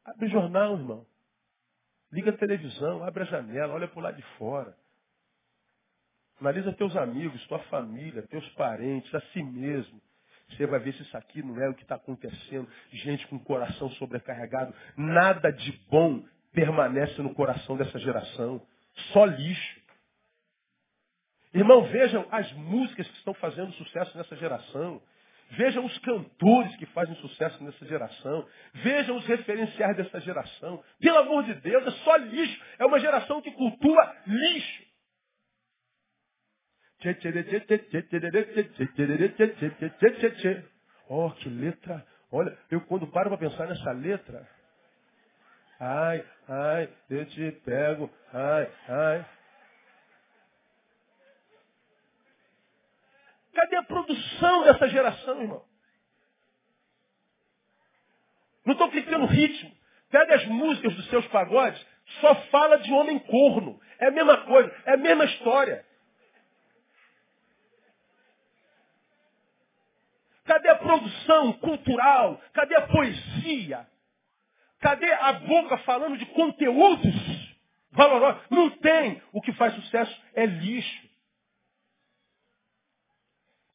Abre 0.04 0.26
o 0.26 0.28
jornal, 0.28 0.74
irmão. 0.74 1.06
Liga 2.12 2.32
a 2.32 2.36
televisão, 2.36 3.02
abre 3.02 3.22
a 3.22 3.26
janela, 3.26 3.72
olha 3.72 3.88
para 3.88 3.98
o 3.98 4.02
lado 4.02 4.16
de 4.16 4.22
fora. 4.36 4.76
Analisa 6.38 6.70
teus 6.74 6.94
amigos, 6.96 7.42
tua 7.46 7.60
família, 7.60 8.26
teus 8.28 8.46
parentes, 8.50 9.12
a 9.14 9.22
si 9.32 9.42
mesmo. 9.42 10.02
Você 10.50 10.66
vai 10.66 10.80
ver 10.80 10.92
se 10.92 11.02
isso 11.02 11.16
aqui 11.16 11.42
não 11.42 11.58
é 11.62 11.66
o 11.70 11.74
que 11.74 11.82
está 11.82 11.94
acontecendo. 11.94 12.68
Gente 12.92 13.26
com 13.28 13.36
o 13.36 13.44
coração 13.44 13.88
sobrecarregado. 13.92 14.74
Nada 14.98 15.50
de 15.50 15.72
bom 15.88 16.22
permanece 16.57 17.20
no 17.20 17.34
coração 17.34 17.76
dessa 17.76 17.98
geração. 17.98 18.62
Só 19.12 19.26
lixo. 19.26 19.80
Irmão, 21.52 21.82
vejam 21.84 22.26
as 22.30 22.50
músicas 22.54 23.07
que 23.07 23.18
estão 23.18 23.34
fazendo 23.34 23.70
sucesso 23.74 24.16
nessa 24.16 24.34
geração. 24.36 25.02
Vejam 25.50 25.84
os 25.84 25.96
cantores 25.98 26.74
que 26.76 26.86
fazem 26.86 27.14
sucesso 27.16 27.62
nessa 27.62 27.84
geração. 27.84 28.48
Vejam 28.72 29.18
os 29.18 29.26
referenciais 29.26 29.96
dessa 29.98 30.18
geração. 30.20 30.82
Pelo 30.98 31.18
amor 31.18 31.44
de 31.44 31.54
Deus, 31.61 31.86
é 31.86 31.90
só 31.90 32.16
lixo. 32.16 32.59
É 32.78 32.86
uma 32.86 32.98
geração 33.00 33.42
que 33.42 33.52
cultua 33.52 34.16
lixo. 34.26 34.86
Oh, 41.09 41.30
que 41.32 41.50
letra. 41.50 42.04
Olha, 42.32 42.57
eu 42.70 42.80
quando 42.80 43.07
paro 43.09 43.28
para 43.28 43.38
pensar 43.38 43.68
nessa 43.68 43.92
letra. 43.92 44.55
Ai, 45.78 46.24
ai, 46.48 46.88
eu 47.10 47.26
te 47.26 47.52
pego. 47.64 48.10
Ai, 48.32 48.72
ai. 48.88 49.26
Cadê 53.54 53.76
a 53.76 53.82
produção 53.82 54.64
dessa 54.64 54.88
geração, 54.88 55.42
irmão? 55.42 55.64
Não 58.64 58.72
estou 58.72 58.90
criticando 58.90 59.24
o 59.24 59.28
ritmo. 59.28 59.74
Pega 60.10 60.34
as 60.34 60.46
músicas 60.46 60.94
dos 60.94 61.08
seus 61.08 61.26
pagodes, 61.28 61.84
só 62.20 62.34
fala 62.46 62.78
de 62.78 62.92
homem 62.92 63.18
corno. 63.18 63.80
É 63.98 64.06
a 64.06 64.10
mesma 64.10 64.44
coisa, 64.44 64.74
é 64.86 64.92
a 64.94 64.96
mesma 64.96 65.24
história. 65.24 65.84
Cadê 70.44 70.68
a 70.68 70.76
produção 70.76 71.52
cultural? 71.54 72.40
Cadê 72.52 72.76
a 72.76 72.86
poesia? 72.86 73.86
Cadê 74.80 75.10
a 75.12 75.32
boca 75.32 75.78
falando 75.78 76.18
de 76.18 76.26
conteúdos 76.26 77.56
valorosos? 77.90 78.42
Não 78.50 78.70
tem. 78.70 79.22
O 79.32 79.40
que 79.40 79.52
faz 79.52 79.74
sucesso 79.74 80.22
é 80.34 80.46
lixo 80.46 81.06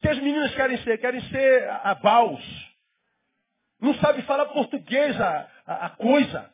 que 0.02 0.08
as 0.08 0.18
meninas 0.18 0.52
querem 0.56 0.76
ser? 0.82 0.98
Querem 0.98 1.20
ser 1.30 1.70
abaus. 1.84 2.42
Não 3.80 3.94
sabe 3.94 4.22
falar 4.22 4.46
português 4.46 5.18
a, 5.18 5.50
a, 5.64 5.86
a 5.86 5.90
coisa. 5.90 6.52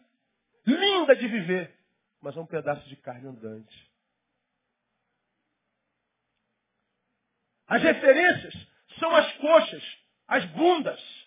Linda 0.67 1.17
de 1.17 1.27
viver. 1.27 1.75
Mas 2.21 2.37
é 2.37 2.41
um 2.41 2.47
pedaço 2.47 2.87
de 2.89 2.97
carne 2.97 3.27
andante. 3.27 3.89
As 7.67 7.83
referências 7.83 8.55
são 8.99 9.15
as 9.15 9.33
coxas, 9.39 9.99
as 10.27 10.45
bundas. 10.47 11.18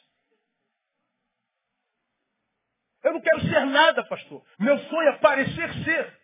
Eu 3.03 3.13
não 3.13 3.21
quero 3.21 3.41
ser 3.41 3.65
nada, 3.65 4.03
pastor. 4.05 4.43
Meu 4.59 4.77
sonho 4.77 5.09
é 5.09 5.17
parecer 5.17 5.73
ser. 5.83 6.19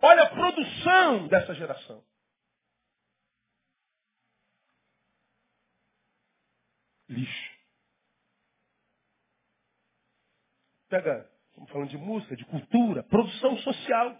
Olha 0.00 0.22
a 0.22 0.30
produção 0.30 1.26
dessa 1.28 1.54
geração. 1.54 2.02
lixo. 7.08 7.58
Pega, 10.88 11.28
estamos 11.48 11.70
falando 11.70 11.90
de 11.90 11.98
música, 11.98 12.36
de 12.36 12.44
cultura, 12.46 13.02
produção 13.04 13.56
social. 13.58 14.18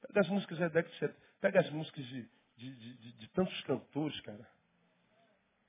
Pega 0.00 0.20
as 0.20 0.28
músicas 0.28 0.58
da 0.58 0.68
década 0.68 0.92
de 0.92 0.98
70, 0.98 1.20
pega 1.40 1.60
as 1.60 1.70
músicas 1.70 2.04
de, 2.06 2.28
de, 2.56 2.76
de, 2.76 3.12
de, 3.12 3.28
tantos 3.30 3.60
cantores, 3.62 4.20
cara. 4.22 4.48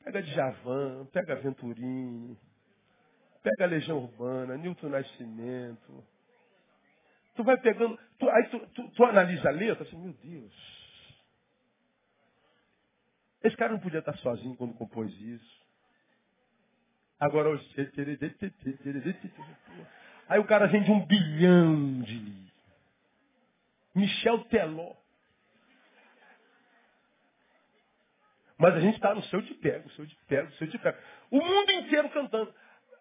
Pega 0.03 0.23
Djavan, 0.23 1.05
pega 1.07 1.35
Venturini, 1.35 2.37
pega 3.43 3.65
Legião 3.65 3.99
Urbana, 3.99 4.57
Nilton 4.57 4.89
Nascimento. 4.89 6.03
Tu 7.35 7.43
vai 7.43 7.57
pegando, 7.59 7.99
tu, 8.17 8.29
aí 8.29 8.47
tu, 8.49 8.59
tu, 8.67 8.89
tu 8.91 9.03
analisa 9.03 9.49
a 9.49 9.51
letra, 9.51 9.83
assim, 9.83 9.97
meu 9.97 10.13
Deus. 10.13 10.53
Esse 13.43 13.57
cara 13.57 13.73
não 13.73 13.79
podia 13.79 13.99
estar 13.99 14.15
sozinho 14.17 14.55
quando 14.55 14.73
compôs 14.75 15.11
isso. 15.19 15.63
Agora, 17.19 17.49
aí 20.29 20.39
o 20.39 20.45
cara 20.45 20.67
vende 20.67 20.91
um 20.91 21.05
bilhão 21.05 22.01
de 22.01 22.17
livros. 22.17 22.53
Michel 23.95 24.43
Teló. 24.45 24.95
Mas 28.57 28.75
a 28.75 28.79
gente 28.79 28.95
está 28.95 29.13
no 29.13 29.23
seu 29.23 29.41
de 29.41 29.53
pego, 29.55 29.89
seu 29.91 30.05
de 30.05 30.15
pego, 30.27 30.51
seu 30.53 30.67
de 30.67 30.77
pego. 30.77 30.97
O 31.31 31.37
mundo 31.37 31.71
inteiro 31.71 32.09
cantando. 32.09 32.53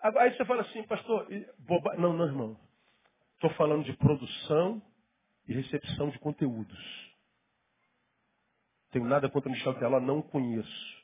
Aí 0.03 0.36
você 0.36 0.44
fala 0.44 0.62
assim, 0.62 0.82
pastor, 0.84 1.28
boba... 1.61 1.94
não, 1.96 2.12
não, 2.12 2.26
irmão. 2.26 2.61
Estou 3.34 3.50
falando 3.50 3.84
de 3.84 3.92
produção 3.94 4.82
e 5.46 5.55
recepção 5.55 6.11
de 6.11 6.18
conteúdos. 6.18 7.12
Tenho 8.90 9.05
nada 9.07 9.28
contra 9.30 9.50
Michel 9.50 9.74
Teló, 9.74 10.00
não 10.00 10.20
conheço. 10.20 11.03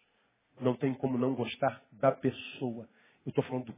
Não 0.60 0.74
tem 0.74 0.92
como 0.94 1.16
não 1.16 1.34
gostar 1.34 1.82
da 1.92 2.12
pessoa. 2.12 2.88
Eu 3.24 3.30
estou 3.30 3.44
falando 3.44 3.66
de 3.66 3.74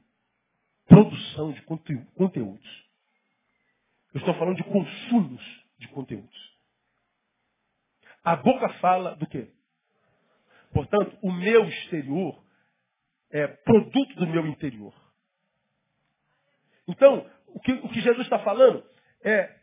produção 0.87 1.53
de 1.53 1.63
conteúdos. 1.63 2.91
Eu 4.13 4.19
estou 4.19 4.35
falando 4.35 4.57
de 4.57 4.65
consumos 4.65 5.65
de 5.79 5.89
conteúdos. 5.89 6.57
A 8.25 8.37
boca 8.37 8.69
fala 8.81 9.15
do 9.17 9.27
quê? 9.27 9.51
Portanto, 10.73 11.17
o 11.23 11.33
meu 11.33 11.65
exterior 11.65 12.43
é 13.31 13.47
produto 13.47 14.15
do 14.17 14.27
meu 14.27 14.47
interior. 14.47 14.95
Então, 16.91 17.31
o 17.47 17.61
que, 17.61 17.73
o 17.73 17.89
que 17.89 18.01
Jesus 18.01 18.27
está 18.27 18.41
falando 18.41 18.85
é 19.23 19.57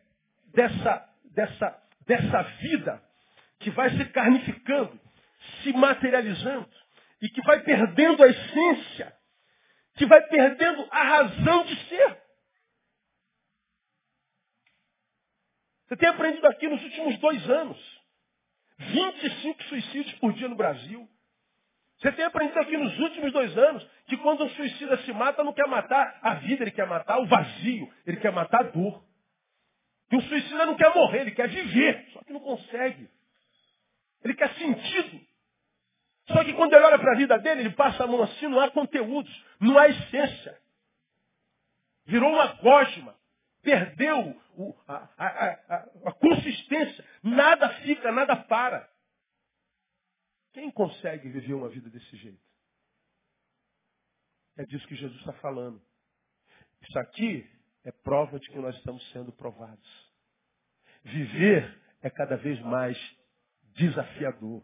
dessa, 0.53 1.09
dessa, 1.33 1.83
dessa 2.05 2.41
vida 2.61 3.03
que 3.59 3.69
vai 3.71 3.89
se 3.89 4.05
carnificando, 4.05 4.99
se 5.61 5.73
materializando 5.73 6.69
e 7.21 7.29
que 7.29 7.41
vai 7.41 7.61
perdendo 7.63 8.23
a 8.23 8.27
essência, 8.27 9.13
que 9.95 10.05
vai 10.05 10.21
perdendo 10.27 10.87
a 10.89 11.03
razão 11.03 11.65
de 11.65 11.75
ser. 11.87 12.21
Você 15.87 15.97
tem 15.97 16.09
aprendido 16.09 16.47
aqui 16.47 16.67
nos 16.67 16.81
últimos 16.81 17.17
dois 17.19 17.49
anos. 17.49 17.97
25 18.79 19.63
suicídios 19.63 20.13
por 20.19 20.33
dia 20.33 20.47
no 20.47 20.55
Brasil. 20.55 21.09
Você 21.97 22.11
tem 22.11 22.25
aprendido 22.25 22.59
aqui 22.59 22.77
nos 22.77 22.97
últimos 22.99 23.33
dois 23.33 23.57
anos 23.57 23.87
que 24.05 24.17
quando 24.17 24.43
um 24.43 24.49
suicida 24.49 24.97
se 24.99 25.11
mata, 25.13 25.43
não 25.43 25.53
quer 25.53 25.67
matar 25.67 26.19
a 26.21 26.35
vida, 26.35 26.63
ele 26.63 26.71
quer 26.71 26.85
matar 26.87 27.19
o 27.19 27.25
vazio, 27.25 27.91
ele 28.05 28.17
quer 28.17 28.31
matar 28.31 28.61
a 28.61 28.69
dor. 28.69 29.03
Que 30.09 30.15
o 30.15 30.21
suicida 30.21 30.65
não 30.65 30.75
quer 30.75 30.93
morrer, 30.93 31.21
ele 31.21 31.31
quer 31.31 31.49
viver, 31.49 32.07
só 32.13 32.21
que 32.21 32.31
não 32.31 32.39
consegue. 32.39 33.09
Ele 34.23 34.35
quer 34.35 34.53
sentido. 34.53 35.19
Só 36.27 36.43
que 36.43 36.53
quando 36.53 36.73
ele 36.73 36.85
olha 36.85 36.99
para 36.99 37.13
a 37.13 37.17
vida 37.17 37.39
dele, 37.39 37.61
ele 37.61 37.71
passa 37.71 38.03
a 38.03 38.07
mão 38.07 38.21
assim, 38.21 38.47
não 38.47 38.59
há 38.59 38.69
conteúdos, 38.69 39.45
não 39.59 39.77
há 39.77 39.87
essência. 39.87 40.57
Virou 42.05 42.29
uma 42.31 42.47
gosma. 42.53 43.15
Perdeu 43.63 44.39
a, 44.87 45.09
a, 45.17 45.27
a, 45.27 45.85
a 46.05 46.11
consistência. 46.13 47.03
Nada 47.23 47.69
fica, 47.81 48.11
nada 48.11 48.35
para. 48.35 48.87
Quem 50.57 50.71
consegue 50.71 51.29
viver 51.29 51.53
uma 51.53 51.69
vida 51.69 51.87
desse 51.87 52.17
jeito? 52.17 52.41
É 54.57 54.65
disso 54.65 54.87
que 54.87 54.95
Jesus 54.95 55.19
está 55.19 55.33
falando. 55.33 55.79
Isso 56.81 56.97
aqui 56.97 57.47
é 57.85 57.91
prova 57.91 58.39
de 58.39 58.49
que 58.49 58.57
nós 58.57 58.75
estamos 58.77 59.07
sendo 59.11 59.31
provados. 59.31 60.11
Viver 61.03 61.79
é 62.01 62.09
cada 62.09 62.37
vez 62.37 62.59
mais 62.61 62.97
desafiador. 63.75 64.63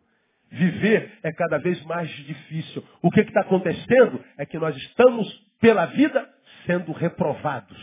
Viver 0.50 1.20
é 1.22 1.32
cada 1.32 1.60
vez 1.60 1.80
mais 1.84 2.10
difícil. 2.10 2.84
O 3.00 3.12
que 3.12 3.22
está 3.22 3.42
acontecendo 3.42 4.26
é 4.40 4.48
que 4.48 4.58
nós 4.58 4.76
estamos, 4.76 5.32
pela 5.62 5.86
vida, 5.86 6.28
sendo 6.66 6.92
reprovados. 6.92 7.78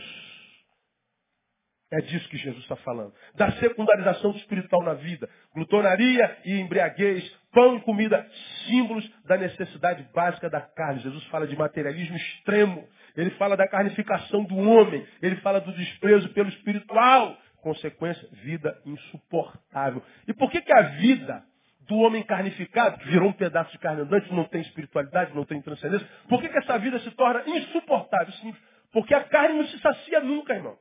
É 1.93 2.01
disso 2.01 2.29
que 2.29 2.39
Jesus 2.39 2.63
está 2.65 2.75
falando. 2.75 3.15
Da 3.37 3.53
secundarização 3.53 4.33
espiritual 4.33 4.83
na 4.83 4.95
vida. 4.95 5.31
Glutonaria 5.55 6.41
e 6.45 6.59
embriaguez, 6.59 7.40
pão 7.53 7.77
e 7.77 7.81
comida, 7.81 8.27
símbolos 8.67 9.09
da 9.25 9.37
necessidade 9.37 10.03
básica 10.15 10.49
da 10.49 10.61
carne. 10.61 11.01
Jesus 11.01 11.25
fala 11.27 11.47
de 11.47 11.57
materialismo 11.57 12.17
extremo. 12.17 12.89
Ele 13.17 13.31
fala 13.31 13.57
da 13.57 13.69
carnificação 13.69 14.45
do 14.45 14.57
homem. 14.57 15.07
Ele 15.21 15.37
fala 15.37 15.61
do 15.61 15.73
desprezo 15.73 16.29
pelo 16.31 16.49
espiritual. 16.49 17.37
Consequência, 17.63 18.27
vida 18.43 18.81
insuportável. 18.87 20.03
E 20.27 20.33
por 20.33 20.51
que, 20.51 20.61
que 20.63 20.73
a 20.73 20.83
vida 20.83 21.45
do 21.87 21.97
homem 21.97 22.23
carnificado, 22.23 22.99
que 22.99 23.09
virou 23.09 23.29
um 23.29 23.33
pedaço 23.33 23.73
de 23.73 23.79
carne 23.79 24.03
andante, 24.03 24.33
não 24.33 24.45
tem 24.45 24.61
espiritualidade, 24.61 25.35
não 25.35 25.45
tem 25.45 25.61
transcendência, 25.61 26.07
por 26.29 26.41
que, 26.41 26.49
que 26.49 26.59
essa 26.59 26.79
vida 26.79 27.01
se 27.01 27.11
torna 27.11 27.43
insuportável? 27.47 28.33
Simples. 28.35 28.63
Porque 28.93 29.13
a 29.13 29.25
carne 29.25 29.59
não 29.59 29.67
se 29.67 29.79
sacia 29.81 30.21
nunca, 30.21 30.55
irmão. 30.55 30.79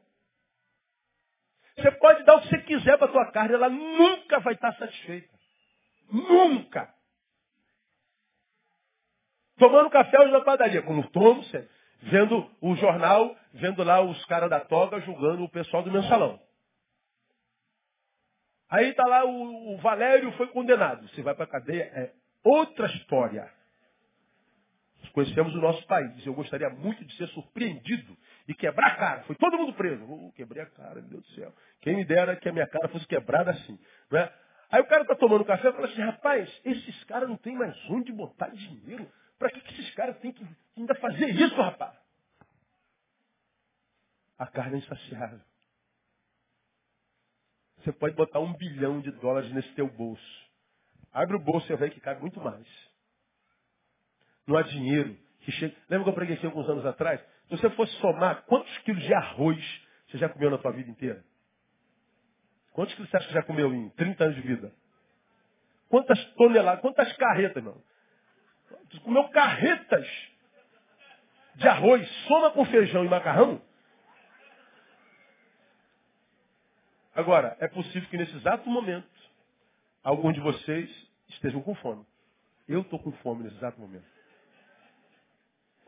Você 1.75 1.91
pode 1.91 2.23
dar 2.23 2.35
o 2.35 2.41
que 2.41 2.49
você 2.49 2.57
quiser 2.59 2.97
para 2.97 3.07
a 3.07 3.11
tua 3.11 3.31
carne, 3.31 3.55
ela 3.55 3.69
nunca 3.69 4.39
vai 4.39 4.53
estar 4.53 4.73
satisfeita. 4.73 5.38
Nunca. 6.11 6.93
Tomando 9.57 9.89
café 9.89 10.19
hoje 10.19 10.31
na 10.31 10.41
padaria, 10.41 10.81
como 10.81 11.09
tomo, 11.09 11.43
vendo 12.03 12.49
o 12.61 12.75
jornal, 12.75 13.35
vendo 13.53 13.83
lá 13.83 14.01
os 14.01 14.23
caras 14.25 14.49
da 14.49 14.61
toga 14.61 15.01
julgando 15.01 15.43
o 15.43 15.49
pessoal 15.49 15.83
do 15.83 15.91
mensalão. 15.91 16.39
Aí 18.69 18.89
está 18.89 19.05
lá 19.05 19.25
o, 19.25 19.73
o, 19.73 19.77
Valério 19.77 20.31
foi 20.33 20.47
condenado. 20.47 21.07
Você 21.09 21.21
vai 21.21 21.33
para 21.33 21.45
a 21.45 21.47
cadeia, 21.47 21.83
é 21.83 22.13
outra 22.43 22.85
história. 22.87 23.51
Nós 25.01 25.11
conhecemos 25.11 25.55
o 25.55 25.59
nosso 25.59 25.85
país. 25.87 26.25
Eu 26.25 26.33
gostaria 26.33 26.69
muito 26.69 27.03
de 27.03 27.15
ser 27.17 27.27
surpreendido 27.29 28.15
e 28.47 28.53
quebrar 28.53 28.87
a 28.87 28.95
cara. 28.95 29.23
Foi 29.23 29.35
todo 29.35 29.57
mundo 29.57 29.73
preso. 29.73 30.03
Uh, 30.03 30.31
quebrei 30.33 30.61
a 30.61 30.67
cara, 30.67 31.01
meu 31.01 31.09
Deus 31.09 31.23
do 31.23 31.33
céu. 31.33 31.53
Quem 31.81 31.95
me 31.95 32.05
dera 32.05 32.35
que 32.35 32.47
a 32.47 32.53
minha 32.53 32.67
cara 32.67 32.87
fosse 32.89 33.07
quebrada 33.07 33.51
assim. 33.51 33.79
Não 34.11 34.19
é? 34.19 34.31
Aí 34.69 34.81
o 34.81 34.87
cara 34.87 35.01
está 35.01 35.15
tomando 35.15 35.45
café 35.45 35.69
e 35.69 35.73
fala 35.73 35.87
assim, 35.87 36.01
rapaz, 36.01 36.61
esses 36.63 37.03
caras 37.05 37.27
não 37.27 37.37
tem 37.37 37.55
mais 37.55 37.75
onde 37.89 38.11
botar 38.11 38.49
dinheiro. 38.49 39.11
Para 39.37 39.49
que, 39.49 39.61
que 39.61 39.73
esses 39.73 39.95
caras 39.95 40.17
têm 40.19 40.31
que 40.31 40.45
ainda 40.77 40.93
fazer 40.95 41.29
isso, 41.29 41.55
rapaz? 41.55 41.97
A 44.37 44.45
carne 44.47 44.75
é 44.75 44.79
insaciável. 44.79 45.41
Você 47.77 47.91
pode 47.93 48.15
botar 48.15 48.39
um 48.39 48.53
bilhão 48.53 49.01
de 49.01 49.11
dólares 49.11 49.51
nesse 49.53 49.73
teu 49.73 49.87
bolso. 49.87 50.49
Abre 51.11 51.35
o 51.35 51.39
bolso 51.39 51.71
e 51.71 51.75
vai 51.75 51.89
que 51.89 51.99
cabe 51.99 52.21
muito 52.21 52.39
mais. 52.39 52.67
Não 54.45 54.57
há 54.57 54.61
dinheiro 54.61 55.17
que 55.41 55.51
chega. 55.53 55.75
Lembra 55.89 56.03
que 56.03 56.09
eu 56.09 56.15
preguei 56.15 56.35
aqui 56.35 56.45
alguns 56.45 56.69
anos 56.69 56.85
atrás? 56.85 57.19
Se 57.47 57.57
você 57.57 57.69
fosse 57.71 57.93
somar 57.99 58.43
quantos 58.43 58.77
quilos 58.79 59.01
de 59.01 59.13
arroz 59.13 59.89
você 60.07 60.17
já 60.17 60.27
comeu 60.27 60.49
na 60.49 60.57
tua 60.57 60.71
vida 60.71 60.89
inteira? 60.89 61.23
Quantos 62.73 62.93
quilos 62.95 63.09
você 63.09 63.17
acha 63.17 63.27
que 63.27 63.33
já 63.33 63.43
comeu 63.43 63.73
em 63.73 63.89
30 63.89 64.23
anos 64.23 64.35
de 64.35 64.41
vida? 64.41 64.71
Quantas 65.89 66.23
toneladas, 66.35 66.81
quantas 66.81 67.11
carretas, 67.17 67.57
irmão? 67.57 67.81
Você 68.91 68.99
comeu 68.99 69.27
carretas 69.29 70.07
de 71.55 71.67
arroz, 71.67 72.07
soma 72.27 72.51
com 72.51 72.63
feijão 72.65 73.03
e 73.03 73.09
macarrão, 73.09 73.61
Agora, 77.19 77.57
é 77.59 77.67
possível 77.67 78.07
que 78.09 78.17
nesse 78.17 78.33
exato 78.37 78.69
momento, 78.69 79.05
alguns 80.01 80.33
de 80.33 80.39
vocês 80.39 80.89
estejam 81.27 81.61
com 81.61 81.75
fome. 81.75 82.05
Eu 82.65 82.79
estou 82.79 82.97
com 82.97 83.11
fome 83.11 83.43
nesse 83.43 83.57
exato 83.57 83.77
momento. 83.77 84.05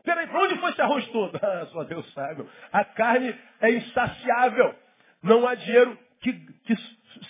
Peraí, 0.04 0.26
para 0.26 0.42
onde 0.42 0.60
foi 0.60 0.72
esse 0.72 0.82
arroz 0.82 1.06
todo? 1.08 1.38
Ah, 1.42 1.66
só 1.72 1.84
Deus 1.84 2.12
sabe. 2.12 2.46
A 2.70 2.84
carne 2.84 3.34
é 3.60 3.70
insaciável. 3.70 4.74
Não 5.22 5.48
há 5.48 5.54
dinheiro 5.54 5.96
que, 6.22 6.32
que 6.32 6.76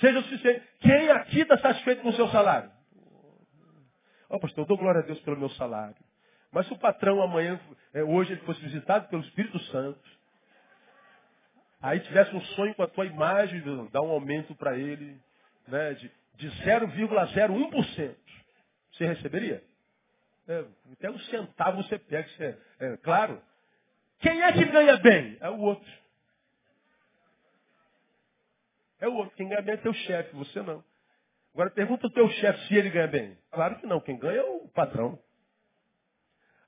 seja 0.01 0.23
suficiente. 0.23 0.63
Quem 0.81 1.11
aqui 1.11 1.41
está 1.41 1.59
satisfeito 1.59 2.03
com 2.03 2.11
o 2.11 2.15
seu 2.15 2.29
salário? 2.29 2.71
Ó, 4.29 4.37
oh, 4.37 4.41
pastor, 4.41 4.63
eu 4.63 4.69
dou 4.69 4.79
glória 4.79 5.01
a 5.01 5.05
Deus 5.05 5.19
pelo 5.21 5.39
meu 5.39 5.51
salário. 5.51 5.97
Mas 6.53 6.67
se 6.67 6.73
o 6.73 6.79
patrão 6.79 7.23
amanhã, 7.23 7.59
é, 7.95 8.03
hoje, 8.03 8.33
ele 8.33 8.43
fosse 8.43 8.61
visitado 8.61 9.09
pelo 9.09 9.23
Espírito 9.23 9.59
Santo, 9.65 10.01
aí 11.81 12.01
tivesse 12.01 12.35
um 12.37 12.41
sonho 12.41 12.75
com 12.75 12.83
a 12.83 12.89
tua 12.89 13.07
imagem, 13.07 13.63
dá 13.91 14.03
um 14.03 14.11
aumento 14.11 14.55
para 14.55 14.77
ele 14.77 15.19
né, 15.67 15.95
de, 15.95 16.11
de 16.37 16.49
0,01%. 16.63 18.15
Você 18.93 19.07
receberia? 19.07 19.65
É, 20.47 20.65
até 20.93 21.11
um 21.11 21.19
centavo 21.21 21.83
você 21.83 21.99
pega. 21.99 22.29
Você, 22.29 22.59
é, 22.81 22.97
claro. 22.99 23.41
Quem 24.21 24.43
é 24.43 24.53
que 24.53 24.65
ganha 24.67 24.99
bem? 24.99 25.39
É 25.41 25.49
o 25.49 25.59
outro. 25.59 26.02
É 29.03 29.09
o 29.09 29.15
outro. 29.15 29.37
Quem 29.37 29.49
ganha 29.49 29.61
bem 29.61 29.75
é 29.75 29.79
teu 29.79 29.93
chefe, 29.93 30.35
você 30.37 30.63
não. 30.63 30.83
Agora 31.53 31.71
pergunta 31.71 32.07
o 32.07 32.11
teu 32.11 32.29
chefe 32.31 32.69
se 32.69 32.77
ele 32.77 32.89
ganha 32.89 33.09
bem. 33.09 33.37
Claro 33.51 33.77
que 33.81 33.87
não. 33.87 34.01
Quem 34.01 34.17
ganha 34.17 34.39
é 34.39 34.45
o 34.45 34.69
patrão. 34.69 35.19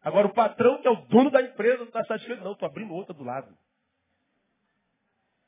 Agora 0.03 0.27
o 0.27 0.35
patrão, 0.35 0.83
que 0.83 0.89
é 0.89 0.91
o 0.91 0.97
dono 1.07 1.31
da 1.31 1.41
empresa, 1.41 1.79
não 1.79 1.87
está 1.87 2.05
satisfeito. 2.05 2.43
Não, 2.43 2.53
estou 2.53 2.67
abrindo 2.67 2.93
outra 2.93 3.15
do 3.15 3.23
lado. 3.23 3.57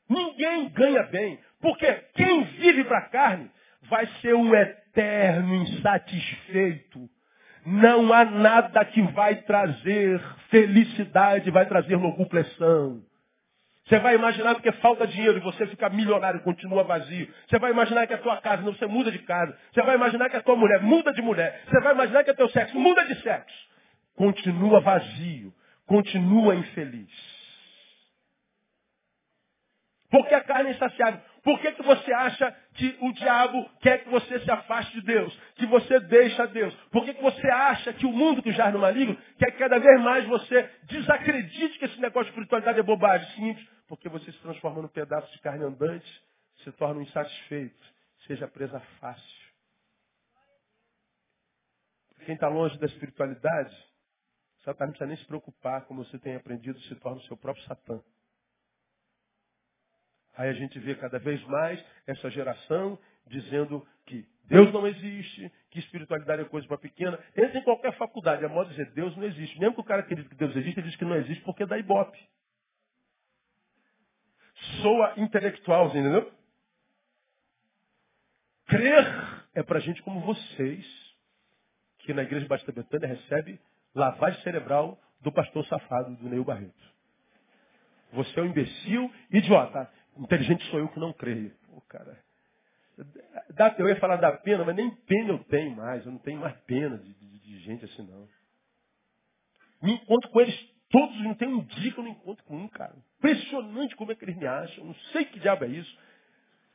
Ninguém 0.09 0.69
ganha 0.69 1.03
bem. 1.03 1.37
Porque 1.59 1.93
quem 2.15 2.45
vive 2.45 2.85
para 2.85 2.99
a 2.99 3.09
carne 3.09 3.51
vai 3.89 4.07
ser 4.21 4.33
um 4.33 4.55
eterno 4.55 5.55
insatisfeito. 5.55 7.09
Não 7.65 8.13
há 8.13 8.23
nada 8.23 8.85
que 8.85 9.01
vai 9.11 9.41
trazer 9.41 10.21
felicidade, 10.49 11.51
vai 11.51 11.67
trazer 11.67 11.97
locupressão. 11.97 13.03
Você 13.87 13.99
vai 13.99 14.15
imaginar 14.15 14.53
porque 14.53 14.71
falta 14.73 15.07
dinheiro 15.07 15.37
e 15.37 15.41
você 15.41 15.65
fica 15.67 15.89
milionário 15.89 16.41
continua 16.41 16.83
vazio. 16.83 17.33
Você 17.47 17.57
vai 17.57 17.71
imaginar 17.71 18.05
que 18.05 18.13
a 18.13 18.17
tua 18.17 18.35
casa, 18.41 18.61
não, 18.61 18.73
você 18.73 18.85
muda 18.85 19.09
de 19.09 19.19
casa. 19.19 19.57
Você 19.71 19.81
vai 19.81 19.95
imaginar 19.95 20.29
que 20.29 20.35
a 20.35 20.41
tua 20.41 20.57
mulher 20.57 20.81
muda 20.81 21.13
de 21.13 21.21
mulher. 21.21 21.63
Você 21.65 21.79
vai 21.79 21.93
imaginar 21.93 22.23
que 22.25 22.31
o 22.31 22.35
teu 22.35 22.49
sexo 22.49 22.77
muda 22.77 23.05
de 23.05 23.15
sexo. 23.21 23.67
Continua 24.15 24.81
vazio. 24.81 25.53
Continua 25.85 26.55
infeliz. 26.55 27.09
Porque 30.09 30.35
a 30.35 30.41
carne 30.41 30.71
é 30.71 30.73
insaciável. 30.73 31.21
Por 31.43 31.57
que, 31.59 31.71
que 31.71 31.83
você 31.83 32.11
acha 32.11 32.53
que 32.77 32.95
o 33.01 33.11
diabo 33.11 33.67
quer 33.81 34.03
que 34.03 34.09
você 34.09 34.39
se 34.39 34.51
afaste 34.51 34.93
de 34.93 35.01
Deus? 35.01 35.35
Que 35.55 35.65
você 35.65 35.99
deixa 35.99 36.47
Deus? 36.47 36.73
Por 36.91 37.03
que, 37.03 37.13
que 37.15 37.21
você 37.21 37.47
acha 37.49 37.91
que 37.91 38.05
o 38.05 38.11
mundo 38.11 38.41
que 38.41 38.51
já 38.51 38.71
no 38.71 38.79
maligno 38.79 39.17
quer 39.37 39.51
que 39.51 39.57
cada 39.57 39.79
vez 39.79 39.99
mais 40.01 40.25
você 40.27 40.63
desacredite 40.83 41.79
que 41.79 41.85
esse 41.85 41.99
negócio 41.99 42.25
de 42.25 42.29
espiritualidade 42.29 42.79
é 42.79 42.83
bobagem? 42.83 43.27
Simples. 43.35 43.67
Porque 43.87 44.07
você 44.07 44.31
se 44.31 44.37
transforma 44.39 44.81
num 44.81 44.87
pedaço 44.87 45.31
de 45.31 45.39
carne 45.39 45.63
andante, 45.63 46.07
se 46.63 46.71
torna 46.73 46.99
um 46.99 47.03
insatisfeito, 47.03 47.83
seja 48.27 48.47
presa 48.47 48.79
fácil. 48.99 49.47
Quem 52.25 52.35
está 52.35 52.47
longe 52.47 52.77
da 52.77 52.85
espiritualidade, 52.85 53.75
Satanás 54.63 54.79
não 54.79 54.87
precisa 54.89 55.07
nem 55.07 55.17
se 55.17 55.25
preocupar, 55.25 55.85
como 55.85 56.03
você 56.03 56.19
tem 56.19 56.35
aprendido, 56.35 56.79
se 56.81 56.95
torna 56.95 57.17
o 57.17 57.23
seu 57.23 57.37
próprio 57.37 57.63
Satã. 57.65 58.01
Aí 60.37 60.49
a 60.49 60.53
gente 60.53 60.77
vê 60.79 60.93
cada 60.95 61.17
vez 61.17 61.43
mais 61.45 61.83
essa 62.05 62.29
geração 62.29 62.97
dizendo 63.25 63.85
que 64.05 64.25
Deus 64.45 64.71
não 64.71 64.87
existe, 64.87 65.51
que 65.71 65.79
espiritualidade 65.79 66.43
é 66.43 66.45
coisa 66.45 66.67
para 66.67 66.77
pequena. 66.77 67.19
Entra 67.35 67.59
em 67.59 67.63
qualquer 67.63 67.93
faculdade, 67.97 68.45
é 68.45 68.47
modo 68.47 68.69
de 68.69 68.75
dizer 68.77 68.93
Deus 68.93 69.15
não 69.17 69.23
existe. 69.23 69.59
Mesmo 69.59 69.75
que 69.75 69.81
o 69.81 69.83
cara 69.83 70.01
acredite 70.01 70.29
que 70.29 70.35
Deus 70.35 70.55
existe, 70.55 70.79
ele 70.79 70.87
diz 70.87 70.95
que 70.95 71.03
não 71.03 71.15
existe 71.15 71.43
porque 71.43 71.65
dá 71.65 71.77
ibope. 71.77 72.19
Soa 74.81 75.13
intelectual, 75.17 75.87
entendeu? 75.87 76.31
Crer 78.67 79.43
é 79.55 79.63
para 79.63 79.79
gente 79.79 80.01
como 80.03 80.19
vocês, 80.21 80.85
que 81.99 82.13
na 82.13 82.23
igreja 82.23 82.47
Batista 82.47 82.71
Betânia 82.71 83.07
recebe 83.07 83.59
lavagem 83.93 84.41
cerebral 84.43 84.99
do 85.21 85.31
pastor 85.31 85.65
safado, 85.65 86.15
do 86.15 86.29
Neil 86.29 86.43
Barreto. 86.43 86.87
Você 88.13 88.39
é 88.39 88.43
um 88.43 88.47
imbecil, 88.47 89.11
idiota. 89.31 89.91
Inteligente 90.19 90.65
sou 90.69 90.79
eu 90.79 90.87
que 90.89 90.99
não 90.99 91.13
creio. 91.13 91.51
Pô, 91.67 91.81
cara. 91.81 92.17
Eu 93.77 93.87
ia 93.87 93.99
falar 93.99 94.17
da 94.17 94.31
pena, 94.31 94.65
mas 94.65 94.75
nem 94.75 94.89
pena 94.89 95.29
eu 95.29 95.43
tenho 95.45 95.75
mais. 95.75 96.05
Eu 96.05 96.11
não 96.11 96.19
tenho 96.19 96.39
mais 96.39 96.55
pena 96.61 96.97
de, 96.97 97.13
de, 97.13 97.39
de 97.39 97.59
gente 97.59 97.85
assim, 97.85 98.03
não. 98.03 98.27
Me 99.81 99.93
encontro 99.93 100.29
com 100.29 100.41
eles 100.41 100.55
todos, 100.89 101.21
não 101.21 101.35
tem 101.35 101.47
um 101.47 101.63
dia 101.63 101.91
que 101.91 101.99
eu 101.99 102.03
não 102.03 102.11
encontro 102.11 102.43
com 102.45 102.57
um, 102.57 102.67
cara. 102.67 102.95
Impressionante 103.17 103.95
como 103.95 104.11
é 104.11 104.15
que 104.15 104.25
eles 104.25 104.37
me 104.37 104.47
acham. 104.47 104.85
Não 104.85 104.95
sei 105.11 105.25
que 105.25 105.39
diabo 105.39 105.65
é 105.65 105.67
isso. 105.67 105.97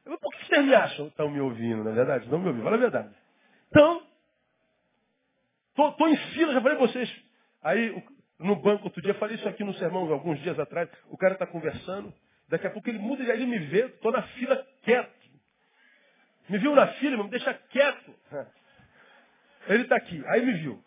Eu, 0.05 0.19
por 0.19 0.33
que 0.35 0.47
vocês 0.47 0.65
me 0.65 0.75
acham? 0.75 1.07
Estão 1.09 1.31
me 1.31 1.41
ouvindo, 1.41 1.85
na 1.85 1.91
é 1.91 1.95
verdade? 1.95 2.29
Não 2.29 2.39
me 2.39 2.49
ouvindo, 2.49 2.65
fala 2.65 2.77
a 2.77 2.81
verdade. 2.81 3.15
Então, 3.69 4.03
tô, 5.75 6.09
em 6.09 6.17
fila, 6.17 6.53
já 6.53 6.61
falei 6.61 6.77
pra 6.77 6.87
vocês. 6.87 7.25
Aí, 7.63 8.05
no 8.39 8.57
banco 8.57 8.85
outro 8.85 9.01
dia, 9.01 9.15
falei 9.15 9.37
isso 9.37 9.49
aqui 9.49 9.63
no 9.63 9.75
sermão 9.75 10.13
alguns 10.13 10.41
dias 10.41 10.59
atrás, 10.59 10.89
o 11.09 11.17
cara 11.17 11.35
está 11.35 11.47
conversando, 11.47 12.13
Daqui 12.49 12.67
a 12.67 12.71
pouco 12.71 12.89
ele 12.89 12.99
muda 12.99 13.23
e 13.23 13.31
aí 13.31 13.39
ele 13.39 13.47
me 13.47 13.59
vê, 13.59 13.87
estou 13.87 14.13
na 14.13 14.23
fila 14.23 14.57
quieto. 14.83 15.23
Me 16.49 16.59
viu 16.59 16.75
na 16.75 16.87
fila, 16.95 17.23
me 17.23 17.31
deixa 17.31 17.55
quieto. 17.55 18.15
Ele 19.69 19.85
está 19.85 19.95
aqui, 19.95 20.23
aí 20.27 20.45
me 20.45 20.53
viu. 20.55 20.85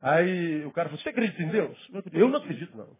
Aí 0.00 0.64
o 0.64 0.72
cara 0.72 0.88
falou, 0.88 1.02
você 1.02 1.10
acredita 1.10 1.42
em 1.42 1.48
Deus? 1.48 1.90
Eu 2.12 2.28
não 2.28 2.38
acredito, 2.38 2.74
não. 2.74 2.96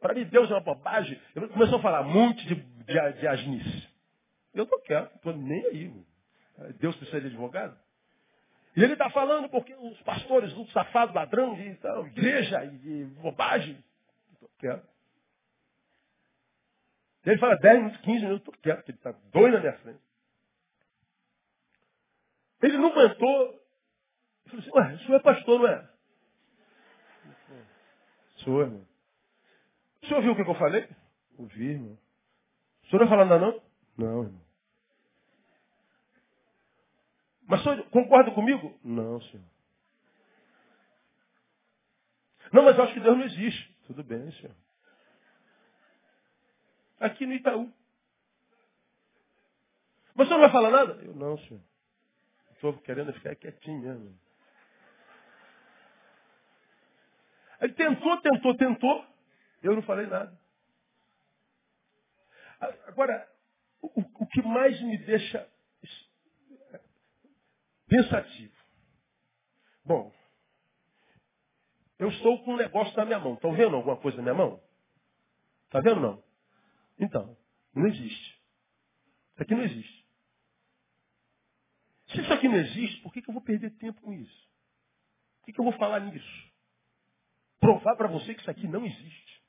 Para 0.00 0.12
mim, 0.12 0.24
Deus 0.24 0.50
é 0.50 0.54
uma 0.54 0.60
bobagem. 0.60 1.20
Ele 1.36 1.46
começou 1.48 1.78
a 1.78 1.82
falar 1.82 2.00
um 2.00 2.12
monte 2.12 2.44
de, 2.46 2.56
de, 2.56 3.12
de. 3.12 3.88
Eu 4.52 4.64
estou 4.64 4.80
quieto, 4.80 5.14
estou 5.14 5.36
nem 5.36 5.64
aí. 5.66 5.94
Deus 6.80 6.96
precisa 6.96 7.20
de 7.20 7.28
advogado? 7.28 7.78
E 8.76 8.82
ele 8.82 8.94
está 8.94 9.08
falando 9.10 9.48
porque 9.48 9.74
os 9.74 10.00
pastores, 10.02 10.52
um 10.54 10.66
safado, 10.68 11.14
ladrão, 11.14 11.54
de 11.54 11.68
então, 11.68 12.06
igreja 12.06 12.64
e 12.64 13.04
bobagem. 13.20 13.82
Estou 14.32 14.50
Ele 17.24 17.38
fala 17.38 17.56
10 17.56 17.78
minutos, 17.78 18.00
15 18.00 18.24
minutos, 18.24 18.48
estou 18.48 18.62
quieto, 18.62 18.76
porque 18.78 18.90
ele 18.90 18.98
está 18.98 19.12
doido 19.32 19.54
na 19.54 19.60
minha 19.60 19.78
frente. 19.78 20.00
Ele 22.62 22.78
não 22.78 22.90
aguentou. 22.90 23.62
Ele 24.46 24.48
falou 24.48 24.60
assim, 24.60 24.70
ué, 24.74 24.94
o 24.94 24.98
senhor 24.98 25.16
é 25.16 25.22
pastor, 25.22 25.60
não 25.60 25.68
é? 25.68 25.92
Sou, 28.38 28.60
irmão. 28.60 28.86
O 30.02 30.06
senhor 30.06 30.16
ouviu 30.16 30.32
o 30.32 30.34
que 30.34 30.42
eu 30.42 30.54
falei? 30.54 30.88
Ouvi, 31.38 31.64
irmão. 31.64 31.98
O 32.82 32.86
senhor 32.88 33.02
não 33.02 33.08
falar 33.08 33.24
nada, 33.24 33.46
não? 33.46 33.62
Não, 33.96 34.22
irmão. 34.24 34.42
Mas 37.46 37.60
o 37.60 37.62
senhor 37.62 37.90
concorda 37.90 38.32
comigo? 38.32 38.76
Não, 38.82 39.20
senhor. 39.20 39.46
Não, 42.52 42.64
mas 42.64 42.76
eu 42.76 42.84
acho 42.84 42.94
que 42.94 43.00
Deus 43.00 43.16
não 43.16 43.24
existe. 43.24 43.72
Tudo 43.86 44.02
bem, 44.02 44.30
senhor 44.32 44.61
aqui 47.02 47.26
no 47.26 47.34
Itaú. 47.34 47.72
Você 50.14 50.30
não 50.30 50.40
vai 50.40 50.50
falar 50.50 50.70
nada? 50.70 50.92
Eu 51.02 51.14
não, 51.14 51.38
senhor. 51.38 51.60
Estou 52.52 52.78
querendo 52.78 53.12
ficar 53.14 53.34
quietinho 53.34 53.80
mesmo. 53.80 54.18
Ele 57.60 57.72
tentou, 57.74 58.20
tentou, 58.20 58.56
tentou. 58.56 59.06
Eu 59.62 59.74
não 59.74 59.82
falei 59.82 60.06
nada. 60.06 60.36
Agora, 62.86 63.28
o, 63.80 63.88
o 64.00 64.26
que 64.26 64.42
mais 64.42 64.80
me 64.82 64.98
deixa 64.98 65.48
pensativo. 67.88 68.54
Bom, 69.84 70.12
eu 71.98 72.08
estou 72.08 72.42
com 72.44 72.54
um 72.54 72.56
negócio 72.56 72.96
na 72.96 73.04
minha 73.04 73.18
mão. 73.18 73.34
Estão 73.34 73.52
vendo 73.52 73.76
alguma 73.76 73.96
coisa 73.96 74.16
na 74.18 74.22
minha 74.22 74.34
mão? 74.34 74.60
Está 75.66 75.80
vendo 75.80 76.00
não? 76.00 76.31
Então, 77.02 77.36
não 77.74 77.88
existe. 77.88 78.40
Isso 79.32 79.42
aqui 79.42 79.54
não 79.54 79.64
existe. 79.64 80.06
Se 82.06 82.20
isso 82.20 82.32
aqui 82.32 82.48
não 82.48 82.56
existe, 82.56 83.00
por 83.00 83.12
que, 83.12 83.20
que 83.20 83.28
eu 83.28 83.34
vou 83.34 83.42
perder 83.42 83.70
tempo 83.78 84.00
com 84.00 84.12
isso? 84.12 84.48
Por 85.40 85.46
que, 85.46 85.52
que 85.52 85.60
eu 85.60 85.64
vou 85.64 85.72
falar 85.74 85.98
nisso? 86.00 86.52
Provar 87.58 87.96
para 87.96 88.06
você 88.06 88.34
que 88.34 88.40
isso 88.40 88.50
aqui 88.50 88.68
não 88.68 88.86
existe. 88.86 89.42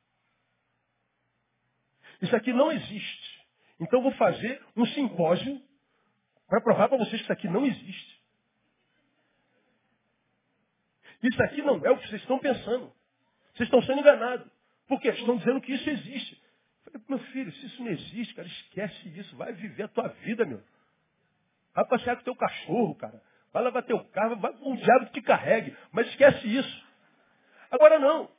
Isso 2.24 2.36
aqui 2.36 2.52
não 2.52 2.72
existe. 2.72 3.48
Então 3.80 4.00
eu 4.00 4.04
vou 4.04 4.14
fazer 4.14 4.66
um 4.76 4.86
simpósio 4.88 5.62
para 6.48 6.62
provar 6.62 6.90
para 6.90 6.98
vocês 6.98 7.18
que 7.18 7.24
isso 7.24 7.34
aqui 7.34 7.48
não 7.48 7.66
existe. 7.66 8.24
Isso 11.22 11.44
aqui 11.44 11.62
não 11.62 11.86
é 11.86 11.92
o 11.92 11.98
que 12.00 12.08
vocês 12.08 12.22
estão 12.22 12.40
pensando. 12.40 12.92
Vocês 13.54 13.68
estão 13.68 13.82
sendo 13.84 14.00
enganados. 14.00 14.52
Porque 14.88 15.10
estão 15.10 15.38
dizendo 15.38 15.62
que 15.62 15.74
isso 15.74 15.90
existe. 15.90 16.43
Meu 17.08 17.20
filho, 17.20 17.52
se 17.52 17.66
isso 17.66 17.84
não 17.84 17.92
existe, 17.92 18.34
cara, 18.34 18.48
esquece 18.48 19.10
disso. 19.10 19.36
Vai 19.36 19.54
viver 19.54 19.84
a 19.84 19.88
tua 19.88 20.08
vida, 20.08 20.46
meu. 20.46 20.62
Vai 21.74 21.86
passear 21.86 22.16
com 22.18 22.24
teu 22.24 22.36
cachorro, 22.36 22.96
cara. 22.96 23.22
Vai 23.52 23.64
lavar 23.64 23.84
teu 23.84 24.04
carro, 24.06 24.36
vai 24.38 24.54
com 24.54 24.74
o 24.74 24.78
diabo 24.78 25.06
que 25.08 25.14
te 25.14 25.22
carregue. 25.22 25.76
Mas 25.92 26.08
esquece 26.08 26.48
isso. 26.48 26.88
Agora 27.72 28.00
não. 28.00 28.30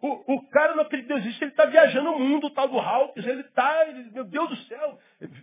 O, 0.00 0.34
o 0.34 0.48
cara 0.48 0.74
não 0.74 0.82
acredita 0.82 1.14
Deus 1.14 1.24
existe, 1.24 1.44
ele 1.44 1.52
está 1.52 1.64
viajando 1.64 2.10
o 2.10 2.18
mundo, 2.18 2.48
o 2.48 2.50
tal 2.50 2.66
do 2.66 2.78
Hawkins, 2.78 3.24
ele 3.24 3.42
está, 3.42 3.86
meu 4.12 4.24
Deus 4.24 4.48
do 4.48 4.56
céu, 4.64 4.98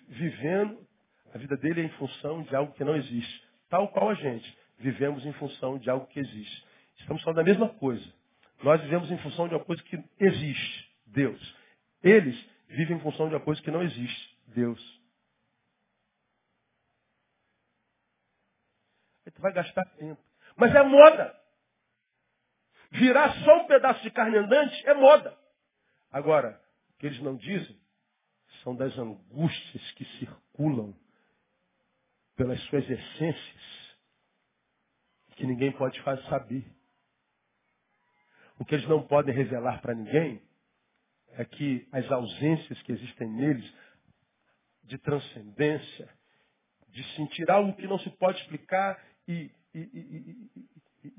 vivendo. 0.09 0.85
A 1.33 1.37
vida 1.37 1.55
dele 1.55 1.81
é 1.81 1.85
em 1.85 1.89
função 1.91 2.41
de 2.41 2.55
algo 2.55 2.73
que 2.73 2.83
não 2.83 2.95
existe. 2.95 3.43
Tal 3.69 3.87
qual 3.87 4.09
a 4.09 4.15
gente. 4.15 4.57
Vivemos 4.79 5.25
em 5.25 5.31
função 5.33 5.77
de 5.77 5.89
algo 5.89 6.07
que 6.07 6.19
existe. 6.19 6.65
Estamos 6.97 7.21
falando 7.23 7.37
da 7.37 7.43
mesma 7.43 7.69
coisa. 7.69 8.05
Nós 8.61 8.81
vivemos 8.81 9.09
em 9.09 9.17
função 9.19 9.47
de 9.47 9.53
uma 9.53 9.63
coisa 9.63 9.81
que 9.83 10.03
existe. 10.19 10.89
Deus. 11.05 11.55
Eles 12.03 12.37
vivem 12.69 12.97
em 12.97 13.01
função 13.01 13.27
de 13.27 13.35
uma 13.35 13.43
coisa 13.43 13.61
que 13.61 13.71
não 13.71 13.83
existe. 13.83 14.39
Deus. 14.47 14.79
Aí 19.25 19.31
tu 19.31 19.41
vai 19.41 19.53
gastar 19.53 19.85
tempo. 19.97 20.21
Mas 20.55 20.73
é 20.73 20.83
moda. 20.83 21.39
Virar 22.91 23.33
só 23.43 23.61
um 23.61 23.67
pedaço 23.67 24.01
de 24.01 24.11
carne 24.11 24.37
andante 24.37 24.87
é 24.87 24.93
moda. 24.93 25.37
Agora, 26.11 26.59
o 26.89 26.97
que 26.97 27.05
eles 27.05 27.21
não 27.21 27.35
dizem 27.35 27.79
são 28.63 28.75
das 28.75 28.97
angústias 28.97 29.91
que 29.91 30.05
circulam 30.17 30.95
pelas 32.35 32.59
suas 32.63 32.89
essências 32.89 33.79
que 35.35 35.45
ninguém 35.45 35.71
pode 35.71 36.01
fazer 36.01 36.21
saber. 36.23 36.65
O 38.57 38.65
que 38.65 38.75
eles 38.75 38.87
não 38.89 39.07
podem 39.07 39.33
revelar 39.33 39.81
para 39.81 39.95
ninguém 39.95 40.41
é 41.33 41.45
que 41.45 41.87
as 41.91 42.09
ausências 42.11 42.81
que 42.81 42.91
existem 42.91 43.29
neles 43.29 43.73
de 44.83 44.97
transcendência, 44.97 46.09
de 46.89 47.03
sentir 47.15 47.49
algo 47.49 47.75
que 47.75 47.87
não 47.87 47.99
se 47.99 48.09
pode 48.11 48.39
explicar 48.41 48.99
e, 49.27 49.51
e, 49.73 49.79
e, 49.79 51.09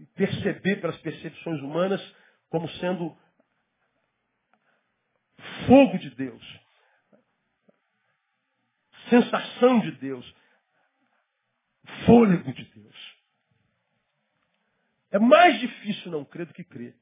e 0.00 0.06
perceber 0.14 0.80
pelas 0.80 0.96
percepções 0.98 1.60
humanas 1.60 2.00
como 2.48 2.68
sendo 2.68 3.16
fogo 5.66 5.98
de 5.98 6.10
Deus, 6.10 6.60
sensação 9.08 9.80
de 9.80 9.92
Deus, 9.92 10.34
fôlego 12.06 12.52
de 12.52 12.64
Deus. 12.64 13.16
É 15.10 15.18
mais 15.18 15.60
difícil 15.60 16.10
não 16.10 16.24
crer 16.24 16.46
do 16.46 16.54
que 16.54 16.64
crer. 16.64 16.96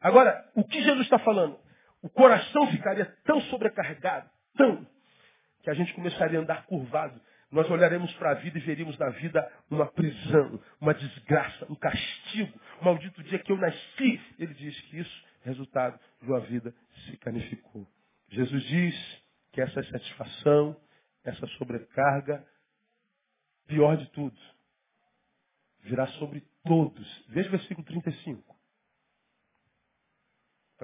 Agora, 0.00 0.44
o 0.54 0.64
que 0.64 0.82
Jesus 0.82 1.02
está 1.02 1.18
falando? 1.18 1.58
O 2.02 2.08
coração 2.08 2.70
ficaria 2.70 3.06
tão 3.24 3.40
sobrecarregado, 3.42 4.28
tão, 4.56 4.86
que 5.62 5.70
a 5.70 5.74
gente 5.74 5.94
começaria 5.94 6.38
a 6.38 6.42
andar 6.42 6.66
curvado. 6.66 7.20
Nós 7.50 7.70
olharemos 7.70 8.12
para 8.14 8.32
a 8.32 8.34
vida 8.34 8.58
e 8.58 8.60
veríamos 8.60 8.98
na 8.98 9.08
vida 9.10 9.50
uma 9.70 9.86
prisão, 9.86 10.60
uma 10.80 10.92
desgraça, 10.92 11.66
um 11.70 11.74
castigo. 11.74 12.52
O 12.80 12.84
maldito 12.84 13.22
dia 13.22 13.38
que 13.38 13.50
eu 13.50 13.56
nasci. 13.56 14.20
Ele 14.38 14.52
diz 14.54 14.78
que 14.82 14.98
isso 14.98 15.24
é 15.44 15.48
resultado 15.48 15.98
de 16.20 16.28
uma 16.28 16.40
vida 16.40 16.74
se 17.06 17.16
canificou. 17.18 17.86
Jesus 18.28 18.62
diz 18.64 19.22
que 19.52 19.60
essa 19.60 19.82
satisfação, 19.84 20.76
essa 21.24 21.46
sobrecarga, 21.58 22.44
pior 23.66 23.96
de 23.96 24.10
tudo, 24.10 24.36
virá 25.80 26.06
sobre 26.08 26.42
todos. 26.64 27.24
Veja 27.28 27.48
o 27.48 27.52
versículo 27.52 27.86
35. 27.86 28.53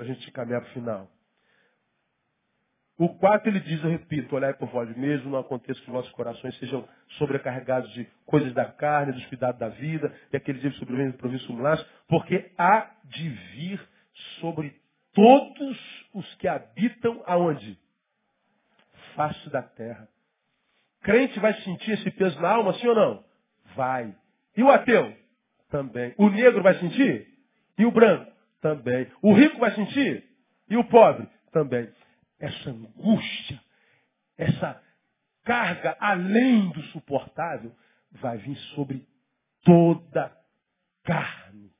Para 0.01 0.07
a 0.09 0.15
gente 0.15 0.31
caminhar 0.31 0.63
para 0.63 0.71
o 0.71 0.73
final. 0.73 1.11
O 2.97 3.11
4 3.19 3.51
ele 3.51 3.61
diz, 3.61 3.85
eu 3.85 3.91
repito, 3.91 4.35
olhai 4.35 4.55
por 4.55 4.67
vós 4.71 4.97
mesmo, 4.97 5.29
não 5.29 5.41
aconteça 5.41 5.79
que 5.79 5.89
os 5.89 5.93
vossos 5.93 6.11
corações 6.13 6.59
sejam 6.59 6.89
sobrecarregados 7.19 7.93
de 7.93 8.09
coisas 8.25 8.51
da 8.55 8.65
carne, 8.65 9.13
dos 9.13 9.27
cuidados 9.27 9.61
da 9.61 9.69
vida, 9.69 10.11
e 10.33 10.39
aquele 10.39 10.59
dia 10.59 10.71
sobrevivendo 10.73 11.19
província 11.19 11.53
um 11.53 11.59
porque 12.09 12.51
há 12.57 12.91
de 13.05 13.29
vir 13.29 13.89
sobre 14.41 14.75
todos 15.13 16.09
os 16.15 16.35
que 16.37 16.49
habitam 16.49 17.23
aonde? 17.27 17.79
Face 19.15 19.51
da 19.51 19.61
terra. 19.63 20.09
Crente 21.03 21.39
vai 21.41 21.53
sentir 21.61 21.91
esse 21.91 22.11
peso 22.13 22.41
na 22.41 22.53
alma, 22.53 22.73
sim 22.73 22.87
ou 22.87 22.95
não? 22.95 23.25
Vai. 23.77 24.17
E 24.57 24.63
o 24.63 24.71
ateu? 24.71 25.15
Também. 25.69 26.15
O 26.17 26.31
negro 26.31 26.63
vai 26.63 26.79
sentir? 26.79 27.29
E 27.77 27.85
o 27.85 27.91
branco? 27.91 28.30
Também. 28.61 29.11
O 29.23 29.33
rico 29.35 29.59
vai 29.59 29.75
sentir? 29.75 30.29
E 30.69 30.77
o 30.77 30.85
pobre? 30.85 31.29
Também. 31.53 31.93
Essa 32.39 32.71
angústia, 32.71 33.61
essa 34.37 34.83
carga 35.45 35.97
além 35.99 36.71
do 36.71 36.83
suportável, 36.85 37.75
vai 38.13 38.39
vir 38.39 38.57
sobre 38.75 39.07
toda 39.65 40.37
carne. 41.03 41.73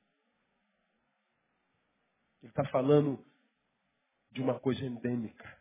Ele 2.41 2.49
está 2.49 2.65
falando 2.65 3.23
de 4.31 4.41
uma 4.41 4.59
coisa 4.59 4.83
endêmica. 4.83 5.57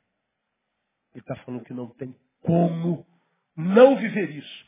Ele 1.12 1.20
está 1.22 1.36
falando 1.44 1.64
que 1.64 1.74
não 1.74 1.88
tem 1.88 2.14
como 2.40 3.06
não 3.56 3.96
viver 3.96 4.30
isso. 4.30 4.66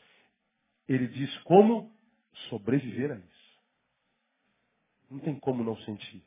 Ele 0.87 1.07
diz 1.07 1.35
como 1.39 1.91
sobreviver 2.49 3.11
a 3.11 3.15
isso. 3.15 3.61
Não 5.09 5.19
tem 5.19 5.39
como 5.39 5.63
não 5.63 5.77
sentir. 5.77 6.23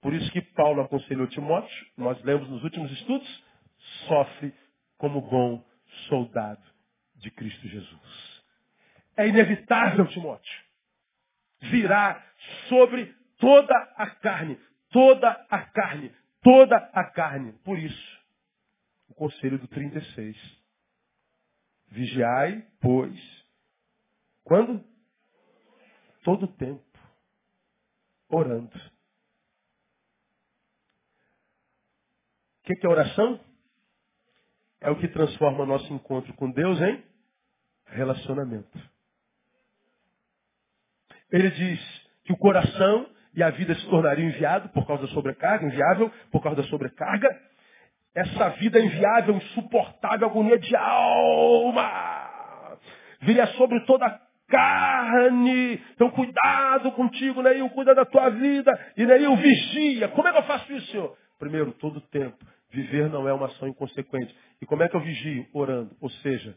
Por 0.00 0.14
isso 0.14 0.30
que 0.32 0.40
Paulo 0.40 0.80
aconselhou 0.82 1.26
Timóteo, 1.26 1.86
nós 1.96 2.22
lemos 2.22 2.48
nos 2.48 2.64
últimos 2.64 2.90
estudos, 2.92 3.44
sofre 4.08 4.54
como 4.96 5.20
bom 5.20 5.64
soldado 6.08 6.62
de 7.16 7.30
Cristo 7.30 7.68
Jesus. 7.68 8.42
É 9.16 9.28
inevitável, 9.28 10.06
Timóteo. 10.08 10.64
Virá 11.60 12.24
sobre 12.68 13.14
toda 13.38 13.74
a 13.96 14.08
carne, 14.08 14.58
toda 14.90 15.30
a 15.50 15.62
carne, 15.66 16.14
toda 16.42 16.76
a 16.76 17.04
carne. 17.04 17.52
Por 17.64 17.78
isso, 17.78 18.20
o 19.08 19.14
conselho 19.14 19.58
do 19.58 19.68
36. 19.68 20.36
Vigiai, 21.88 22.66
pois, 22.80 23.18
quando? 24.44 24.82
Todo 26.22 26.44
o 26.44 26.48
tempo, 26.48 26.98
orando. 28.28 28.78
O 32.62 32.66
que, 32.66 32.76
que 32.76 32.86
é 32.86 32.88
oração? 32.88 33.40
É 34.80 34.90
o 34.90 34.96
que 34.96 35.08
transforma 35.08 35.66
nosso 35.66 35.92
encontro 35.92 36.32
com 36.34 36.50
Deus 36.50 36.80
em 36.80 37.02
relacionamento. 37.86 38.78
Ele 41.30 41.50
diz 41.50 41.80
que 42.24 42.32
o 42.32 42.36
coração 42.36 43.06
e 43.34 43.42
a 43.42 43.50
vida 43.50 43.74
se 43.74 43.86
tornaria 43.88 44.24
inviável 44.24 44.68
por 44.70 44.86
causa 44.86 45.06
da 45.06 45.12
sobrecarga, 45.12 45.66
inviável 45.66 46.10
por 46.30 46.42
causa 46.42 46.62
da 46.62 46.68
sobrecarga. 46.68 47.28
Essa 48.14 48.48
vida 48.50 48.80
inviável, 48.80 49.36
insuportável, 49.36 50.28
agonia 50.28 50.58
de 50.58 50.74
alma, 50.74 52.78
viria 53.20 53.46
sobre 53.48 53.80
toda 53.86 54.06
a 54.06 54.20
carne. 54.48 55.80
Então 55.92 56.10
cuidado 56.10 56.90
contigo, 56.92 57.42
Neil, 57.42 57.68
cuida 57.70 57.94
da 57.94 58.04
tua 58.04 58.30
vida. 58.30 58.72
E 58.96 59.06
Neil, 59.06 59.36
vigia. 59.36 60.08
Como 60.08 60.26
é 60.26 60.32
que 60.32 60.38
eu 60.38 60.42
faço 60.42 60.72
isso, 60.72 60.90
Senhor? 60.90 61.16
Primeiro, 61.40 61.72
todo 61.72 61.96
o 61.96 62.02
tempo. 62.02 62.36
Viver 62.70 63.08
não 63.08 63.26
é 63.26 63.32
uma 63.32 63.46
ação 63.46 63.66
inconsequente. 63.66 64.36
E 64.60 64.66
como 64.66 64.82
é 64.82 64.88
que 64.88 64.94
eu 64.94 65.00
vigio? 65.00 65.48
Orando. 65.54 65.96
Ou 66.00 66.10
seja, 66.10 66.56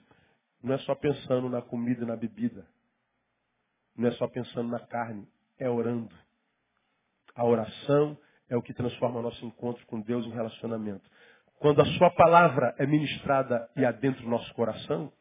não 0.62 0.76
é 0.76 0.78
só 0.80 0.94
pensando 0.94 1.50
na 1.50 1.62
comida 1.62 2.04
e 2.04 2.06
na 2.06 2.18
bebida. 2.18 2.68
Não 3.98 4.10
é 4.10 4.12
só 4.12 4.28
pensando 4.28 4.70
na 4.70 4.80
carne. 4.80 5.26
É 5.58 5.70
orando. 5.70 6.14
A 7.34 7.46
oração 7.46 8.18
é 8.50 8.58
o 8.58 8.62
que 8.62 8.74
transforma 8.74 9.22
nosso 9.22 9.44
encontro 9.46 9.84
com 9.88 10.02
Deus 10.02 10.26
em 10.26 10.32
relacionamento. 10.32 11.10
Quando 11.60 11.82
a 11.82 11.86
sua 11.86 12.12
palavra 12.12 12.76
é 12.78 12.86
ministrada 12.86 13.70
e 13.78 13.86
adentra 13.86 14.26
o 14.26 14.30
nosso 14.30 14.54
coração, 14.54 15.12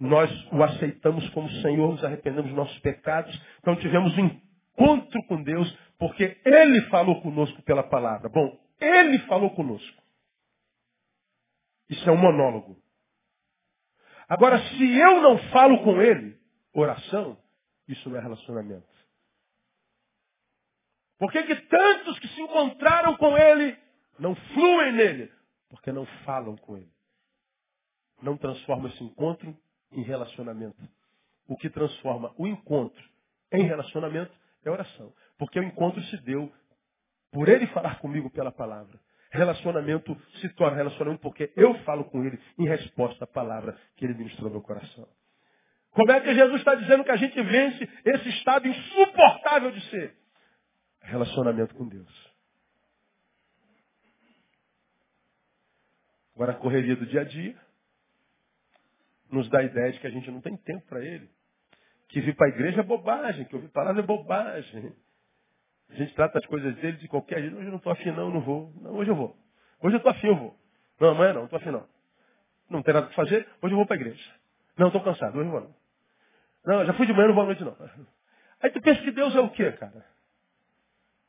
nós 0.00 0.30
o 0.50 0.62
aceitamos 0.62 1.28
como 1.30 1.48
Senhor, 1.60 1.92
nos 1.92 2.02
arrependemos 2.02 2.46
dos 2.46 2.56
nossos 2.56 2.78
pecados, 2.78 3.38
então 3.60 3.76
tivemos 3.76 4.16
um 4.16 4.30
encontro 4.74 5.22
com 5.28 5.42
Deus, 5.42 5.78
porque 5.98 6.40
Ele 6.44 6.80
falou 6.88 7.20
conosco 7.20 7.62
pela 7.62 7.82
palavra. 7.82 8.28
Bom, 8.28 8.61
Ele 8.82 9.18
falou 9.20 9.50
conosco. 9.54 10.02
Isso 11.88 12.08
é 12.08 12.12
um 12.12 12.16
monólogo. 12.16 12.80
Agora, 14.28 14.58
se 14.58 14.98
eu 14.98 15.20
não 15.20 15.38
falo 15.50 15.82
com 15.82 16.00
Ele, 16.00 16.38
oração, 16.72 17.38
isso 17.86 18.08
não 18.08 18.16
é 18.16 18.20
relacionamento. 18.20 18.92
Por 21.22 21.30
que, 21.30 21.42
que 21.44 21.54
tantos 21.54 22.18
que 22.18 22.26
se 22.26 22.40
encontraram 22.40 23.16
com 23.16 23.38
ele 23.38 23.78
não 24.18 24.34
fluem 24.34 24.92
nele? 24.92 25.30
Porque 25.68 25.92
não 25.92 26.04
falam 26.24 26.56
com 26.56 26.76
ele. 26.76 26.90
Não 28.20 28.36
transforma 28.36 28.88
esse 28.88 29.04
encontro 29.04 29.56
em 29.92 30.02
relacionamento. 30.02 30.82
O 31.46 31.56
que 31.56 31.70
transforma 31.70 32.34
o 32.36 32.44
encontro 32.44 33.08
em 33.52 33.62
relacionamento 33.62 34.32
é 34.64 34.70
oração. 34.70 35.14
Porque 35.38 35.60
o 35.60 35.62
encontro 35.62 36.02
se 36.02 36.16
deu 36.22 36.52
por 37.32 37.48
ele 37.48 37.66
falar 37.68 37.98
comigo 37.98 38.30
pela 38.30 38.52
palavra. 38.52 39.00
Relacionamento 39.30 40.16
se 40.40 40.48
torna 40.50 40.76
relacionamento 40.76 41.22
porque 41.22 41.52
eu 41.56 41.74
falo 41.80 42.04
com 42.04 42.22
ele 42.22 42.38
em 42.58 42.68
resposta 42.68 43.24
à 43.24 43.26
palavra 43.26 43.76
que 43.96 44.04
ele 44.04 44.14
ministrou 44.14 44.48
no 44.48 44.56
meu 44.56 44.62
coração. 44.62 45.08
Como 45.90 46.12
é 46.12 46.20
que 46.20 46.34
Jesus 46.34 46.58
está 46.58 46.74
dizendo 46.74 47.02
que 47.02 47.10
a 47.10 47.16
gente 47.16 47.42
vence 47.42 47.88
esse 48.04 48.28
estado 48.28 48.68
insuportável 48.68 49.72
de 49.72 49.80
ser? 49.90 50.22
relacionamento 51.02 51.74
com 51.74 51.88
Deus. 51.88 52.32
Agora, 56.34 56.52
a 56.52 56.56
correria 56.56 56.96
do 56.96 57.06
dia 57.06 57.20
a 57.20 57.24
dia 57.24 57.56
nos 59.30 59.48
dá 59.50 59.60
a 59.60 59.64
ideia 59.64 59.92
de 59.92 60.00
que 60.00 60.06
a 60.06 60.10
gente 60.10 60.30
não 60.30 60.40
tem 60.40 60.56
tempo 60.56 60.86
para 60.86 61.04
Ele. 61.04 61.28
Que 62.08 62.20
vir 62.20 62.34
para 62.34 62.46
a 62.46 62.50
igreja 62.50 62.80
é 62.80 62.84
bobagem, 62.84 63.44
que 63.46 63.54
ouvir 63.54 63.68
palavra 63.68 64.02
é 64.02 64.06
bobagem. 64.06 64.94
A 65.92 65.96
gente 65.96 66.14
trata 66.14 66.38
as 66.38 66.46
coisas 66.46 66.74
dele 66.76 66.96
de 66.96 67.06
qualquer 67.06 67.40
jeito. 67.40 67.56
Hoje 67.56 67.66
eu 67.66 67.70
não 67.70 67.78
estou 67.78 67.92
afim, 67.92 68.10
não, 68.10 68.30
não 68.30 68.40
vou. 68.40 68.72
Não, 68.80 68.92
hoje 68.94 69.10
eu 69.10 69.14
vou. 69.14 69.36
Hoje 69.80 69.96
eu 69.96 69.98
estou 69.98 70.10
afim, 70.10 70.28
eu 70.28 70.36
vou. 70.36 70.58
Não, 70.98 71.10
amanhã 71.10 71.32
não, 71.32 71.40
não 71.40 71.44
estou 71.44 71.58
afim, 71.58 71.70
não. 71.70 71.86
Não 72.70 72.82
tem 72.82 72.94
nada 72.94 73.06
para 73.06 73.14
fazer, 73.14 73.46
hoje 73.60 73.74
eu 73.74 73.76
vou 73.76 73.86
para 73.86 73.96
a 73.96 74.00
igreja. 74.00 74.30
Não, 74.78 74.86
estou 74.86 75.02
cansado, 75.02 75.38
hoje 75.38 75.46
eu 75.46 75.50
vou 75.50 75.60
não. 75.60 75.74
Não, 76.64 76.86
já 76.86 76.94
fui 76.94 77.06
de 77.06 77.12
manhã, 77.12 77.28
não 77.28 77.34
vou 77.34 77.42
à 77.42 77.46
noite, 77.46 77.62
não. 77.62 77.76
Aí 78.62 78.70
tu 78.70 78.80
pensa 78.80 79.02
que 79.02 79.10
Deus 79.10 79.34
é 79.34 79.40
o 79.40 79.50
quê, 79.50 79.72
cara? 79.72 80.06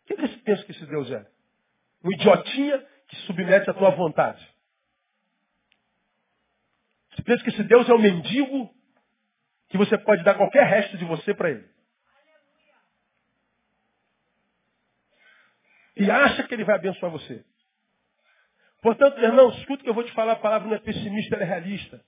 O 0.03 0.05
que 0.05 0.16
você 0.16 0.38
pensa 0.38 0.64
que 0.64 0.72
esse 0.72 0.86
Deus 0.86 1.11
é? 1.11 1.26
Um 2.03 2.11
idiotinha 2.11 2.86
que 3.07 3.16
submete 3.26 3.70
à 3.70 3.74
tua 3.74 3.89
vontade. 3.91 4.47
Você 7.11 7.24
pensa 7.24 7.43
que 7.43 7.49
esse 7.49 7.64
Deus 7.64 7.89
é 7.89 7.93
um 7.93 7.99
mendigo 7.99 8.74
que 9.70 9.78
você 9.78 9.97
pode 9.97 10.24
dar 10.24 10.36
qualquer 10.36 10.66
resto 10.66 10.97
de 10.97 11.05
você 11.05 11.34
para 11.34 11.49
ele. 11.49 11.73
E 15.96 16.10
acha 16.10 16.44
que 16.44 16.54
ele 16.54 16.64
vai 16.64 16.76
abençoar 16.76 17.12
você. 17.12 17.44
Portanto, 18.82 19.20
irmão, 19.20 19.50
escuta 19.50 19.84
que 19.84 19.89
eu 19.89 19.94
vou 19.94 20.04
te 20.04 20.12
falar, 20.12 20.34
a 20.34 20.38
palavra 20.38 20.68
não 20.68 20.76
é 20.76 20.80
pessimista, 20.80 21.36
ela 21.36 21.44
é 21.44 21.48
realista. 21.48 22.04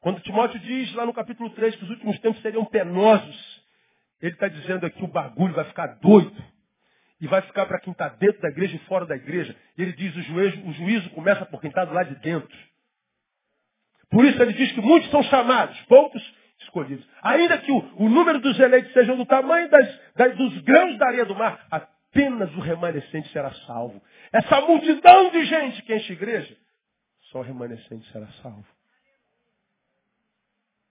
Quando 0.00 0.20
Timóteo 0.20 0.58
diz 0.60 0.92
lá 0.94 1.06
no 1.06 1.12
capítulo 1.12 1.50
3 1.50 1.76
que 1.76 1.84
os 1.84 1.90
últimos 1.90 2.18
tempos 2.20 2.42
seriam 2.42 2.64
penosos, 2.64 3.64
ele 4.20 4.32
está 4.32 4.48
dizendo 4.48 4.86
aqui 4.86 5.02
o 5.02 5.08
bagulho 5.08 5.54
vai 5.54 5.64
ficar 5.64 5.86
doido. 6.00 6.36
E 7.20 7.26
vai 7.26 7.40
ficar 7.42 7.64
para 7.64 7.80
quem 7.80 7.92
está 7.92 8.08
dentro 8.08 8.42
da 8.42 8.48
igreja 8.48 8.76
e 8.76 8.78
fora 8.80 9.06
da 9.06 9.16
igreja. 9.16 9.56
Ele 9.78 9.92
diz 9.92 10.14
o 10.14 10.22
juízo, 10.22 10.66
o 10.66 10.72
juízo 10.72 11.10
começa 11.10 11.46
por 11.46 11.60
quem 11.60 11.68
está 11.68 11.84
do 11.84 11.94
lado 11.94 12.14
de 12.14 12.20
dentro. 12.20 12.58
Por 14.10 14.24
isso 14.24 14.40
ele 14.42 14.52
diz 14.52 14.70
que 14.72 14.80
muitos 14.80 15.10
são 15.10 15.22
chamados, 15.24 15.80
poucos 15.82 16.22
escolhidos. 16.60 17.06
Ainda 17.22 17.58
que 17.58 17.72
o, 17.72 17.78
o 17.96 18.08
número 18.08 18.38
dos 18.40 18.58
eleitos 18.58 18.92
seja 18.92 19.16
do 19.16 19.24
tamanho 19.24 19.68
das, 19.70 20.00
das, 20.14 20.36
dos 20.36 20.60
grãos 20.62 20.98
da 20.98 21.06
areia 21.06 21.24
do 21.24 21.34
mar, 21.34 21.66
apenas 22.16 22.50
o 22.54 22.60
remanescente 22.60 23.30
será 23.30 23.52
salvo. 23.66 24.02
Essa 24.32 24.60
multidão 24.62 25.30
de 25.30 25.44
gente 25.44 25.82
que 25.82 25.94
enche 25.94 26.12
a 26.12 26.16
igreja, 26.16 26.56
só 27.30 27.40
o 27.40 27.42
remanescente 27.42 28.10
será 28.10 28.26
salvo. 28.42 28.66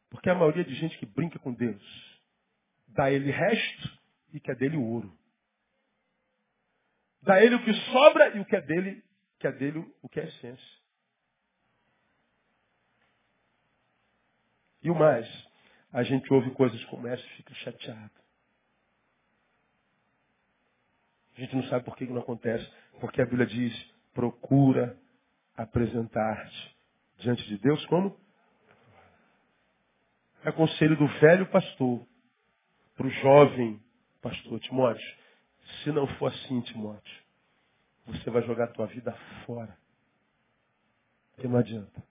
Porque 0.09 0.29
a 0.29 0.35
maioria 0.35 0.63
de 0.63 0.75
gente 0.75 0.97
que 0.99 1.05
brinca 1.05 1.39
com 1.39 1.51
Deus, 1.51 2.21
dá 2.89 3.11
ele 3.11 3.31
resto 3.31 3.99
e 4.31 4.39
quer 4.39 4.55
dele 4.55 4.77
o 4.77 4.83
ouro. 4.83 5.17
Dá 7.23 7.43
ele 7.43 7.55
o 7.55 7.63
que 7.63 7.73
sobra 7.91 8.37
e 8.37 8.39
o 8.39 8.45
que 8.45 8.55
é 8.55 8.61
dele, 8.61 9.03
que 9.39 9.47
é 9.47 9.51
dele 9.51 9.83
o 10.03 10.07
que 10.07 10.19
é 10.19 10.25
essência. 10.25 10.75
E 14.83 14.91
o 14.91 14.95
mais, 14.95 15.27
a 15.91 16.03
gente 16.03 16.31
ouve 16.31 16.51
coisas 16.51 16.81
como 16.85 17.07
essa 17.07 17.23
e 17.25 17.29
fica 17.29 17.53
chateado. 17.55 18.24
A 21.35 21.41
gente 21.41 21.55
não 21.55 21.63
sabe 21.63 21.83
por 21.83 21.95
que 21.95 22.05
não 22.05 22.21
acontece. 22.21 22.65
Porque 22.99 23.21
a 23.21 23.25
Bíblia 23.25 23.45
diz, 23.45 23.73
procura 24.13 24.97
apresentar-te 25.55 26.75
diante 27.17 27.43
de 27.47 27.57
Deus 27.57 27.85
como? 27.87 28.17
É 30.43 30.51
conselho 30.51 30.95
do 30.97 31.07
velho 31.19 31.45
pastor 31.47 32.05
para 32.95 33.07
o 33.07 33.09
jovem 33.09 33.81
pastor 34.21 34.59
Timóteo. 34.59 35.05
Se 35.83 35.91
não 35.91 36.07
for 36.15 36.27
assim, 36.27 36.61
Timóteo, 36.61 37.23
você 38.05 38.29
vai 38.29 38.43
jogar 38.43 38.65
a 38.65 38.71
tua 38.71 38.85
vida 38.87 39.11
fora. 39.45 39.75
Porque 41.33 41.47
não 41.47 41.57
adianta. 41.57 42.03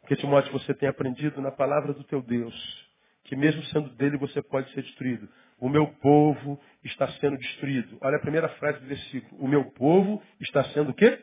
Porque, 0.00 0.16
Timóteo, 0.16 0.52
você 0.52 0.72
tem 0.74 0.88
aprendido 0.88 1.40
na 1.40 1.50
palavra 1.50 1.92
do 1.92 2.04
teu 2.04 2.22
Deus 2.22 2.90
que 3.24 3.36
mesmo 3.36 3.62
sendo 3.66 3.90
dele 3.90 4.16
você 4.16 4.42
pode 4.42 4.72
ser 4.72 4.82
destruído. 4.82 5.28
O 5.60 5.68
meu 5.68 5.86
povo 5.86 6.58
está 6.82 7.06
sendo 7.20 7.36
destruído. 7.36 7.98
Olha 8.00 8.16
a 8.16 8.20
primeira 8.20 8.48
frase 8.50 8.80
do 8.80 8.86
versículo. 8.86 9.42
O 9.42 9.46
meu 9.46 9.64
povo 9.72 10.22
está 10.40 10.64
sendo 10.64 10.90
o 10.90 10.94
quê? 10.94 11.20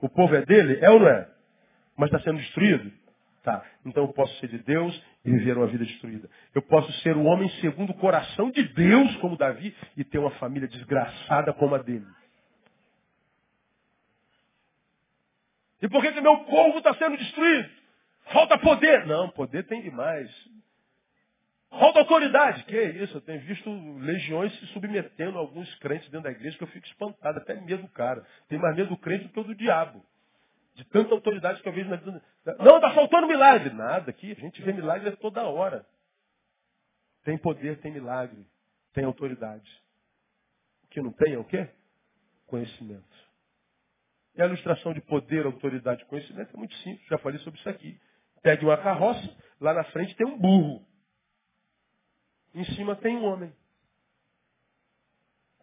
O 0.00 0.08
povo 0.08 0.34
é 0.34 0.44
dele? 0.44 0.78
É 0.82 0.90
ou 0.90 1.00
não 1.00 1.08
é? 1.08 1.28
Mas 1.96 2.08
está 2.12 2.20
sendo 2.20 2.38
destruído? 2.38 2.92
Tá. 3.42 3.64
Então 3.84 4.04
eu 4.04 4.12
posso 4.12 4.38
ser 4.38 4.48
de 4.48 4.58
Deus 4.58 5.02
e 5.24 5.30
viver 5.30 5.56
uma 5.56 5.66
vida 5.66 5.84
destruída. 5.84 6.28
Eu 6.54 6.62
posso 6.62 6.92
ser 7.00 7.16
o 7.16 7.24
homem 7.24 7.48
segundo 7.60 7.90
o 7.90 7.98
coração 7.98 8.50
de 8.50 8.62
Deus, 8.62 9.16
como 9.16 9.36
Davi, 9.36 9.74
e 9.96 10.04
ter 10.04 10.18
uma 10.18 10.30
família 10.32 10.68
desgraçada 10.68 11.52
como 11.52 11.74
a 11.74 11.78
dele. 11.78 12.06
E 15.80 15.88
por 15.88 16.00
que, 16.02 16.12
que 16.12 16.20
meu 16.20 16.36
povo 16.44 16.78
está 16.78 16.94
sendo 16.94 17.16
destruído? 17.16 17.68
Falta 18.26 18.56
poder. 18.58 19.06
Não, 19.06 19.28
poder 19.30 19.64
tem 19.66 19.82
demais. 19.82 20.30
Falta 21.78 22.00
autoridade. 22.00 22.64
Que 22.64 22.80
isso? 22.80 23.16
Eu 23.16 23.20
tenho 23.22 23.40
visto 23.40 23.70
legiões 23.98 24.52
se 24.58 24.66
submetendo 24.68 25.38
a 25.38 25.40
alguns 25.40 25.74
crentes 25.76 26.08
dentro 26.10 26.24
da 26.24 26.30
igreja 26.30 26.56
que 26.56 26.64
eu 26.64 26.68
fico 26.68 26.86
espantado, 26.86 27.38
até 27.38 27.54
medo 27.54 27.82
do 27.82 27.88
cara. 27.88 28.26
Tem 28.48 28.58
mais 28.58 28.76
medo 28.76 28.90
do 28.90 28.96
crente 28.98 29.24
do 29.24 29.30
que 29.30 29.42
do 29.42 29.54
diabo. 29.54 30.04
De 30.74 30.84
tanta 30.84 31.14
autoridade 31.14 31.62
que 31.62 31.68
eu 31.68 31.72
vejo 31.72 31.88
na 31.88 31.96
vida. 31.96 32.22
Não, 32.58 32.76
está 32.76 32.92
faltando 32.92 33.26
milagre. 33.26 33.70
Nada 33.70 34.10
aqui. 34.10 34.32
A 34.32 34.40
gente 34.40 34.60
vê 34.62 34.72
milagre 34.72 35.10
toda 35.16 35.42
hora. 35.44 35.86
Tem 37.24 37.38
poder, 37.38 37.78
tem 37.78 37.92
milagre. 37.92 38.46
Tem 38.92 39.04
autoridade. 39.04 39.70
O 40.84 40.88
que 40.88 41.00
não 41.00 41.12
tem 41.12 41.34
é 41.34 41.38
o 41.38 41.44
quê? 41.44 41.68
Conhecimento. 42.46 43.22
E 44.34 44.42
a 44.42 44.46
ilustração 44.46 44.92
de 44.92 45.00
poder, 45.00 45.46
autoridade 45.46 46.02
e 46.02 46.06
conhecimento 46.06 46.54
é 46.54 46.56
muito 46.58 46.74
simples. 46.76 47.06
Já 47.06 47.18
falei 47.18 47.38
sobre 47.40 47.58
isso 47.60 47.68
aqui. 47.68 47.98
Pegue 48.42 48.64
uma 48.64 48.76
carroça, 48.76 49.36
lá 49.60 49.72
na 49.72 49.84
frente 49.84 50.14
tem 50.16 50.26
um 50.26 50.38
burro. 50.38 50.84
Em 52.54 52.64
cima 52.74 52.96
tem 52.96 53.16
um 53.16 53.24
homem. 53.24 53.52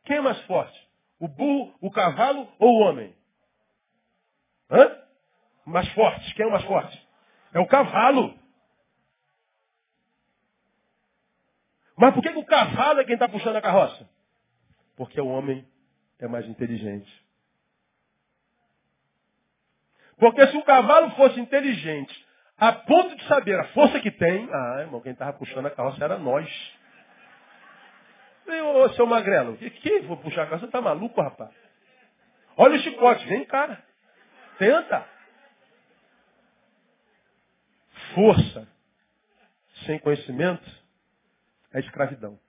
Quem 0.05 0.17
é 0.17 0.21
mais 0.21 0.39
forte? 0.45 0.89
O 1.19 1.27
burro, 1.27 1.75
o 1.81 1.91
cavalo 1.91 2.51
ou 2.57 2.77
o 2.77 2.79
homem? 2.81 3.15
Hã? 4.71 5.01
Mais 5.65 5.87
forte. 5.93 6.33
Quem 6.33 6.45
é 6.45 6.47
o 6.47 6.51
mais 6.51 6.63
forte? 6.65 7.07
É 7.53 7.59
o 7.59 7.67
cavalo. 7.67 8.37
Mas 11.95 12.13
por 12.13 12.23
que, 12.23 12.31
que 12.31 12.39
o 12.39 12.45
cavalo 12.45 13.01
é 13.01 13.03
quem 13.03 13.15
está 13.15 13.27
puxando 13.27 13.57
a 13.57 13.61
carroça? 13.61 14.09
Porque 14.95 15.19
o 15.19 15.27
homem 15.27 15.67
é 16.17 16.27
mais 16.27 16.47
inteligente. 16.47 17.11
Porque 20.17 20.45
se 20.47 20.57
o 20.57 20.63
cavalo 20.63 21.11
fosse 21.11 21.39
inteligente, 21.39 22.27
a 22.57 22.73
ponto 22.73 23.15
de 23.15 23.27
saber 23.27 23.57
a 23.59 23.67
força 23.69 23.99
que 24.01 24.11
tem, 24.11 24.49
ah, 24.51 24.81
irmão, 24.81 25.01
quem 25.01 25.13
estava 25.13 25.33
puxando 25.33 25.65
a 25.65 25.71
carroça 25.71 26.03
era 26.03 26.17
nós. 26.17 26.49
Ô, 28.51 28.89
seu 28.93 29.05
magrelo, 29.05 29.57
que, 29.57 29.69
que 29.69 29.99
vou 30.01 30.17
puxar 30.17 30.43
a 30.43 30.47
casa? 30.47 30.65
Você 30.65 30.71
tá 30.71 30.81
maluco, 30.81 31.21
rapaz? 31.21 31.53
Olha 32.57 32.75
o 32.75 32.79
chicote, 32.81 33.25
vem, 33.27 33.45
cara. 33.45 33.83
Tenta. 34.57 35.07
Força 38.15 38.67
sem 39.85 39.99
conhecimento 39.99 40.69
é 41.73 41.79
escravidão. 41.79 42.39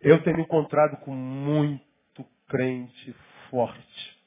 Eu 0.00 0.22
tenho 0.24 0.36
me 0.36 0.42
encontrado 0.42 0.96
com 0.98 1.12
muito 1.14 2.24
crente 2.48 3.14
forte, 3.48 4.20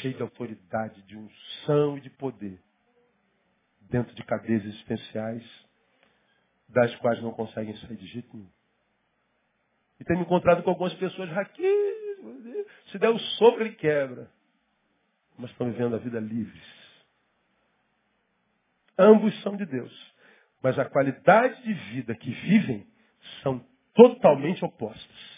cheio 0.00 0.14
de 0.14 0.22
autoridade, 0.22 1.02
de 1.02 1.16
unção 1.16 1.98
e 1.98 2.00
de 2.00 2.10
poder 2.10 2.60
dentro 3.90 4.14
de 4.14 4.24
cadeias 4.24 4.64
existenciais, 4.64 5.44
das 6.68 6.94
quais 6.96 7.22
não 7.22 7.32
conseguem 7.32 7.76
sair 7.78 7.96
de 7.96 8.06
jeito 8.06 8.36
nenhum. 8.36 8.50
E 10.00 10.04
tenho 10.04 10.18
me 10.18 10.24
encontrado 10.24 10.62
com 10.62 10.70
algumas 10.70 10.94
pessoas, 10.94 11.30
Raquel, 11.30 11.96
se 12.90 12.98
der 12.98 13.10
um 13.10 13.18
sopro, 13.18 13.62
ele 13.62 13.74
quebra. 13.74 14.30
Mas 15.38 15.50
estão 15.50 15.70
vivendo 15.70 15.94
a 15.94 15.98
vida 15.98 16.18
livres. 16.18 16.64
Ambos 18.98 19.34
são 19.42 19.56
de 19.56 19.66
Deus. 19.66 20.14
Mas 20.62 20.78
a 20.78 20.84
qualidade 20.84 21.62
de 21.62 21.74
vida 21.74 22.14
que 22.14 22.30
vivem 22.30 22.86
são 23.42 23.64
totalmente 23.94 24.64
opostas. 24.64 25.36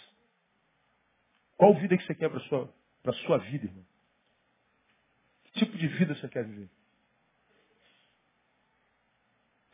Qual 1.56 1.74
vida 1.74 1.96
que 1.96 2.04
você 2.04 2.14
quer 2.14 2.28
para 2.30 2.38
a 2.38 2.48
sua, 2.48 2.74
sua 3.26 3.38
vida, 3.38 3.66
irmão? 3.66 3.84
Que 5.44 5.52
tipo 5.60 5.76
de 5.76 5.88
vida 5.88 6.14
você 6.14 6.28
quer 6.28 6.44
viver? 6.44 6.70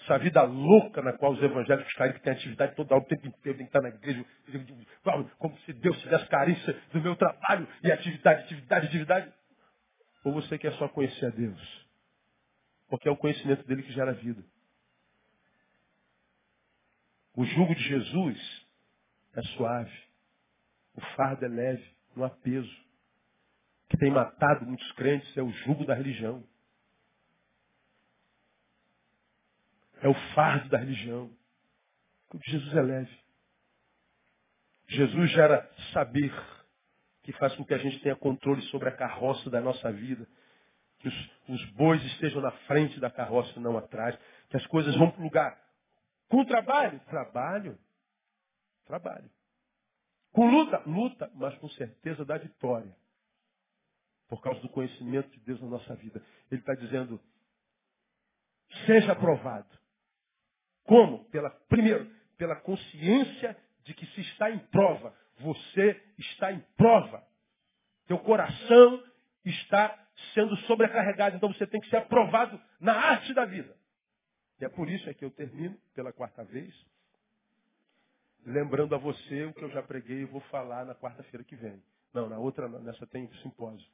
Essa 0.04 0.18
vida 0.18 0.42
louca 0.42 1.00
na 1.00 1.14
qual 1.14 1.32
os 1.32 1.42
evangélicos 1.42 1.92
caem, 1.94 2.12
que 2.12 2.20
tem 2.20 2.32
atividade 2.32 2.76
toda 2.76 2.94
o 2.94 3.04
tempo 3.04 3.26
inteiro, 3.26 3.58
tem 3.58 3.66
que 3.66 3.76
estar 3.76 3.80
na 3.80 3.88
igreja, 3.88 4.24
como 5.38 5.58
se 5.60 5.72
Deus 5.72 5.98
tivesse 6.00 6.26
carência 6.28 6.78
do 6.92 7.00
meu 7.00 7.16
trabalho, 7.16 7.66
e 7.82 7.90
atividade, 7.90 8.44
atividade, 8.44 8.86
atividade. 8.86 9.32
Ou 10.24 10.34
você 10.34 10.58
quer 10.58 10.72
só 10.74 10.88
conhecer 10.88 11.26
a 11.26 11.30
Deus? 11.30 11.86
Porque 12.88 13.08
é 13.08 13.10
o 13.10 13.16
conhecimento 13.16 13.66
dele 13.66 13.82
que 13.82 13.92
gera 13.92 14.12
vida. 14.12 14.44
O 17.34 17.44
jugo 17.44 17.74
de 17.74 17.82
Jesus 17.82 18.66
é 19.34 19.42
suave. 19.42 20.04
O 20.94 21.00
fardo 21.16 21.44
é 21.44 21.48
leve, 21.48 21.84
não 22.14 22.24
há 22.24 22.30
peso. 22.30 22.70
O 23.86 23.88
que 23.88 23.96
tem 23.96 24.10
matado 24.10 24.64
muitos 24.64 24.90
crentes 24.92 25.36
é 25.36 25.42
o 25.42 25.50
jugo 25.50 25.84
da 25.84 25.94
religião. 25.94 26.44
É 30.04 30.08
o 30.08 30.14
fardo 30.34 30.68
da 30.68 30.76
religião. 30.76 31.34
De 32.34 32.50
Jesus 32.50 32.76
é 32.76 32.82
leve. 32.82 33.18
Jesus 34.86 35.30
gera 35.30 35.66
saber 35.94 36.30
que 37.22 37.32
faz 37.32 37.54
com 37.56 37.64
que 37.64 37.72
a 37.72 37.78
gente 37.78 37.98
tenha 38.00 38.14
controle 38.14 38.60
sobre 38.64 38.90
a 38.90 38.92
carroça 38.92 39.48
da 39.48 39.62
nossa 39.62 39.90
vida. 39.90 40.28
Que 40.98 41.08
os, 41.08 41.30
os 41.48 41.70
bois 41.70 42.04
estejam 42.04 42.42
na 42.42 42.50
frente 42.66 43.00
da 43.00 43.10
carroça, 43.10 43.58
não 43.58 43.78
atrás. 43.78 44.14
Que 44.50 44.58
as 44.58 44.66
coisas 44.66 44.94
vão 44.94 45.10
para 45.10 45.22
o 45.22 45.24
lugar. 45.24 45.58
Com 46.28 46.44
trabalho? 46.44 47.00
Trabalho. 47.08 47.78
Trabalho. 48.84 49.30
Com 50.32 50.50
luta, 50.50 50.82
luta, 50.84 51.32
mas 51.34 51.56
com 51.56 51.68
certeza 51.70 52.26
da 52.26 52.36
vitória. 52.36 52.94
Por 54.28 54.42
causa 54.42 54.60
do 54.60 54.68
conhecimento 54.68 55.30
de 55.30 55.40
Deus 55.40 55.62
na 55.62 55.68
nossa 55.68 55.94
vida. 55.94 56.22
Ele 56.50 56.60
está 56.60 56.74
dizendo, 56.74 57.18
seja 58.84 59.12
aprovado. 59.12 59.83
Como? 60.84 61.24
Pela, 61.30 61.50
primeiro, 61.68 62.10
pela 62.36 62.56
consciência 62.56 63.56
de 63.84 63.94
que 63.94 64.06
se 64.06 64.20
está 64.22 64.50
em 64.50 64.58
prova. 64.58 65.14
Você 65.40 66.02
está 66.18 66.52
em 66.52 66.60
prova. 66.76 67.22
Teu 68.06 68.18
coração 68.18 69.02
está 69.44 69.98
sendo 70.32 70.56
sobrecarregado. 70.58 71.36
Então 71.36 71.52
você 71.52 71.66
tem 71.66 71.80
que 71.80 71.88
ser 71.88 71.96
aprovado 71.96 72.60
na 72.80 72.94
arte 72.94 73.32
da 73.34 73.44
vida. 73.44 73.74
E 74.60 74.64
é 74.64 74.68
por 74.68 74.88
isso 74.88 75.08
é 75.08 75.14
que 75.14 75.24
eu 75.24 75.30
termino 75.30 75.76
pela 75.94 76.12
quarta 76.12 76.44
vez, 76.44 76.72
lembrando 78.46 78.94
a 78.94 78.98
você 78.98 79.44
o 79.44 79.52
que 79.52 79.62
eu 79.62 79.70
já 79.70 79.82
preguei 79.82 80.20
e 80.20 80.24
vou 80.26 80.40
falar 80.42 80.84
na 80.84 80.94
quarta-feira 80.94 81.44
que 81.44 81.56
vem. 81.56 81.82
Não, 82.12 82.28
na 82.28 82.38
outra, 82.38 82.68
nessa 82.68 83.06
tem 83.06 83.28
simpósio. 83.42 83.86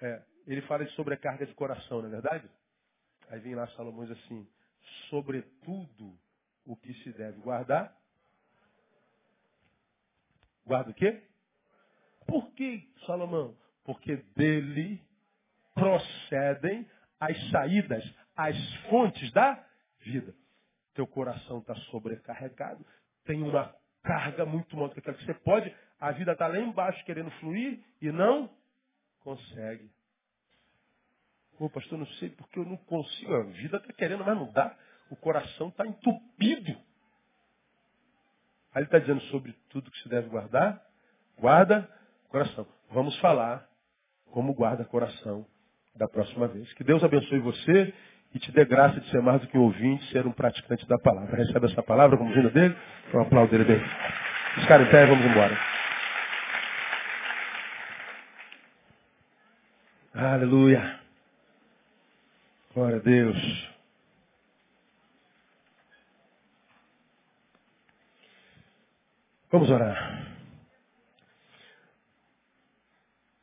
É, 0.00 0.22
ele 0.46 0.62
fala 0.62 0.84
de 0.84 0.90
sobrecarga 0.92 1.46
de 1.46 1.54
coração, 1.54 2.00
não 2.00 2.08
é 2.08 2.10
verdade? 2.10 2.50
Aí 3.28 3.38
vem 3.40 3.54
lá 3.54 3.66
Salomão 3.68 4.04
diz 4.04 4.18
assim, 4.24 4.46
sobretudo 5.08 6.18
o 6.64 6.76
que 6.76 6.94
se 7.02 7.12
deve 7.12 7.40
guardar. 7.40 7.96
Guarda 10.66 10.90
o 10.90 10.94
quê? 10.94 11.22
Por 12.26 12.50
que, 12.52 12.88
Salomão? 13.06 13.56
Porque 13.84 14.16
dele 14.34 15.02
procedem 15.74 16.88
as 17.20 17.50
saídas, 17.50 18.04
as 18.36 18.56
fontes 18.88 19.30
da 19.32 19.62
vida. 20.00 20.34
Teu 20.94 21.06
coração 21.06 21.58
está 21.58 21.74
sobrecarregado, 21.90 22.84
tem 23.24 23.42
uma 23.42 23.74
carga 24.02 24.46
muito 24.46 24.74
maior 24.76 24.88
do 24.88 24.94
que 24.94 25.00
aquela 25.00 25.16
que 25.16 25.24
você 25.24 25.34
pode. 25.34 25.74
A 25.98 26.12
vida 26.12 26.32
está 26.32 26.46
lá 26.46 26.58
embaixo 26.58 27.04
querendo 27.04 27.30
fluir 27.32 27.82
e 28.00 28.10
não 28.12 28.50
consegue. 29.20 29.90
Pô, 31.58 31.70
pastor, 31.70 31.98
não 31.98 32.06
sei 32.06 32.30
porque 32.30 32.58
eu 32.58 32.64
não 32.64 32.76
consigo. 32.76 33.34
A 33.34 33.42
vida 33.44 33.76
está 33.76 33.92
querendo, 33.92 34.24
mas 34.24 34.36
não 34.36 34.50
dá. 34.52 34.74
O 35.10 35.16
coração 35.16 35.68
está 35.68 35.86
entupido. 35.86 36.72
Aí 38.72 38.80
ele 38.80 38.86
está 38.86 38.98
dizendo 38.98 39.20
sobre 39.22 39.54
tudo 39.68 39.90
que 39.90 39.98
se 40.02 40.08
deve 40.08 40.28
guardar. 40.28 40.82
Guarda 41.38 41.88
coração. 42.28 42.66
Vamos 42.90 43.16
falar 43.20 43.68
como 44.32 44.52
guarda 44.52 44.84
coração 44.84 45.46
da 45.94 46.08
próxima 46.08 46.48
vez. 46.48 46.72
Que 46.72 46.82
Deus 46.82 47.02
abençoe 47.04 47.38
você 47.38 47.94
e 48.34 48.38
te 48.40 48.50
dê 48.50 48.64
graça 48.64 49.00
de 49.00 49.08
ser 49.10 49.22
mais 49.22 49.40
do 49.40 49.46
que 49.46 49.56
um 49.56 49.62
ouvinte, 49.62 50.10
ser 50.10 50.26
um 50.26 50.32
praticante 50.32 50.86
da 50.88 50.98
palavra. 50.98 51.36
Recebe 51.36 51.66
essa 51.66 51.82
palavra 51.82 52.16
como 52.16 52.34
vinda 52.34 52.50
dele? 52.50 52.76
Um 53.14 53.20
aplauso 53.20 53.52
dele 53.52 53.64
bem. 53.64 53.80
Caras 54.66 54.88
em 54.88 54.90
pé, 54.90 55.06
vamos 55.06 55.24
embora. 55.24 55.56
Aleluia. 60.14 61.03
Glória 62.74 62.96
a 62.96 63.00
Deus. 63.00 63.68
Vamos 69.52 69.70
orar. 69.70 70.26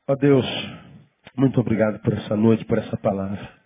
Ó 0.05 0.15
Deus, 0.15 0.45
muito 1.37 1.61
obrigado 1.61 1.99
por 1.99 2.11
essa 2.11 2.35
noite, 2.35 2.65
por 2.65 2.77
essa 2.77 2.97
palavra. 2.97 3.57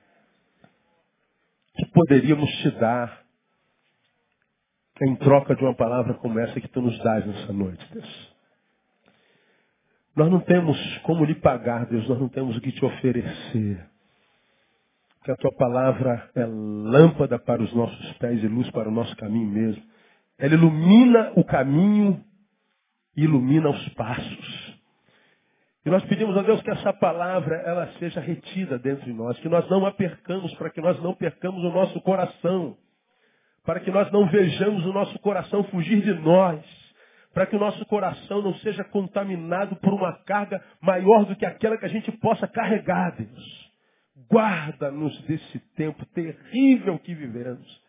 Que 1.76 1.86
poderíamos 1.88 2.48
te 2.62 2.70
dar 2.70 3.26
em 5.02 5.16
troca 5.16 5.56
de 5.56 5.64
uma 5.64 5.74
palavra 5.74 6.14
como 6.14 6.40
essa 6.40 6.62
que 6.62 6.68
tu 6.68 6.80
nos 6.80 6.96
dás 7.00 7.26
nessa 7.26 7.52
noite, 7.52 7.84
Deus. 7.92 8.36
Nós 10.16 10.30
não 10.30 10.42
temos 10.42 10.78
como 11.00 11.26
lhe 11.26 11.34
pagar, 11.34 11.88
Deus, 11.88 12.08
nós 12.08 12.20
não 12.20 12.30
temos 12.30 12.56
o 12.56 12.62
que 12.62 12.72
te 12.72 12.86
oferecer. 12.86 13.95
Que 15.26 15.32
a 15.32 15.36
tua 15.36 15.52
palavra 15.54 16.30
é 16.36 16.46
lâmpada 16.46 17.38
para 17.38 17.62
os 17.62 17.74
nossos 17.74 18.14
pés 18.20 18.44
e 18.44 18.48
luz 18.48 18.70
para 18.72 18.88
o 18.88 18.92
nosso 18.92 19.16
caminho 19.18 19.50
mesmo. 19.50 19.84
Ela 20.38 20.54
ilumina 20.54 21.34
o 21.36 21.44
caminho 21.44 22.24
ilumina 23.16 23.70
os 23.70 23.90
passos. 23.90 24.76
E 25.86 25.90
nós 25.90 26.04
pedimos 26.06 26.36
a 26.36 26.42
Deus 26.42 26.62
que 26.62 26.72
essa 26.72 26.92
palavra 26.94 27.56
ela 27.58 27.88
seja 28.00 28.20
retida 28.20 28.78
dentro 28.80 29.06
de 29.06 29.14
nós, 29.14 29.38
que 29.40 29.48
nós 29.48 29.70
não 29.70 29.86
a 29.86 29.92
percamos, 29.92 30.54
para 30.56 30.70
que 30.70 30.82
nós 30.82 31.02
não 31.02 31.14
percamos 31.14 31.64
o 31.64 31.70
nosso 31.70 32.02
coração, 32.02 32.76
para 33.64 33.80
que 33.80 33.92
nós 33.92 34.12
não 34.12 34.28
vejamos 34.28 34.84
o 34.86 34.92
nosso 34.92 35.18
coração 35.20 35.64
fugir 35.66 36.02
de 36.02 36.14
nós, 36.14 36.64
para 37.34 37.46
que 37.46 37.56
o 37.56 37.60
nosso 37.60 37.86
coração 37.86 38.42
não 38.42 38.54
seja 38.56 38.84
contaminado 38.86 39.76
por 39.76 39.94
uma 39.94 40.14
carga 40.24 40.64
maior 40.82 41.26
do 41.26 41.36
que 41.36 41.46
aquela 41.46 41.78
que 41.78 41.86
a 41.86 41.90
gente 41.90 42.12
possa 42.14 42.48
carregar, 42.48 43.16
Deus. 43.16 43.65
Guarda-nos 44.30 45.20
desse 45.24 45.60
tempo 45.76 46.06
terrível 46.08 46.98
que 47.00 47.14
vivemos. 47.14 47.84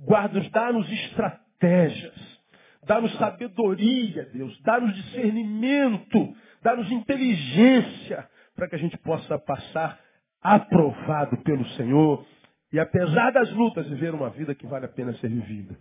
Guarda-nos, 0.00 0.50
dá-nos 0.50 0.92
estratégias. 0.92 2.38
Dá-nos 2.84 3.12
sabedoria, 3.16 4.24
Deus. 4.32 4.58
Dá-nos 4.62 4.94
discernimento 4.94 6.34
dá-nos 6.62 6.90
inteligência 6.90 8.28
para 8.54 8.68
que 8.68 8.74
a 8.74 8.78
gente 8.78 8.96
possa 8.98 9.38
passar 9.38 9.98
aprovado 10.42 11.36
pelo 11.38 11.66
Senhor 11.70 12.24
e, 12.72 12.78
apesar 12.78 13.32
das 13.32 13.50
lutas, 13.52 13.88
viver 13.88 14.14
uma 14.14 14.30
vida 14.30 14.54
que 14.54 14.66
vale 14.66 14.86
a 14.86 14.88
pena 14.88 15.12
ser 15.14 15.28
vivida. 15.28 15.76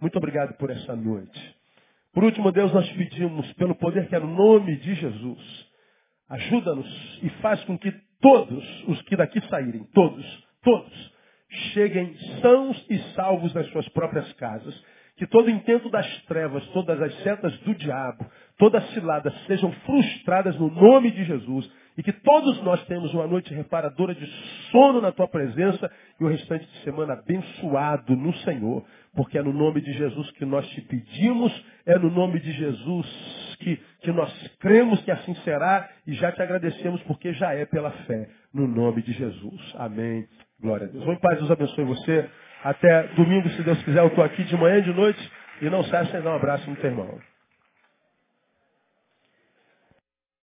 Muito 0.00 0.16
obrigado 0.16 0.54
por 0.54 0.70
essa 0.70 0.96
noite. 0.96 1.56
Por 2.12 2.24
último, 2.24 2.50
Deus, 2.52 2.72
nós 2.72 2.90
pedimos, 2.92 3.50
pelo 3.54 3.74
poder 3.74 4.08
que 4.08 4.16
é 4.16 4.18
no 4.18 4.34
nome 4.34 4.76
de 4.76 4.94
Jesus, 4.94 5.68
ajuda-nos 6.28 7.20
e 7.22 7.30
faz 7.40 7.62
com 7.64 7.78
que 7.78 7.92
todos 8.22 8.84
os 8.88 9.02
que 9.02 9.16
daqui 9.16 9.40
saírem, 9.48 9.84
todos, 9.92 10.24
todos, 10.62 11.12
cheguem 11.74 12.16
sãos 12.40 12.86
e 12.88 12.98
salvos 13.14 13.52
nas 13.52 13.66
suas 13.70 13.86
próprias 13.90 14.32
casas 14.34 14.74
que 15.16 15.26
todo 15.26 15.50
intento 15.50 15.90
das 15.90 16.06
trevas, 16.22 16.66
todas 16.68 17.00
as 17.00 17.14
setas 17.22 17.56
do 17.58 17.74
diabo, 17.74 18.24
todas 18.56 18.82
as 18.82 18.90
ciladas 18.94 19.34
sejam 19.46 19.70
frustradas 19.70 20.58
no 20.58 20.70
nome 20.70 21.10
de 21.10 21.24
Jesus 21.24 21.70
e 21.96 22.02
que 22.02 22.12
todos 22.12 22.62
nós 22.62 22.84
tenhamos 22.86 23.12
uma 23.12 23.26
noite 23.26 23.52
reparadora 23.52 24.14
de 24.14 24.26
sono 24.70 25.00
na 25.00 25.12
tua 25.12 25.28
presença 25.28 25.90
e 26.20 26.24
o 26.24 26.28
restante 26.28 26.66
de 26.66 26.78
semana 26.84 27.14
abençoado 27.14 28.16
no 28.16 28.34
Senhor, 28.38 28.84
porque 29.14 29.38
é 29.38 29.42
no 29.42 29.52
nome 29.52 29.80
de 29.80 29.92
Jesus 29.92 30.30
que 30.32 30.44
nós 30.44 30.66
te 30.68 30.80
pedimos, 30.82 31.52
é 31.84 31.98
no 31.98 32.10
nome 32.10 32.40
de 32.40 32.52
Jesus 32.52 33.56
que, 33.60 33.80
que 34.00 34.12
nós 34.12 34.32
cremos 34.60 35.02
que 35.02 35.10
assim 35.10 35.34
será 35.36 35.88
e 36.06 36.14
já 36.14 36.32
te 36.32 36.42
agradecemos 36.42 37.02
porque 37.02 37.32
já 37.34 37.54
é 37.54 37.66
pela 37.66 37.90
fé, 37.90 38.28
no 38.52 38.66
nome 38.66 39.02
de 39.02 39.12
Jesus. 39.12 39.74
Amém. 39.76 40.26
Glória 40.60 40.86
a 40.86 40.90
Deus. 40.90 41.04
Vamos 41.04 41.18
em 41.18 41.20
paz, 41.20 41.38
Deus 41.38 41.50
abençoe 41.50 41.84
você. 41.84 42.28
Até 42.64 43.08
domingo, 43.14 43.48
se 43.50 43.62
Deus 43.62 43.82
quiser, 43.82 44.00
eu 44.00 44.06
estou 44.06 44.22
aqui 44.22 44.44
de 44.44 44.56
manhã 44.56 44.78
e 44.78 44.82
de 44.82 44.92
noite. 44.92 45.32
E 45.60 45.68
não 45.68 45.84
saia 45.84 46.06
sem 46.06 46.20
dar 46.22 46.32
um 46.32 46.36
abraço 46.36 46.68
no 46.68 46.76
teu 46.76 46.90
irmão. 46.90 47.31